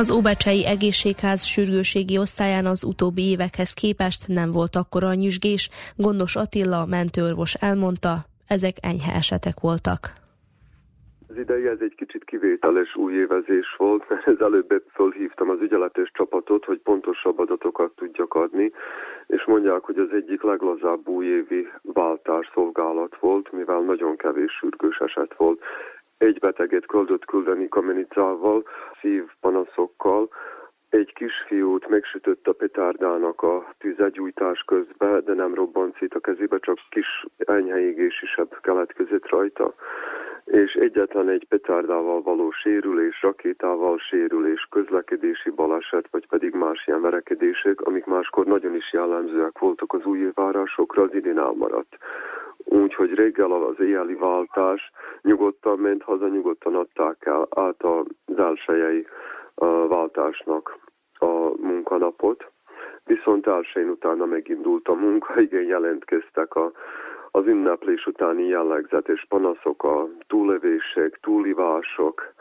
Az 0.02 0.12
Óbecsei 0.12 0.66
Egészségház 0.66 1.44
sürgőségi 1.44 2.18
osztályán 2.18 2.66
az 2.66 2.84
utóbbi 2.84 3.22
évekhez 3.22 3.72
képest 3.74 4.28
nem 4.28 4.52
volt 4.52 4.76
akkora 4.76 5.08
a 5.08 5.14
nyüzsgés, 5.14 5.70
Gondos 5.96 6.36
Attila, 6.36 6.86
mentőorvos 6.86 7.54
elmondta, 7.54 8.14
ezek 8.48 8.76
enyhe 8.82 9.14
esetek 9.14 9.58
voltak. 9.62 10.02
Az 11.30 11.38
idei 11.38 11.68
ez 11.68 11.78
egy 11.80 11.96
kicsit 11.96 12.24
kivételes 12.24 12.96
új 12.96 13.14
évezés 13.14 13.76
volt, 13.78 14.04
mert 14.10 14.28
az 14.28 14.42
előbb 14.42 14.84
fölhívtam 14.94 15.50
az 15.50 15.62
ügyeletes 15.62 16.12
csapatot, 16.14 16.66
hogy 16.66 16.80
pontosabb 16.80 17.40
adatokat 17.40 17.92
tudjak 17.96 18.34
adni, 18.34 18.72
és 19.28 19.44
mondják, 19.46 19.82
hogy 19.82 19.98
az 19.98 20.10
egyik 20.14 20.42
leglazább 20.42 21.08
újévi 21.08 21.68
váltás 21.82 22.50
szolgálat 22.54 23.18
volt, 23.20 23.52
mivel 23.52 23.80
nagyon 23.80 24.16
kevés 24.16 24.52
sürgős 24.60 24.98
eset 24.98 25.34
volt 25.38 25.60
egy 26.22 26.40
beteget 26.40 26.86
küldött 26.86 27.26
küldeni 27.26 27.68
kamenicával, 27.68 28.64
szívpanaszokkal, 29.02 30.30
egy 30.90 31.14
kisfiút 31.14 31.88
megsütött 31.88 32.48
a 32.48 32.54
petárdának 32.54 33.42
a 33.42 33.74
tüzegyújtás 33.78 34.64
közben, 34.66 35.24
de 35.26 35.34
nem 35.34 35.54
robbant 35.54 35.96
szét 35.98 36.14
a 36.14 36.20
kezébe, 36.20 36.58
csak 36.60 36.78
kis 36.90 37.26
enyhe 37.38 37.80
égésisebb 37.80 38.58
keletkezett 38.62 39.30
rajta. 39.30 39.74
És 40.46 40.74
egyetlen 40.74 41.30
egy 41.30 41.46
petárdával 41.50 42.22
való 42.22 42.52
sérülés, 42.52 43.22
rakétával 43.22 43.98
sérülés, 43.98 44.68
közlekedési 44.70 45.50
baleset, 45.50 46.08
vagy 46.12 46.28
pedig 46.28 46.54
más 46.54 46.88
ilyen 46.88 47.02
verekedések, 47.02 47.82
amik 47.82 48.06
máskor 48.06 48.46
nagyon 48.46 48.76
is 48.76 48.94
jellemzőek 48.94 49.60
voltak 49.60 49.94
az 49.94 50.06
új 50.06 50.32
várásokra, 50.34 51.04
az 51.04 51.14
idén 51.14 51.40
elmaradt 51.40 51.98
úgy, 52.58 52.94
hogy 52.94 53.14
reggel 53.14 53.52
az 53.52 53.80
éjjeli 53.80 54.14
váltás 54.14 54.92
nyugodtan 55.22 55.80
ment 55.80 56.04
haza, 56.04 56.28
nyugodtan 56.28 56.76
adták 56.76 57.26
el 57.26 57.48
át 57.50 57.84
az 57.84 58.38
elsőjei 58.38 59.08
váltásnak 59.88 60.78
a 61.20 61.52
munkanapot. 61.58 62.52
Viszont 63.04 63.48
elsőn 63.48 63.90
utána 63.90 64.26
megindult 64.26 64.88
a 64.88 64.94
munka, 64.94 65.40
igen, 65.42 65.64
jelentkeztek 65.64 66.56
a, 66.56 66.72
az 67.32 67.46
ünneplés 67.46 68.06
utáni 68.06 68.48
jellegzetes 68.48 69.26
panaszok, 69.30 69.84
a 69.84 70.08
túlevések, 70.28 71.20
túlivások, 71.22 72.34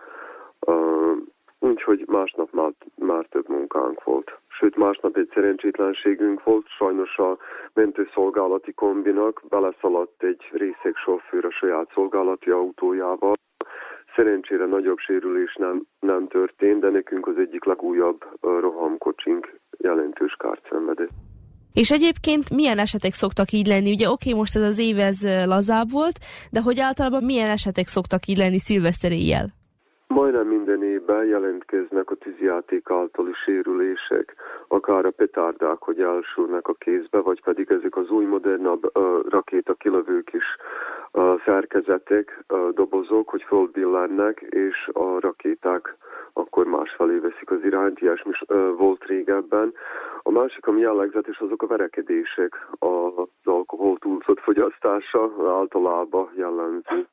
Úgyhogy 1.61 2.05
másnap 2.07 2.53
már, 2.53 2.73
már 2.95 3.27
több 3.31 3.49
munkánk 3.49 4.05
volt. 4.05 4.31
Sőt, 4.49 4.77
másnap 4.77 5.17
egy 5.17 5.31
szerencsétlenségünk 5.35 6.43
volt, 6.43 6.67
sajnos 6.79 7.17
a 7.19 7.39
mentőszolgálati 7.73 8.73
kombinak 8.73 9.43
beleszaladt 9.49 10.23
egy 10.23 10.43
részeg 10.53 10.95
sofőr 11.05 11.45
a 11.45 11.51
saját 11.51 11.91
szolgálati 11.95 12.51
autójával. 12.51 13.35
Szerencsére 14.17 14.67
nagyobb 14.67 14.99
sérülés 14.99 15.55
nem, 15.55 15.83
nem 16.01 16.29
történt, 16.29 16.81
de 16.81 16.91
nekünk 16.91 17.27
az 17.27 17.37
egyik 17.37 17.65
legújabb 17.65 18.25
rohamkocsink 18.41 19.59
jelentős 19.79 20.35
kárt 20.39 20.67
szenvedett. 20.71 21.11
És 21.73 21.91
egyébként 21.91 22.51
milyen 22.55 22.79
esetek 22.79 23.13
szoktak 23.13 23.51
így 23.51 23.67
lenni? 23.67 23.91
Ugye 23.93 24.11
oké, 24.11 24.33
most 24.33 24.57
ez 24.57 24.63
az 24.63 24.79
év 24.79 24.99
ez 24.99 25.47
lazább 25.47 25.91
volt, 25.91 26.19
de 26.51 26.61
hogy 26.61 26.81
általában 26.81 27.25
milyen 27.25 27.51
esetek 27.51 27.87
szoktak 27.87 28.27
így 28.27 28.37
lenni 28.37 28.59
szilveszter 28.59 29.13
éjjel? 29.13 29.47
Majdnem 30.07 30.47
minden 30.47 30.70
évben 31.11 31.27
jelentkeznek 31.27 32.11
a 32.11 32.15
tűzjáték 32.15 32.91
általi 32.91 33.33
sérülések, 33.45 34.35
akár 34.69 35.05
a 35.05 35.11
petárdák, 35.11 35.79
hogy 35.79 36.01
elsülnek 36.01 36.69
a 36.69 36.75
kézbe, 36.75 37.19
vagy 37.19 37.43
pedig 37.43 37.71
ezek 37.71 37.97
az 37.97 38.11
új 38.11 38.25
modernabb 38.25 38.99
uh, 38.99 39.29
rakéta 39.29 39.75
kilövők 39.75 40.33
is 40.33 40.45
szerkezetek, 41.45 42.45
dobozok, 42.75 43.29
hogy 43.29 43.43
fölbillennek, 43.43 44.41
és 44.41 44.91
a 44.93 45.21
rakéták 45.21 45.97
akkor 46.33 46.67
másfelé 46.67 47.19
veszik 47.19 47.51
az 47.51 47.65
irányt, 47.65 48.01
ilyesmi 48.01 48.33
volt 48.77 49.05
régebben. 49.05 49.73
A 50.23 50.31
másik, 50.31 50.67
ami 50.67 50.81
jellegzetes, 50.81 51.39
azok 51.39 51.63
a 51.63 51.67
verekedések, 51.67 52.67
az 52.79 53.27
alkohol 53.45 53.99
túlszott 53.99 54.41
fogyasztása 54.41 55.31
általában 55.47 56.31
jellemző 56.35 57.07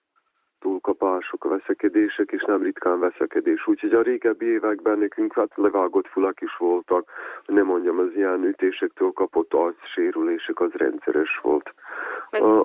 túlkapások, 0.60 1.46
a 1.46 1.50
veszekedések, 1.50 2.32
és 2.32 2.44
nem 2.44 2.62
ritkán 2.62 3.00
veszekedés. 3.00 3.68
Úgyhogy 3.68 3.94
a 3.94 4.02
régebbi 4.02 4.46
években 4.46 4.98
nekünk 4.98 5.34
hát 5.34 5.52
levágott 5.56 6.08
fulak 6.08 6.42
is 6.42 6.56
voltak, 6.58 7.10
nem 7.46 7.66
mondjam, 7.66 8.00
az 8.00 8.16
ilyen 8.16 8.44
ütésektől 8.44 9.12
kapott 9.12 9.54
arcsérülések 9.54 10.60
az 10.60 10.72
rendszeres 10.72 11.40
volt. 11.42 11.74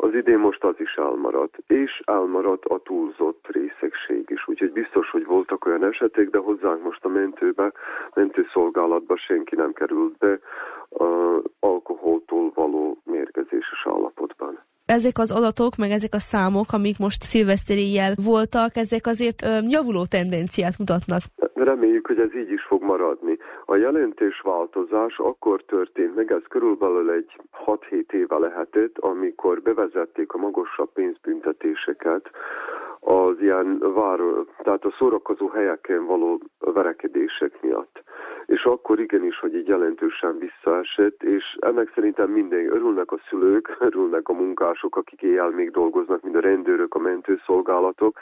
Az 0.01 0.14
idén 0.14 0.38
most 0.38 0.64
az 0.64 0.74
is 0.78 0.95
elmaradt, 0.95 1.59
és 1.66 2.03
elmaradt 2.05 2.64
a 2.64 2.78
túlzott 2.78 3.47
részegség 3.47 4.30
is, 4.30 4.49
úgyhogy 4.49 4.72
biztos, 4.72 5.11
hogy 5.11 5.24
voltak 5.24 5.66
olyan 5.66 5.84
esetek, 5.84 6.30
de 6.30 6.38
hozzánk 6.38 6.82
most 6.82 7.05
a 7.05 7.09
mentőbe, 7.09 7.72
mentőszolgálatba 8.14 9.16
senki 9.16 9.55
nem 9.55 9.72
került 9.72 10.18
be 10.18 10.38
alkoholtól 11.61 12.51
való 12.55 12.99
mérgezéses 13.05 13.86
állapotban 13.86 14.59
ezek 14.99 15.18
az 15.18 15.30
adatok, 15.38 15.72
meg 15.76 15.90
ezek 15.90 16.14
a 16.14 16.26
számok, 16.32 16.68
amik 16.72 16.99
most 16.99 17.22
szilveszteréjjel 17.22 18.12
voltak, 18.30 18.70
ezek 18.84 19.05
azért 19.07 19.43
ö, 19.43 19.59
javuló 19.76 20.03
tendenciát 20.16 20.78
mutatnak. 20.78 21.22
Reméljük, 21.55 22.07
hogy 22.07 22.18
ez 22.18 22.34
így 22.34 22.51
is 22.51 22.62
fog 22.62 22.82
maradni. 22.82 23.38
A 23.66 23.76
jelentős 23.76 24.40
változás 24.45 25.14
akkor 25.18 25.62
történt 25.74 26.14
meg, 26.14 26.32
ez 26.32 26.45
körülbelül 26.49 27.11
egy 27.11 27.30
6-7 27.66 28.12
éve 28.12 28.38
lehetett, 28.38 28.99
amikor 28.99 29.62
bevezették 29.62 30.32
a 30.32 30.38
magasabb 30.38 30.93
pénzbüntetéseket 30.93 32.30
az 33.05 33.40
ilyen 33.40 33.78
vár, 33.94 34.18
tehát 34.62 34.84
a 34.84 34.94
szórakozó 34.98 35.48
helyeken 35.48 36.07
való 36.07 36.40
verekedések 36.59 37.62
miatt. 37.62 38.03
És 38.46 38.64
akkor 38.64 39.00
igenis, 39.00 39.38
hogy 39.38 39.55
így 39.55 39.68
jelentősen 39.68 40.38
visszaesett, 40.38 41.22
és 41.22 41.57
ennek 41.61 41.92
szerintem 41.94 42.30
minden 42.30 42.72
örülnek 42.72 43.12
a 43.12 43.20
szülők, 43.28 43.76
örülnek 43.88 44.28
a 44.28 44.32
munkások, 44.32 44.96
akik 44.96 45.22
éjjel 45.22 45.50
még 45.50 45.70
dolgoznak, 45.70 46.22
mint 46.22 46.36
a 46.36 46.40
rendőrök, 46.40 46.94
a 46.94 46.98
mentőszolgálatok, 46.98 48.18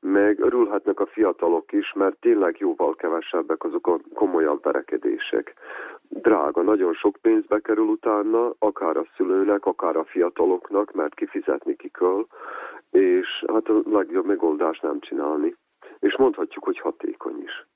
meg 0.00 0.40
örülhetnek 0.40 1.00
a 1.00 1.06
fiatalok 1.06 1.72
is, 1.72 1.92
mert 1.92 2.16
tényleg 2.20 2.56
jóval 2.58 2.94
kevesebbek 2.94 3.64
azok 3.64 3.86
a 3.86 3.98
komolyabb 4.14 4.64
verekedések. 4.64 5.54
Drága, 6.08 6.62
nagyon 6.62 6.94
sok 6.94 7.16
pénzbe 7.20 7.60
kerül 7.60 7.86
utána, 7.86 8.54
akár 8.58 8.96
a 8.96 9.06
szülőnek, 9.16 9.66
akár 9.66 9.96
a 9.96 10.04
fiataloknak, 10.04 10.92
mert 10.92 11.14
kifizetni 11.14 11.76
kiköl, 11.76 12.26
és 12.90 13.44
hát 13.52 13.68
a 13.68 13.80
legjobb 13.84 14.26
megoldás 14.26 14.80
nem 14.80 15.00
csinálni. 15.00 15.56
És 15.98 16.16
mondhatjuk, 16.16 16.64
hogy 16.64 16.78
hatékony 16.78 17.42
is. 17.42 17.66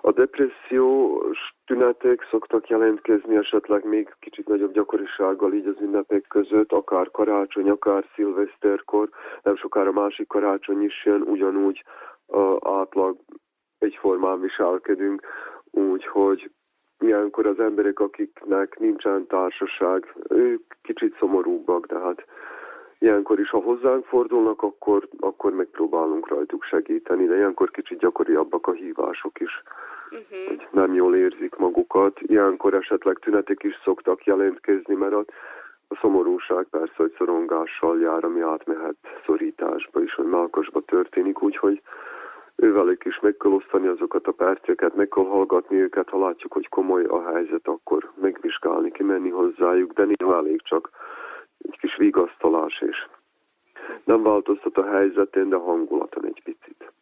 A 0.00 0.12
depressziós 0.12 1.54
tünetek 1.66 2.26
szoktak 2.30 2.68
jelentkezni 2.68 3.36
esetleg 3.36 3.84
még 3.84 4.14
kicsit 4.20 4.48
nagyobb 4.48 4.72
gyakorisággal 4.72 5.52
így 5.52 5.66
az 5.66 5.80
ünnepek 5.80 6.24
között, 6.28 6.72
akár 6.72 7.10
karácsony, 7.10 7.70
akár 7.70 8.04
szilveszterkor, 8.14 9.08
nem 9.42 9.56
sokára 9.56 9.92
másik 9.92 10.26
karácsony 10.26 10.82
is 10.82 11.04
jön, 11.04 11.20
ugyanúgy 11.20 11.84
a 12.26 12.70
átlag 12.70 13.16
egyformán 13.78 14.40
viselkedünk, 14.40 15.22
úgyhogy 15.70 16.50
ilyenkor 17.00 17.46
az 17.46 17.60
emberek, 17.60 18.00
akiknek 18.00 18.78
nincsen 18.78 19.26
társaság, 19.26 20.14
ők 20.28 20.62
kicsit 20.82 21.16
szomorúbbak, 21.18 21.86
de 21.86 21.98
hát 21.98 22.24
Ilyenkor 22.98 23.40
is, 23.40 23.50
ha 23.50 23.58
hozzánk 23.58 24.04
fordulnak, 24.04 24.62
akkor, 24.62 25.08
akkor 25.20 25.52
megpróbálunk 25.52 26.28
rajtuk 26.28 26.64
segíteni, 26.64 27.26
de 27.26 27.36
ilyenkor 27.36 27.70
kicsit 27.70 27.98
gyakoriabbak 27.98 28.66
a 28.66 28.72
hívások 28.72 29.40
is, 29.40 29.62
uh-huh. 30.10 30.46
hogy 30.46 30.68
nem 30.70 30.94
jól 30.94 31.16
érzik 31.16 31.56
magukat. 31.56 32.20
Ilyenkor 32.20 32.74
esetleg 32.74 33.18
tünetek 33.18 33.62
is 33.62 33.80
szoktak 33.84 34.24
jelentkezni, 34.24 34.94
mert 34.94 35.12
a, 35.12 35.24
a 35.88 35.98
szomorúság 36.00 36.66
persze, 36.70 36.94
hogy 36.96 37.14
szorongással 37.18 38.00
jár, 38.00 38.24
ami 38.24 38.40
átmehet 38.40 38.96
szorításba 39.26 40.02
is, 40.02 40.14
vagy 40.14 40.26
melkasba 40.26 40.80
történik, 40.80 41.42
úgyhogy 41.42 41.82
ővelük 42.62 43.04
is 43.04 43.20
meg 43.20 43.36
kell 43.36 43.52
osztani 43.52 43.86
azokat 43.86 44.26
a 44.26 44.32
perceket, 44.32 44.94
meg 44.94 45.08
kell 45.08 45.24
hallgatni 45.24 45.76
őket, 45.76 46.08
ha 46.08 46.18
látjuk, 46.18 46.52
hogy 46.52 46.68
komoly 46.68 47.04
a 47.04 47.30
helyzet, 47.30 47.68
akkor 47.68 48.10
megvizsgálni, 48.14 48.90
kimenni 48.90 49.28
hozzájuk, 49.28 49.92
de 49.92 50.04
néha 50.04 50.36
elég 50.36 50.62
csak 50.62 50.90
egy 51.58 51.78
kis 51.78 51.96
vigasztalás, 51.96 52.80
és 52.80 53.06
nem 54.04 54.22
változtat 54.22 54.76
a 54.78 54.90
helyzetén, 54.90 55.48
de 55.48 55.56
hangulaton 55.56 56.26
egy 56.26 56.42
picit. 56.44 56.92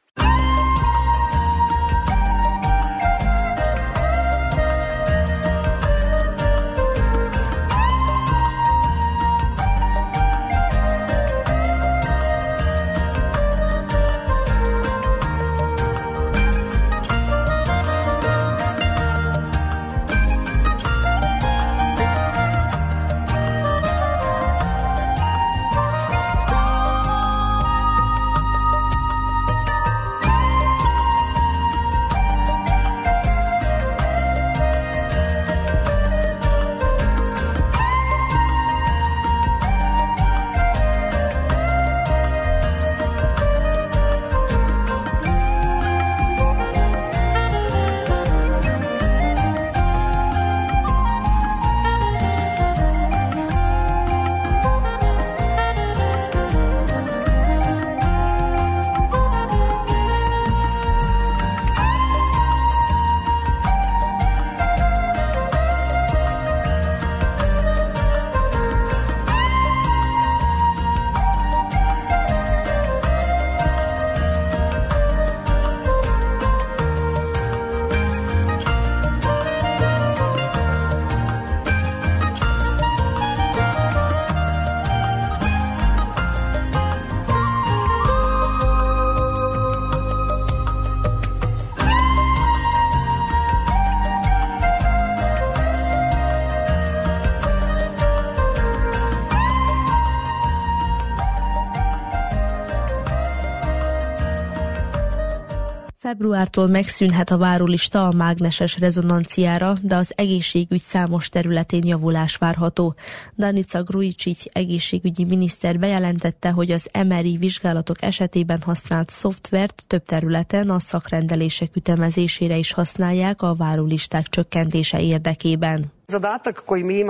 Februártól 106.27 106.67
megszűnhet 106.67 107.31
a 107.31 107.39
várólista 107.39 108.09
a 108.09 108.17
mágneses 108.17 108.79
rezonanciára, 108.79 109.75
de 109.83 109.97
az 109.97 110.13
egészségügy 110.15 110.81
számos 110.81 111.29
területén 111.29 111.87
javulás 111.87 112.37
várható. 112.37 112.95
Danica 113.37 113.83
Grujičić 113.83 114.47
egészségügyi 114.53 115.25
miniszter 115.25 115.79
bejelentette, 115.79 116.51
hogy 116.51 116.71
az 116.71 116.89
MRI 117.09 117.37
vizsgálatok 117.37 118.03
esetében 118.03 118.63
használt 118.63 119.11
szoftvert 119.11 119.85
több 119.87 120.05
területen 120.05 120.71
a 120.71 120.81
szakrendelések 120.81 121.77
ütemezésére 121.77 122.57
is 122.57 122.73
használják 122.73 123.43
a 123.43 123.55
várólisták 123.55 124.29
csökkentése 124.29 125.01
érdekében. 125.01 125.96
Zadatak 126.09 126.63
koji 126.67 126.83
mi. 126.83 127.05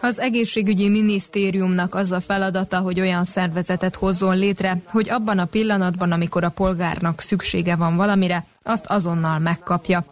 Az 0.00 0.18
egészségügyi 0.18 0.88
minisztériumnak 0.88 1.94
az 1.94 2.12
a 2.12 2.20
feladata, 2.20 2.78
hogy 2.78 3.00
olyan 3.00 3.24
szervezetet 3.24 3.94
hozzon 3.94 4.36
létre, 4.36 4.76
hogy 4.86 5.10
abban 5.10 5.38
a 5.38 5.44
pillanatban, 5.44 6.12
amikor 6.12 6.44
a 6.44 6.48
polgárnak 6.48 7.20
szüksége 7.20 7.76
van 7.76 7.96
valamire, 7.96 8.44
azt 8.62 8.86
azonnal 8.86 9.38
megkapja. 9.38 10.04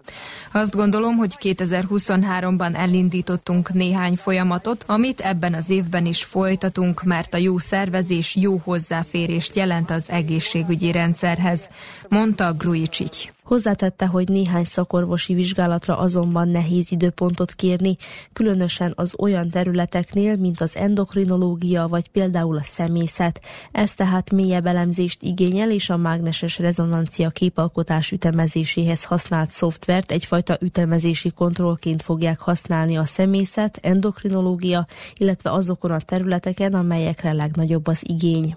Azt 0.53 0.75
gondolom, 0.75 1.17
hogy 1.17 1.35
2023-ban 1.41 2.77
elindítottunk 2.77 3.73
néhány 3.73 4.17
folyamatot, 4.17 4.85
amit 4.87 5.21
ebben 5.21 5.55
az 5.55 5.71
évben 5.71 6.07
is 6.07 6.25
folytatunk, 6.25 7.03
mert 7.03 7.35
a 7.35 7.39
jó 7.39 7.59
szervezés 7.59 8.37
jó 8.37 8.61
hozzáférést 8.65 9.57
jelent 9.57 9.91
az 9.91 10.05
egészségügyi 10.09 10.93
rendszerhez, 10.93 11.69
mondta 12.09 12.53
Grujicic. 12.53 13.29
Hozzátette, 13.51 14.07
hogy 14.07 14.29
néhány 14.29 14.65
szakorvosi 14.65 15.35
vizsgálatra 15.35 15.99
azonban 15.99 16.49
nehéz 16.49 16.93
időpontot 16.93 17.53
kérni, 17.53 17.97
különösen 18.33 18.93
az 18.97 19.15
olyan 19.19 19.49
területeknél, 19.49 20.37
mint 20.37 20.61
az 20.61 20.77
endokrinológia 20.77 21.89
vagy 21.89 22.09
például 22.09 22.57
a 22.57 22.63
szemészet. 22.63 23.41
Ez 23.73 23.95
tehát 23.95 24.31
mélyebb 24.31 24.67
elemzést 24.67 25.23
igényel, 25.23 25.71
és 25.71 25.91
a 25.91 25.97
mágneses 25.97 26.59
rezonancia 26.59 27.31
képalkotás 27.31 28.11
ütemezéséhez 28.41 29.05
használt 29.05 29.51
szoftvert 29.51 30.11
egyfajta 30.11 30.57
ütemezési 30.61 31.31
kontrollként 31.31 32.03
fogják 32.03 32.39
használni 32.39 32.97
a 32.97 33.05
szemészet, 33.05 33.79
endokrinológia, 33.83 34.87
illetve 35.15 35.53
azokon 35.53 35.91
a 35.91 36.01
területeken, 36.01 36.75
amelyekre 36.75 37.33
legnagyobb 37.33 37.87
az 37.87 38.01
igény. 38.03 38.57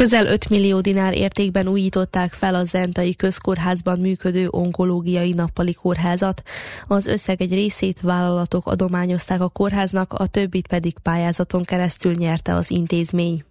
Közel 0.00 0.26
5 0.26 0.48
millió 0.48 0.80
dinár 0.80 1.14
értékben 1.14 1.68
újították 1.68 2.32
fel 2.32 2.54
a 2.54 2.64
Zentai 2.64 3.16
Közkórházban 3.16 3.98
működő 3.98 4.48
onkológiai 4.50 5.32
nappali 5.32 5.74
kórházat. 5.74 6.42
Az 6.86 7.06
összeg 7.06 7.42
egy 7.42 7.52
részét 7.52 8.00
vállalatok 8.00 8.66
adományozták 8.66 9.40
a 9.40 9.48
kórháznak, 9.48 10.12
a 10.12 10.26
többit 10.26 10.66
pedig 10.66 10.98
pályázaton 10.98 11.62
keresztül 11.62 12.12
nyerte 12.12 12.54
az 12.54 12.70
intézmény. 12.70 13.44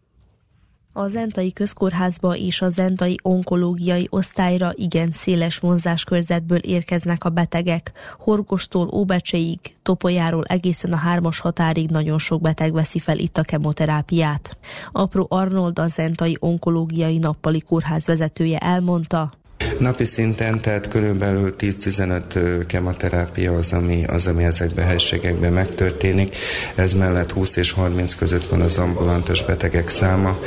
A 0.93 1.07
Zentai 1.07 1.53
Közkórházba 1.53 2.35
és 2.35 2.61
a 2.61 2.69
Zentai 2.69 3.15
Onkológiai 3.23 4.07
Osztályra 4.09 4.71
igen 4.75 5.11
széles 5.11 5.57
vonzáskörzetből 5.59 6.57
érkeznek 6.57 7.23
a 7.23 7.29
betegek. 7.29 7.91
Horgostól 8.17 8.89
Óbecseig, 8.93 9.59
Topolyáról 9.81 10.43
egészen 10.43 10.93
a 10.93 10.97
hármas 10.97 11.39
határig 11.39 11.89
nagyon 11.89 12.19
sok 12.19 12.41
beteg 12.41 12.73
veszi 12.73 12.99
fel 12.99 13.17
itt 13.17 13.37
a 13.37 13.41
kemoterápiát. 13.41 14.57
Apró 14.91 15.25
Arnold 15.29 15.79
a 15.79 15.87
Zentai 15.87 16.37
Onkológiai 16.39 17.17
Nappali 17.17 17.59
Kórház 17.59 18.05
vezetője 18.05 18.57
elmondta, 18.57 19.31
Napi 19.79 20.03
szinten, 20.03 20.59
tehát 20.59 20.87
körülbelül 20.87 21.55
10-15 21.59 22.63
kemoterápia 22.67 23.53
az 23.53 23.71
ami, 23.71 24.05
az, 24.05 24.27
ami 24.27 24.43
ezekben 24.43 24.85
a 24.85 24.87
helységekben 24.87 25.53
megtörténik. 25.53 26.35
Ez 26.75 26.93
mellett 26.93 27.31
20 27.31 27.55
és 27.55 27.71
30 27.71 28.15
között 28.15 28.45
van 28.45 28.61
az 28.61 28.77
ambulantos 28.77 29.45
betegek 29.45 29.87
száma. 29.87 30.39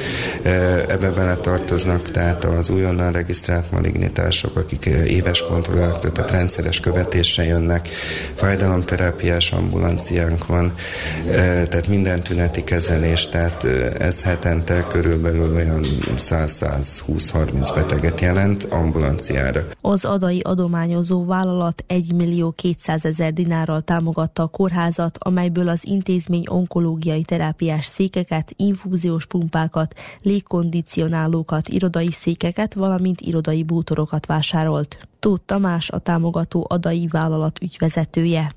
Ebbe 0.88 1.10
bele 1.10 1.36
tartoznak 1.36 2.10
tehát 2.10 2.44
az 2.44 2.68
újonnan 2.70 3.12
regisztrált 3.12 3.70
malignitások, 3.70 4.56
akik 4.56 4.86
éves 4.86 5.42
kontrollált, 5.42 6.12
tehát 6.12 6.30
rendszeres 6.30 6.80
követésre 6.80 7.44
jönnek. 7.44 7.88
Fájdalomterápiás 8.34 9.52
ambulanciánk 9.52 10.46
van, 10.46 10.74
tehát 11.68 11.88
minden 11.88 12.22
tüneti 12.22 12.64
kezelés, 12.64 13.28
tehát 13.28 13.64
ez 13.98 14.22
hetente 14.22 14.86
körülbelül 14.88 15.54
olyan 15.54 15.84
100-120-30 16.18 17.70
beteget 17.74 18.20
jelent 18.20 18.64
ambulanciánk 18.64 19.20
ambulanciára. 19.30 19.64
Az 19.80 20.04
adai 20.04 20.40
adományozó 20.40 21.24
vállalat 21.24 21.84
1 21.86 22.12
millió 22.14 22.50
200 22.50 23.04
ezer 23.04 23.32
dinárral 23.32 23.82
támogatta 23.82 24.42
a 24.42 24.46
kórházat, 24.46 25.18
amelyből 25.18 25.68
az 25.68 25.86
intézmény 25.86 26.44
onkológiai 26.46 27.22
terápiás 27.22 27.86
székeket, 27.86 28.52
infúziós 28.56 29.26
pumpákat, 29.26 29.94
légkondicionálókat, 30.22 31.68
irodai 31.68 32.12
székeket, 32.12 32.74
valamint 32.74 33.20
irodai 33.20 33.62
bútorokat 33.62 34.26
vásárolt. 34.26 35.08
Tóth 35.18 35.44
Tamás 35.46 35.90
a 35.90 35.98
támogató 35.98 36.66
adai 36.68 37.06
vállalat 37.10 37.58
ügyvezetője. 37.62 38.52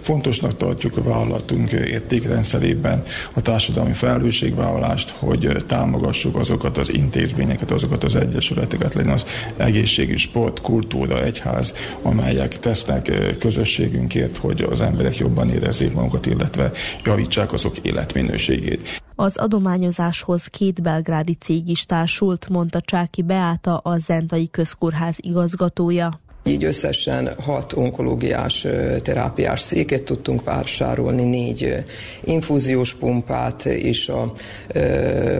Fontosnak 0.00 0.56
tartjuk 0.56 0.96
a 0.96 1.02
vállalatunk 1.02 1.72
értékrendszerében 1.72 3.02
a 3.32 3.40
társadalmi 3.40 3.92
felelősségvállalást, 3.92 5.10
hogy 5.10 5.64
támogassuk 5.66 6.36
azokat 6.36 6.78
az 6.78 6.92
intézményeket, 6.92 7.70
azokat 7.70 8.04
az 8.04 8.14
egyesületeket, 8.14 8.94
legyen 8.94 9.12
az 9.12 9.26
egészségügy, 9.56 10.18
sport, 10.18 10.60
kultúra, 10.60 11.22
egyház, 11.22 11.72
amelyek 12.02 12.58
tesznek 12.58 13.10
közösségünkért, 13.38 14.36
hogy 14.36 14.60
az 14.62 14.80
emberek 14.80 15.16
jobban 15.16 15.50
érezzék 15.50 15.92
magukat, 15.92 16.26
illetve 16.26 16.70
javítsák 17.04 17.52
azok 17.52 17.78
életminőségét. 17.78 19.02
Az 19.16 19.36
adományozáshoz 19.36 20.46
két 20.46 20.82
belgrádi 20.82 21.34
cég 21.34 21.68
is 21.68 21.86
társult, 21.86 22.48
mondta 22.48 22.80
Csáki 22.80 23.22
Beáta, 23.22 23.76
a 23.76 23.98
Zentai 23.98 24.48
Közkórház 24.50 25.16
igazgatója. 25.20 26.22
Így 26.46 26.64
összesen 26.64 27.30
hat 27.42 27.72
onkológiás 27.72 28.66
terápiás 29.02 29.60
széket 29.60 30.02
tudtunk 30.02 30.44
vásárolni, 30.44 31.24
négy 31.24 31.84
infúziós 32.24 32.94
pumpát, 32.94 33.64
és 33.64 34.08
a 34.08 34.32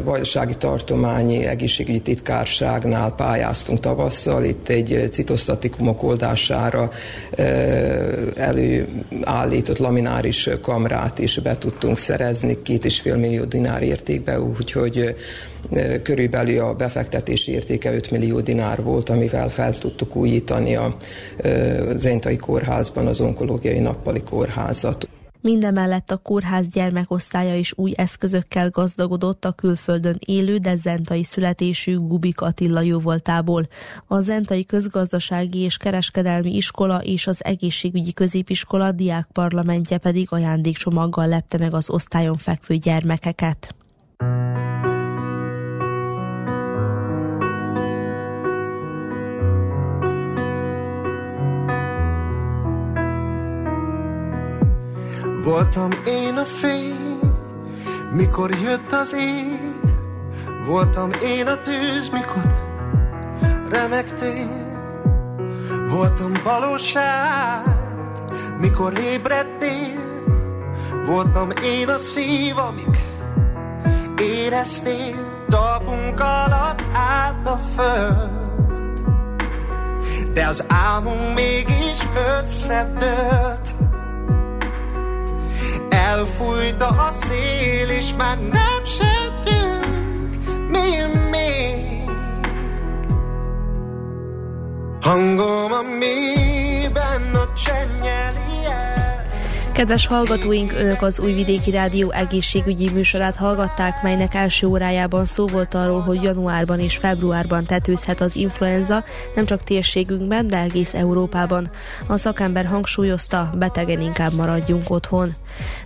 Vajdasági 0.05 0.55
Tartományi 0.55 1.45
Egészségügyi 1.45 2.01
Titkárságnál 2.01 3.15
pályáztunk 3.15 3.81
tavasszal, 3.81 4.45
itt 4.45 4.69
egy 4.69 5.09
citosztatikumok 5.11 6.03
oldására 6.03 6.91
előállított 8.37 9.79
lamináris 9.79 10.49
kamrát 10.61 11.19
is 11.19 11.39
be 11.39 11.59
tudtunk 11.59 11.99
szerezni, 11.99 12.63
két 12.63 12.85
és 12.85 13.01
fél 13.01 13.17
millió 13.17 13.45
dinár 13.45 13.83
értékbe, 13.83 14.41
úgyhogy 14.41 15.17
körülbelül 16.03 16.59
a 16.59 16.75
befektetési 16.75 17.53
értéke 17.53 17.95
5 17.95 18.11
millió 18.11 18.41
dinár 18.41 18.83
volt, 18.83 19.09
amivel 19.09 19.49
fel 19.49 19.79
tudtuk 19.79 20.17
újítani 20.17 20.77
a 20.77 20.97
Zentai 21.97 22.37
kórházban 22.37 23.07
az 23.07 23.21
onkológiai 23.21 23.79
nappali 23.79 24.23
kórházat. 24.23 25.09
Mindemellett 25.45 26.11
a 26.11 26.17
kórház 26.17 26.69
gyermekosztálya 26.69 27.55
is 27.55 27.73
új 27.77 27.93
eszközökkel 27.97 28.71
gazdagodott 28.71 29.45
a 29.45 29.53
külföldön 29.53 30.17
élő, 30.27 30.57
de 30.57 30.77
zentai 30.77 31.25
születésű 31.25 31.97
Gubik 31.97 32.41
Attila 32.41 32.81
jóvoltából. 32.81 33.69
A 34.07 34.21
Zentai 34.21 34.65
Közgazdasági 34.65 35.59
és 35.59 35.77
Kereskedelmi 35.77 36.57
Iskola 36.57 37.03
és 37.03 37.27
az 37.27 37.45
Egészségügyi 37.45 38.13
Középiskola 38.13 38.93
diákparlamentje 38.93 39.99
pedig 39.99 40.27
ajándékcsomaggal 40.31 41.29
lepte 41.29 41.59
meg 41.59 41.75
az 41.75 41.91
osztályon 41.91 42.37
fekvő 42.37 42.77
gyermekeket. 42.77 43.75
Voltam 55.45 55.91
én 56.07 56.37
a 56.37 56.45
fény, 56.45 57.19
mikor 58.13 58.51
jött 58.51 58.93
az 58.93 59.15
ég, 59.19 59.61
voltam 60.67 61.11
én 61.23 61.47
a 61.47 61.61
tűz, 61.63 62.09
mikor 62.09 62.43
remektél. 63.69 64.73
Voltam 65.89 66.33
valóság, 66.45 67.63
mikor 68.59 68.99
ébredtél, 68.99 70.01
voltam 71.07 71.51
én 71.51 71.89
a 71.89 71.97
szív, 71.97 72.57
amik 72.57 72.99
éreztél, 74.19 75.45
talpunk 75.49 76.21
alatt 76.21 76.85
állt 76.93 77.47
a 77.47 77.57
föld. 77.57 78.43
De 80.33 80.47
az 80.47 80.65
álmunk 80.69 81.35
mégis 81.35 82.09
összedőlt, 82.39 83.64
Elfújta 86.05 86.89
a 86.89 87.11
szél, 87.11 87.89
és 87.89 88.15
már 88.17 88.39
nem 88.39 88.85
sejtünk, 88.85 90.37
mi 90.69 90.89
még. 91.31 92.09
Hangom 95.01 95.73
a 95.73 95.83
mélyben 95.99 97.35
a. 97.35 97.45
Kedves 99.75 100.07
hallgatóink, 100.07 100.73
Önök 100.73 101.03
az 101.03 101.19
Újvidéki 101.19 101.71
Rádió 101.71 102.11
egészségügyi 102.11 102.91
műsorát 102.91 103.37
hallgatták, 103.37 104.03
melynek 104.03 104.35
első 104.35 104.67
órájában 104.67 105.25
szó 105.25 105.47
volt 105.47 105.75
arról, 105.75 106.01
hogy 106.01 106.23
januárban 106.23 106.81
és 106.81 106.97
februárban 106.97 107.65
tetőzhet 107.65 108.21
az 108.21 108.37
influenza, 108.37 109.05
nem 109.35 109.45
csak 109.45 109.63
térségünkben, 109.63 110.47
de 110.47 110.59
egész 110.59 110.95
Európában. 110.95 111.71
A 112.07 112.17
szakember 112.17 112.67
hangsúlyozta, 112.67 113.51
betegen 113.59 114.01
inkább 114.01 114.33
maradjunk 114.33 114.91
otthon. 114.91 115.35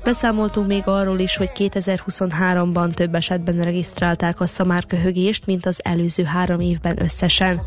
Beszámoltunk 0.04 0.66
még 0.66 0.82
arról 0.84 1.18
is, 1.18 1.36
hogy 1.36 1.50
2023-ban 1.54 2.94
több 2.94 3.14
esetben 3.14 3.62
regisztrálták 3.62 4.40
a 4.40 4.46
szamárköhögést, 4.46 5.46
mint 5.46 5.66
az 5.66 5.80
előző 5.82 6.24
három 6.24 6.60
évben 6.60 7.02
összesen. 7.02 7.60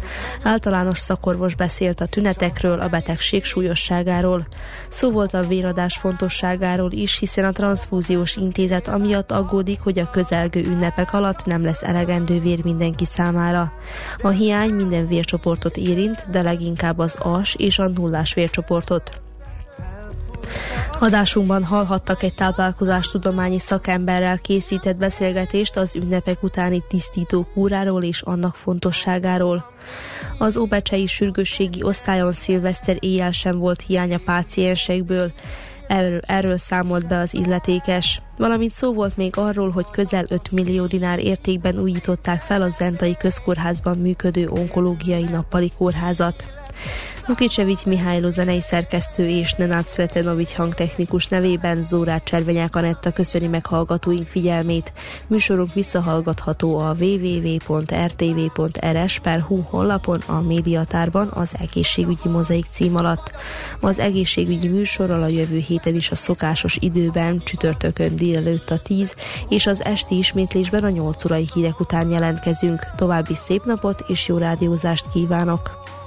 Általános 0.44 1.00
szakorvos 1.00 1.56
beszélt 1.56 2.02
a 2.02 2.06
tünetekről, 2.06 2.80
a 2.80 2.88
betegség 2.88 3.44
súlyosságáról. 3.44 4.48
Szó 4.90 5.12
volt 5.12 5.34
a 5.34 5.48
véradás 5.48 5.98
fontosságáról 5.98 6.92
is, 6.92 7.18
hiszen 7.18 7.46
a 7.46 7.52
transfúziós 7.52 8.36
intézet 8.36 8.88
amiatt 8.88 9.32
aggódik, 9.32 9.80
hogy 9.80 10.00
a 10.00 10.10
közelgő 10.10 10.64
ünnepek 10.64 11.14
alatt 11.14 11.46
nem 11.46 11.64
lesz 11.64 11.84
elegendő 11.84 12.40
vér 12.40 12.64
mindenki 12.64 13.06
számára. 13.06 13.74
A 14.22 14.30
hiány 14.30 14.72
minden 14.72 15.08
vércsoportot 15.08 15.78
érint, 15.78 16.26
de 16.32 16.42
leginkább 16.42 17.00
az 17.00 17.18
as 17.20 17.56
és 17.56 17.80
a 17.80 17.88
nullás 17.88 18.34
vércsoportot. 18.34 19.22
Adásunkban 21.00 21.64
hallhattak 21.64 22.24
egy 22.24 22.34
táplálkozástudományi 22.34 23.60
szakemberrel 23.60 24.38
készített 24.38 24.96
beszélgetést 24.96 25.78
az 25.78 25.96
ünnepek 25.96 26.44
utáni 26.44 26.84
tisztító 26.90 27.48
kúráról 27.54 28.04
és 28.04 28.22
annak 28.22 28.56
fontosságáról. 28.56 29.66
Az 30.38 30.58
Óbecsei 30.58 31.08
sürgősségi 31.08 31.84
osztályon 31.84 32.34
szilveszter 32.34 32.98
éjjel 33.00 33.32
sem 33.32 33.58
volt 33.58 33.82
hiány 33.82 34.14
a 34.14 34.20
páciensekből, 34.26 35.32
Erről, 35.92 36.20
erről 36.26 36.58
számolt 36.58 37.08
be 37.08 37.18
az 37.18 37.34
illetékes. 37.34 38.22
Valamint 38.38 38.72
szó 38.72 38.94
volt 38.94 39.18
még 39.18 39.38
arról, 39.38 39.70
hogy 39.70 39.86
közel 39.92 40.26
5 40.28 40.52
millió 40.52 40.86
dinár 40.86 41.20
értékben 41.20 41.80
újították 41.80 42.42
fel 42.42 42.62
a 42.62 42.70
Zentai 42.70 43.16
Közkórházban 43.18 43.98
működő 43.98 44.48
onkológiai 44.50 45.24
nappali 45.24 45.72
kórházat. 45.78 46.48
Nukicevics 47.32 47.86
Mihály 47.86 48.22
zenei 48.30 48.62
szerkesztő 48.62 49.30
és 49.30 49.54
Nenát 49.54 49.88
Sretenovics 49.88 50.54
hangtechnikus 50.54 51.28
nevében 51.28 51.84
Zórát 51.84 52.24
Cservenyák 52.24 52.76
Anetta 52.76 53.12
köszöni 53.12 53.48
meg 53.48 53.66
hallgatóink 53.66 54.28
figyelmét. 54.28 54.94
Műsorunk 55.28 55.74
visszahallgatható 55.74 56.78
a 56.78 56.96
www.rtv.rs.hu 57.00 57.62
honlapon 59.70 60.24
a 60.26 60.42
médiatárban 60.42 61.28
az 61.34 61.54
egészségügyi 61.60 62.30
mozaik 62.30 62.66
cím 62.72 62.96
alatt. 62.96 63.32
Az 63.80 64.00
egészségügyi 64.00 64.68
műsorral 64.68 65.24
a 65.24 65.28
jövő 65.28 65.58
héten 65.58 65.96
is 65.96 66.12
a 66.12 66.16
szokásos 66.16 66.78
időben, 66.80 67.40
csütörtökön 67.44 68.16
délelőtt 68.16 68.70
a 68.70 68.80
10 68.80 69.16
és 69.50 69.68
az 69.68 69.84
esti 69.84 70.18
ismétlésben 70.18 70.84
a 70.84 70.90
8 70.90 71.26
órai 71.26 71.50
hírek 71.54 71.80
után 71.80 72.10
jelentkezünk. 72.10 72.88
További 72.96 73.36
szép 73.36 73.66
napot 73.66 74.04
és 74.08 74.28
jó 74.28 74.38
rádiózást 74.38 75.06
kívánok! 75.14 76.00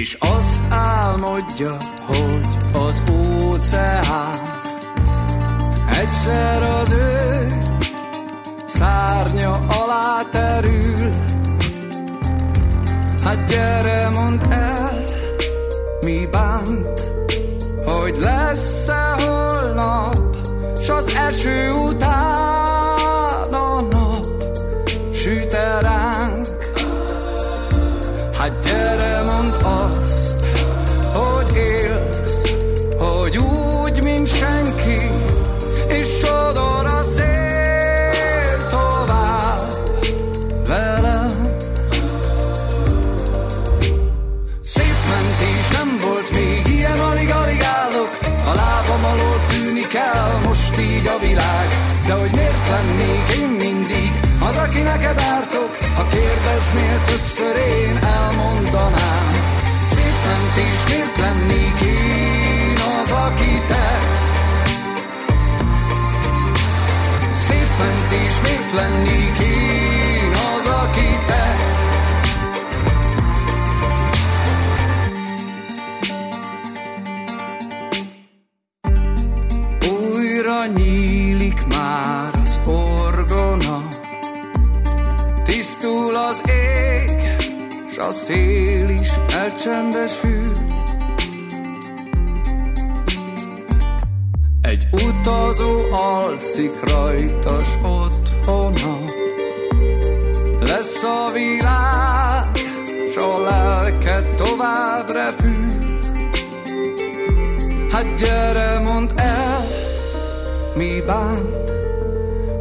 És 0.00 0.16
azt 0.20 0.60
álmodja, 0.70 1.76
hogy 2.06 2.46
az 2.72 3.02
óceán 3.12 4.38
Egyszer 6.00 6.62
az 6.62 6.92
ő 6.92 7.46
szárnya 8.66 9.50
alá 9.50 10.22
terül. 10.30 11.08
Hát 13.24 13.44
gyere, 13.48 14.08
mondd 14.08 14.52
el, 14.52 15.04
mi 16.00 16.28
bánt 16.30 17.00
Hogy 17.84 18.16
lesz-e 18.18 19.14
holnap 19.18 20.36
S 20.82 20.88
az 20.88 21.14
eső 21.14 21.70
után 21.70 22.55
aki 54.76 54.84
neked 54.84 55.18
ártok, 55.18 55.76
ha 55.96 56.06
kérdeznél 56.08 57.04
többször 57.04 57.56
én 57.56 57.96
elmondanám. 57.96 59.28
Szép 59.90 60.16
mentés, 60.26 60.80
miért 60.88 61.16
lennék 61.16 61.80
én 61.80 62.76
az, 63.00 63.10
aki 63.10 63.62
te? 63.68 63.98
Szép 67.46 67.70
mentés, 67.78 68.40
miért 68.42 68.72
lennék 68.72 69.38
én 69.38 69.85
elcsendesül. 89.46 90.52
Egy 94.62 94.86
utazó 94.92 95.80
alszik 95.90 96.72
rajtas 96.84 97.68
otthona, 97.82 98.98
lesz 100.60 101.02
a 101.02 101.32
világ, 101.32 102.44
s 103.10 103.16
a 103.16 103.38
lelke 103.38 104.20
tovább 104.36 105.10
repül. 105.10 105.68
Hát 107.90 108.14
gyere, 108.18 108.78
mondd 108.78 109.10
el, 109.16 109.64
mi 110.74 111.02
bánt, 111.06 111.72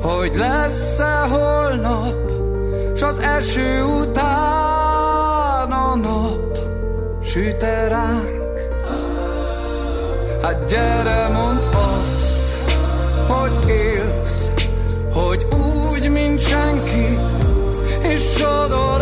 hogy 0.02 0.36
lesz-e 0.36 1.28
holnap, 1.30 2.32
s 2.96 3.02
az 3.02 3.20
eső 3.20 3.84
után 3.84 5.72
a 5.72 5.96
nap 5.96 6.45
süt-e 7.36 7.88
ránk. 7.88 8.60
Hát 10.42 10.66
gyere, 10.70 11.28
mondd 11.28 11.58
azt, 11.58 12.54
hogy 13.28 13.70
élsz, 13.70 14.50
hogy 15.14 15.46
úgy, 15.54 16.10
mint 16.10 16.40
senki, 16.40 17.20
és 18.02 18.22
sodor 18.38 18.95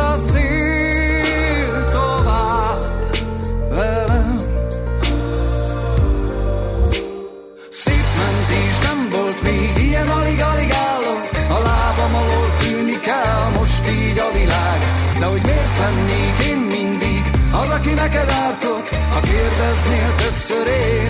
aki 18.23 18.31
neked 18.31 18.43
ártok, 18.45 18.89
ha 19.09 19.19
kérdeznél 19.19 20.15
többször 20.15 20.67
én 20.67 21.02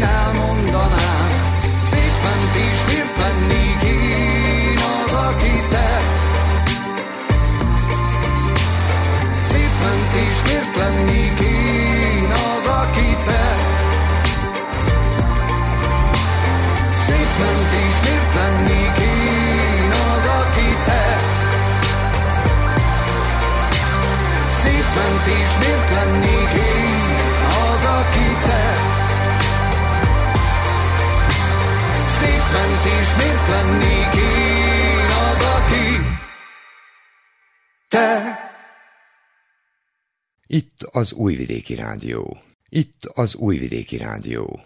az 40.96 41.14
Újvidéki 41.14 41.76
Rádió. 41.76 42.38
Itt 42.70 43.06
az 43.06 43.36
Újvidéki 43.36 43.98
Rádió. 43.98 44.64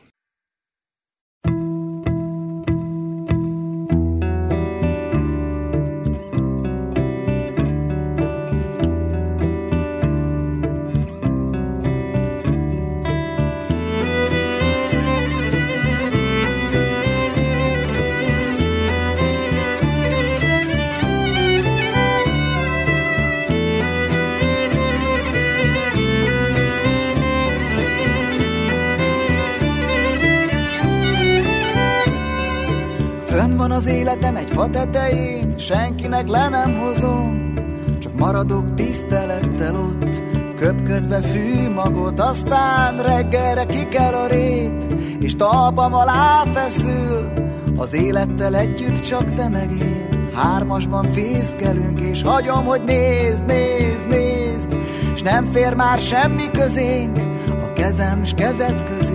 Fa 34.58 34.68
tetején, 34.68 35.58
senkinek 35.58 36.28
le 36.28 36.50
nem 36.50 36.78
hozom, 36.78 37.54
csak 38.00 38.14
maradok 38.14 38.74
tisztelettel 38.74 39.76
ott, 39.76 40.24
köpködve 40.56 41.22
fű 41.22 41.70
magot, 41.70 42.20
aztán 42.20 43.02
reggelre 43.02 43.66
kikel 43.66 44.14
a 44.14 44.28
rét, 44.28 44.88
és 45.20 45.36
talpam 45.36 45.94
alá 45.94 46.44
feszül, 46.54 47.32
az 47.76 47.94
élettel 47.94 48.56
együtt 48.56 49.00
csak 49.00 49.34
te 49.34 49.48
meg 49.48 49.72
én. 49.72 50.30
Hármasban 50.34 51.12
fészkelünk, 51.14 52.02
és 52.02 52.22
hagyom, 52.22 52.66
hogy 52.66 52.84
nézd, 52.84 53.46
nézd, 53.46 54.08
nézd, 54.08 54.78
s 55.16 55.22
nem 55.22 55.46
fér 55.46 55.74
már 55.74 56.00
semmi 56.00 56.52
közénk, 56.52 57.18
a 57.50 57.74
kezem 57.74 58.24
s 58.24 58.34
kezed 58.34 58.84
közé, 58.84 59.07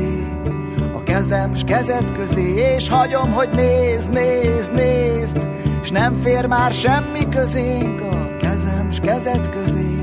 kezem 1.12 1.54
s 1.54 1.62
kezed 1.66 2.12
közé, 2.12 2.74
és 2.74 2.88
hagyom, 2.88 3.32
hogy 3.32 3.48
nézd, 3.50 4.10
nézd, 4.10 4.72
nézd, 4.72 5.48
s 5.82 5.90
nem 5.90 6.20
fér 6.22 6.46
már 6.46 6.72
semmi 6.72 7.28
közénk, 7.28 8.00
a 8.00 8.36
kezem 8.36 8.90
s 8.90 9.00
kezed 9.00 9.48
közé, 9.48 10.02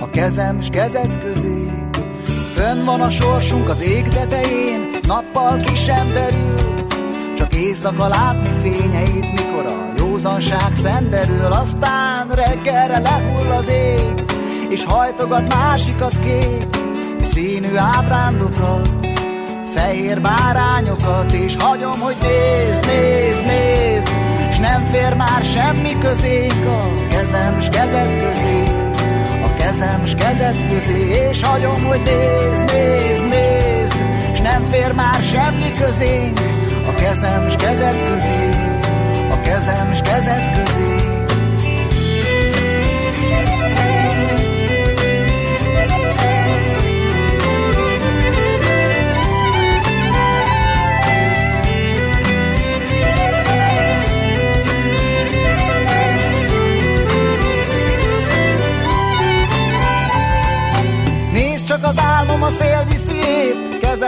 a 0.00 0.10
kezem 0.10 0.60
s 0.60 0.68
kezed 0.68 1.18
közé. 1.18 1.70
Fönn 2.54 2.84
van 2.84 3.00
a 3.00 3.10
sorsunk 3.10 3.68
az 3.68 3.84
ég 3.84 4.08
tetején, 4.08 4.98
nappal 5.06 5.60
ki 5.60 5.74
sem 5.74 6.12
derül, 6.12 6.86
csak 7.36 7.54
éjszaka 7.54 8.08
látni 8.08 8.70
fényeit, 8.70 9.32
mikor 9.32 9.66
a 9.66 9.92
józanság 9.96 10.76
szenderül, 10.82 11.52
aztán 11.52 12.28
reggelre 12.28 12.98
lehull 12.98 13.50
az 13.50 13.70
ég, 13.70 14.24
és 14.68 14.84
hajtogat 14.84 15.54
másikat 15.54 16.18
kék, 16.20 16.66
színű 17.20 17.76
ábrándokat, 17.76 19.08
fehér 19.78 20.20
bárányokat, 20.20 21.32
és 21.32 21.56
hagyom, 21.58 21.98
hogy 22.00 22.16
nézd, 22.20 22.86
nézd, 22.86 23.42
nézd, 23.46 24.08
s 24.52 24.58
nem 24.58 24.84
fér 24.92 25.14
már 25.14 25.42
semmi 25.42 25.98
közénk 25.98 26.66
a 26.66 27.06
kezem 27.08 27.60
s 27.60 27.68
kezed 27.68 28.10
közé, 28.22 28.62
a 29.44 29.56
kezem 29.58 30.04
s 30.04 30.14
kezed 30.14 30.56
közé, 30.70 31.28
és 31.30 31.42
hagyom, 31.42 31.84
hogy 31.84 32.02
nézd, 32.04 32.72
nézd, 32.72 33.22
nézd, 33.22 33.96
s 34.34 34.40
nem 34.40 34.66
fér 34.70 34.92
már 34.92 35.22
semmi 35.22 35.70
közénk 35.70 36.38
a 36.88 36.94
kezem 36.94 37.48
s 37.48 37.56
kezed 37.56 37.98
közé, 38.08 38.48
a 39.30 39.40
kezem 39.40 39.92
s 39.92 40.02
kezed 40.02 40.50
közé. 40.56 40.97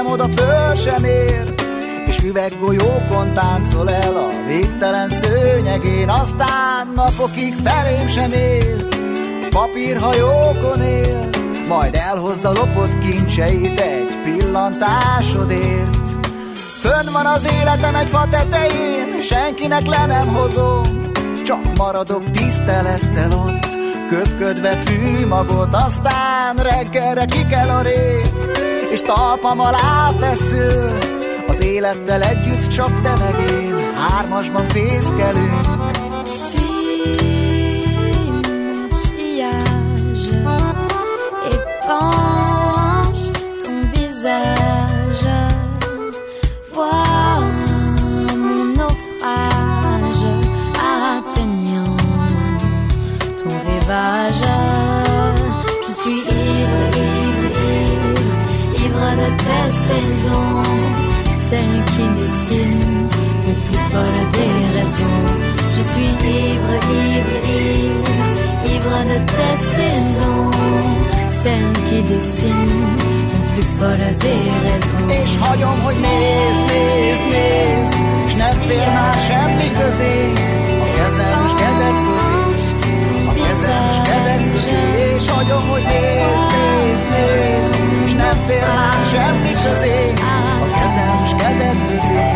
Kezem 0.01 0.12
oda 0.12 0.28
föl 0.36 0.74
sem 0.74 1.05
ér, 1.05 1.55
és 2.06 2.18
üveggolyókon 2.18 3.35
táncol 3.35 3.90
el 3.90 4.16
a 4.16 4.28
végtelen 4.47 5.10
szőnyegén, 5.10 6.09
aztán 6.09 6.93
napokig 6.94 7.55
felém 7.64 8.06
sem 8.06 8.28
néz, 8.28 8.89
papírhajókon 9.51 10.82
él, 10.82 11.28
majd 11.68 11.94
elhozza 11.94 12.52
lopott 12.52 12.98
kincseit 12.98 13.81
egy 13.81 14.18
pillantásodért. 14.22 16.28
Fönn 16.81 17.12
van 17.12 17.27
az 17.27 17.48
életem 17.60 17.94
egy 17.94 18.09
fa 18.09 18.28
tetején, 18.31 19.20
senkinek 19.20 19.86
le 19.86 20.06
nem 20.06 20.28
hozom, 20.28 21.10
csak 21.44 21.77
maradok 21.77 22.31
tisztelettel 22.31 23.31
ott, 23.31 23.78
köpködve 24.09 24.82
fű 24.85 25.27
magot, 25.27 25.74
aztán 25.74 26.56
reggelre 26.56 27.24
kikel 27.24 27.70
a 27.70 27.82
rét, 27.82 28.80
és 28.91 29.01
talpam 29.01 29.61
alá 29.61 30.11
feszül, 30.21 30.99
az 31.49 31.65
élettel 31.65 32.23
együtt 32.23 32.69
csak 32.69 33.01
te 33.03 33.12
meg 33.19 33.51
én, 33.51 33.95
hármasban 33.95 34.69
fészkelünk. 34.69 35.65
sillage 40.15 40.71
épanche 41.51 42.30
tes 59.51 59.70
saisons, 59.89 60.62
celles 61.48 61.82
qui 61.93 62.05
dessinent 62.20 63.09
le 63.47 63.55
plus 63.64 63.82
folle 63.90 64.22
des 64.36 64.56
raisons. 64.77 65.27
Je 65.77 65.82
suis 65.90 66.12
ivre, 66.43 66.74
ivre, 67.06 67.36
ivre, 67.62 68.14
ivre 68.74 68.98
de 69.10 69.18
tes 69.36 69.59
saisons, 69.77 70.51
celles 71.43 71.72
qui 71.89 71.98
dessinent 72.12 72.89
le 73.32 73.39
plus 73.52 73.68
folle 73.78 74.09
des 74.24 74.44
raisons. 74.66 75.09
És 75.22 75.31
hagyom, 75.43 75.78
hogy 75.86 76.01
nézd, 76.06 76.60
nézd, 76.70 77.24
nézd, 77.35 77.93
s 78.31 78.35
nem 78.43 78.56
fér 78.68 78.89
már 78.97 79.16
semmi 79.28 79.68
közé, 79.81 80.16
a 80.85 80.86
kezem 80.98 81.40
s 81.51 81.55
kezed 81.62 81.97
közé, 82.06 82.40
a 83.31 83.32
kezem 83.44 83.85
s 83.97 83.98
kezed 84.09 84.43
közé, 84.52 85.14
és 85.16 85.28
hagyom, 85.28 85.64
hogy 85.68 85.85
nézd, 85.93 86.47
nézd, 86.55 87.06
nézd, 87.14 87.60
nem 88.32 88.43
fér 88.47 88.66
már 88.74 89.02
semmi 89.11 89.52
közé, 89.52 90.12
a 90.62 90.70
kezem 90.70 91.27
s 91.27 91.31
kezed 91.31 91.86
közé, 91.89 92.31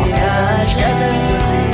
a 0.00 0.12
kezem 0.12 0.66
s 0.66 0.74
kezed 0.74 1.20
közé. 1.30 1.71